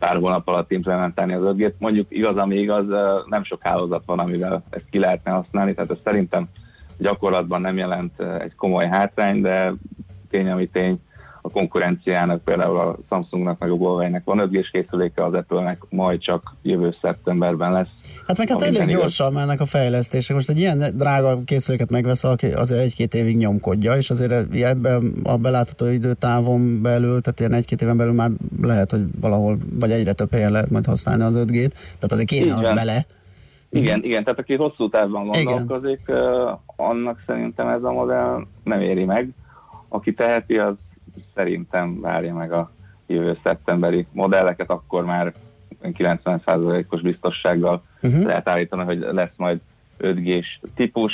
pár 0.00 0.16
hónap 0.16 0.48
alatt 0.48 0.70
implementálni 0.70 1.32
az 1.32 1.54
5 1.58 1.74
Mondjuk 1.78 2.06
igaz, 2.08 2.36
ami 2.36 2.56
igaz, 2.56 2.86
nem 3.26 3.44
sok 3.44 3.62
hálózat 3.62 4.02
van, 4.06 4.18
amivel 4.18 4.62
ezt 4.70 4.88
ki 4.90 4.98
lehetne 4.98 5.30
használni, 5.30 5.74
tehát 5.74 5.90
ez 5.90 5.98
szerintem 6.04 6.48
gyakorlatban 6.98 7.60
nem 7.60 7.76
jelent 7.76 8.20
egy 8.20 8.54
komoly 8.54 8.86
hátrány, 8.86 9.40
de 9.40 9.72
tény, 10.30 10.50
ami 10.50 10.68
tény, 10.68 11.00
a 11.42 11.50
konkurenciának, 11.50 12.44
például 12.44 12.78
a 12.78 12.96
Samsungnak, 13.08 13.58
meg 13.58 13.70
a 13.70 13.74
Huawei-nek 13.74 14.24
van 14.24 14.38
5 14.38 14.70
készüléke, 14.70 15.24
az 15.24 15.32
Apple-nek 15.32 15.82
majd 15.88 16.20
csak 16.20 16.54
jövő 16.62 16.94
szeptemberben 17.00 17.72
lesz. 17.72 17.88
Hát 18.26 18.38
meg 18.38 18.48
hát 18.48 18.62
elég 18.62 18.86
gyorsan 18.86 19.32
mennek 19.32 19.60
a 19.60 19.66
fejlesztések. 19.66 20.36
Most 20.36 20.48
egy 20.48 20.58
ilyen 20.58 20.84
drága 20.94 21.38
készüléket 21.44 21.90
megvesz, 21.90 22.24
aki 22.24 22.46
azért 22.46 22.80
egy-két 22.80 23.14
évig 23.14 23.36
nyomkodja, 23.36 23.96
és 23.96 24.10
azért 24.10 24.32
ebben 24.62 25.12
a 25.22 25.36
belátható 25.36 25.86
időtávon 25.86 26.82
belül, 26.82 27.20
tehát 27.20 27.40
ilyen 27.40 27.52
egy-két 27.52 27.82
éven 27.82 27.96
belül 27.96 28.12
már 28.12 28.30
lehet, 28.62 28.90
hogy 28.90 29.04
valahol, 29.20 29.58
vagy 29.80 29.90
egyre 29.90 30.12
több 30.12 30.32
helyen 30.32 30.52
lehet 30.52 30.70
majd 30.70 30.86
használni 30.86 31.22
az 31.22 31.34
5G-t, 31.36 31.72
tehát 31.72 32.12
azért 32.12 32.28
kéne 32.28 32.54
az 32.54 32.68
bele. 32.68 33.06
Igen, 33.70 34.04
igen, 34.04 34.24
tehát 34.24 34.38
aki 34.38 34.54
hosszú 34.54 34.88
távban 34.88 35.26
gondolkozik, 35.26 36.00
uh, 36.08 36.58
annak 36.76 37.22
szerintem 37.26 37.68
ez 37.68 37.82
a 37.82 37.92
modell 37.92 38.46
nem 38.64 38.80
éri 38.80 39.04
meg. 39.04 39.28
Aki 39.88 40.14
teheti, 40.14 40.58
az 40.58 40.74
szerintem 41.34 42.00
várja 42.00 42.34
meg 42.34 42.52
a 42.52 42.70
jövő 43.06 43.38
szeptemberi 43.42 44.06
modelleket, 44.12 44.70
akkor 44.70 45.04
már 45.04 45.32
90%-os 45.82 47.00
biztossággal 47.00 47.82
uh-huh. 48.02 48.24
lehet 48.24 48.48
állítani, 48.48 48.84
hogy 48.84 48.98
lesz 48.98 49.36
majd 49.36 49.60
5G-s 49.98 50.60
típus, 50.74 51.12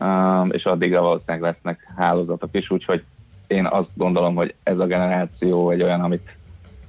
um, 0.00 0.48
és 0.50 0.64
addigra 0.64 1.00
valószínűleg 1.00 1.40
lesznek 1.40 1.92
hálózatok 1.96 2.50
is, 2.52 2.70
úgyhogy 2.70 3.04
én 3.46 3.66
azt 3.66 3.90
gondolom, 3.94 4.34
hogy 4.34 4.54
ez 4.62 4.78
a 4.78 4.86
generáció 4.86 5.70
egy 5.70 5.82
olyan, 5.82 6.00
amit 6.00 6.36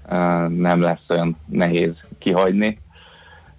uh, 0.09 0.47
nem 0.47 0.81
lesz 0.81 1.09
olyan 1.09 1.37
nehéz 1.45 1.93
kihagyni, 2.17 2.79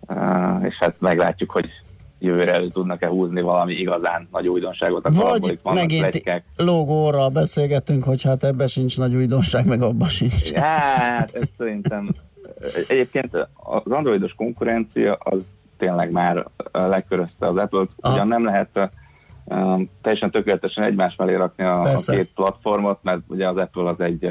uh, 0.01 0.65
és 0.65 0.77
hát 0.81 0.95
meglátjuk, 0.99 1.51
hogy 1.51 1.71
jövőre 2.19 2.53
elő 2.53 2.69
tudnak-e 2.69 3.09
húzni 3.09 3.41
valami 3.41 3.73
igazán 3.73 4.29
nagy 4.33 4.49
újdonságot. 4.49 5.07
A 5.07 5.11
Vagy 5.11 5.59
megint 5.63 6.01
plegykák. 6.01 6.45
logóra 6.57 7.29
beszélgetünk, 7.29 8.05
hogy 8.05 8.23
hát 8.23 8.45
ebbe 8.45 8.67
sincs 8.67 8.99
nagy 8.99 9.15
újdonság, 9.15 9.67
meg 9.67 9.83
abban 9.83 10.09
sincs. 10.09 10.53
Hát, 10.53 11.35
ez 11.35 11.45
szerintem 11.57 12.09
egyébként 12.89 13.49
az 13.55 13.93
androidos 13.93 14.33
konkurencia 14.33 15.15
az 15.15 15.39
tényleg 15.79 16.11
már 16.11 16.47
lekörözte 16.73 17.47
az 17.47 17.57
Apple-t, 17.57 17.91
ugyan 17.97 18.29
nem 18.29 18.45
lehet 18.45 18.91
um, 19.45 19.91
teljesen 20.03 20.31
tökéletesen 20.31 20.85
egymás 20.85 21.17
mellé 21.17 21.35
rakni 21.35 21.65
a, 21.65 21.83
a 21.83 21.97
két 22.07 22.33
platformot, 22.35 22.99
mert 23.03 23.21
ugye 23.27 23.49
az 23.49 23.57
Apple 23.57 23.89
az 23.89 24.01
egy 24.01 24.31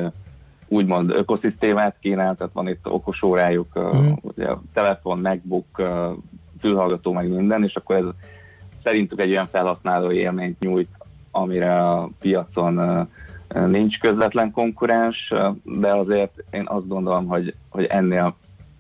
úgymond 0.68 1.10
ökoszisztémát 1.10 1.96
kínál, 2.00 2.36
tehát 2.36 2.54
van 2.54 2.68
itt 2.68 2.88
okos 2.88 3.24
órájuk, 3.24 3.68
uh, 3.76 3.96
mm. 3.96 4.12
ugye 4.22 4.48
a 4.48 4.62
telefon, 4.74 5.20
MacBook, 5.20 5.66
uh, 5.78 5.88
fülhallgató, 6.60 7.12
meg 7.12 7.30
minden, 7.30 7.64
és 7.64 7.76
akkor 7.76 7.96
ez 7.96 8.06
szerintük 8.84 9.20
egy 9.20 9.32
olyan 9.32 9.48
felhasználó 9.48 10.12
élményt 10.12 10.60
nyújt, 10.60 10.90
amire 11.32 11.84
a 11.84 12.10
piacon 12.20 13.08
nincs 13.68 14.00
közvetlen 14.00 14.52
konkurens, 14.52 15.34
de 15.64 15.96
azért 15.96 16.44
én 16.52 16.64
azt 16.66 16.88
gondolom, 16.88 17.28
hogy, 17.28 17.54
hogy 17.70 17.86
ennél 17.86 18.36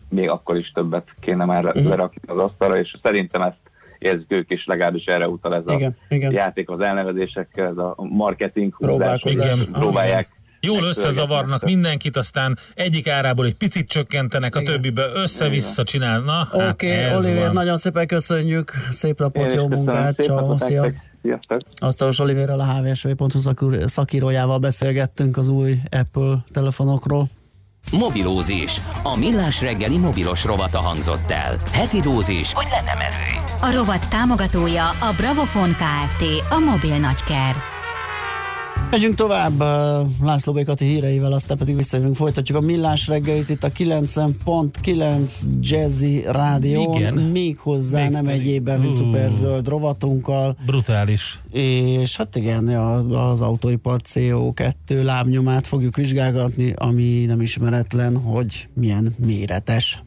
még 0.10 0.30
akkor 0.30 0.58
is 0.58 0.72
többet 0.72 1.08
kéne 1.20 1.46
már 1.46 1.66
uh-huh. 1.66 1.88
lerakni 1.88 2.22
az 2.28 2.38
asztalra, 2.38 2.80
és 2.80 2.96
szerintem 3.04 3.42
ezt 3.42 3.58
érzik 4.00 4.32
ők 4.32 4.52
is, 4.52 4.66
legalábbis 4.66 5.06
erre 5.06 5.28
utal 5.28 5.56
ez 5.56 5.64
igen, 5.68 5.96
a 6.10 6.14
igen. 6.14 6.32
játék 6.32 6.70
az 6.70 6.80
elnevezésekkel, 6.80 7.68
ez 7.68 7.78
a 7.78 7.96
marketing 7.98 8.76
húzás, 8.76 9.24
próbálják 9.72 10.37
Jól 10.62 10.84
összezavarnak 10.84 11.64
mindenkit, 11.64 12.18
aztán 12.18 12.58
egyik 12.74 13.08
árából 13.08 13.46
egy 13.46 13.56
picit 13.56 13.90
csökkentenek, 13.90 14.56
a 14.56 14.62
többibe 14.62 15.06
össze-vissza 15.14 15.84
csinál. 15.84 16.20
Na, 16.20 16.50
Oké, 16.52 16.68
okay, 16.68 16.90
hát 16.90 17.18
Oliver, 17.18 17.46
van. 17.46 17.54
nagyon 17.54 17.78
szépen 17.78 18.08
köszönjük, 18.08 18.72
szép 18.90 19.20
napot, 19.20 19.54
jó 19.54 19.68
munkát, 19.68 20.16
ciao, 20.22 20.58
szia. 20.58 20.92
Asztalos 21.76 22.20
Oliverrel 22.20 22.60
a 22.60 22.64
hvsv.hu 22.64 23.88
szakírójával 23.88 24.58
beszélgettünk 24.58 25.38
az 25.38 25.48
új 25.48 25.80
Apple 25.90 26.44
telefonokról. 26.54 27.30
Mobilózis. 27.92 28.82
A 29.04 29.18
millás 29.18 29.62
reggeli 29.62 29.98
mobilos 29.98 30.44
rovata 30.44 30.78
hangzott 30.78 31.32
el. 31.32 31.58
Heti 31.72 32.00
dózis, 32.00 32.54
hogy 32.54 32.68
lenne 32.72 32.94
merő. 32.98 33.48
A 33.62 33.78
rovat 33.78 34.10
támogatója 34.10 34.90
a 34.90 35.14
Bravofon 35.18 35.70
Kft. 35.70 36.24
A 36.50 36.60
mobil 36.60 36.98
nagyker. 36.98 37.77
Megyünk 38.92 39.16
tovább 39.16 39.64
László 40.22 40.54
Békati 40.54 40.86
híreivel, 40.86 41.32
aztán 41.32 41.58
pedig 41.58 41.76
visszajövünk, 41.76 42.16
folytatjuk 42.16 42.58
a 42.58 42.62
millás 42.62 43.08
reggelit 43.08 43.50
itt 43.50 43.64
a 43.64 43.72
90.9 43.72 45.32
Jazzy 45.60 46.24
Rádión, 46.32 46.96
Igen. 46.96 47.14
még 47.14 47.58
hozzá 47.58 48.02
Még 48.02 48.12
nem 48.12 48.26
pedig. 48.26 48.40
egyében, 48.40 48.80
mint 48.80 48.94
szuperzöld 48.94 49.68
rovatunkkal, 49.68 50.58
Brutális. 50.66 51.40
és 51.52 52.18
hát 52.18 52.36
igen, 52.36 52.68
az 53.12 53.42
autóipar 53.42 54.00
CO2 54.14 55.04
lábnyomát 55.04 55.68
fogjuk 55.68 55.96
vizsgálgatni, 55.96 56.74
ami 56.76 57.26
nem 57.26 57.42
ismeretlen, 57.42 58.18
hogy 58.18 58.68
milyen 58.74 59.16
méretes. 59.26 60.04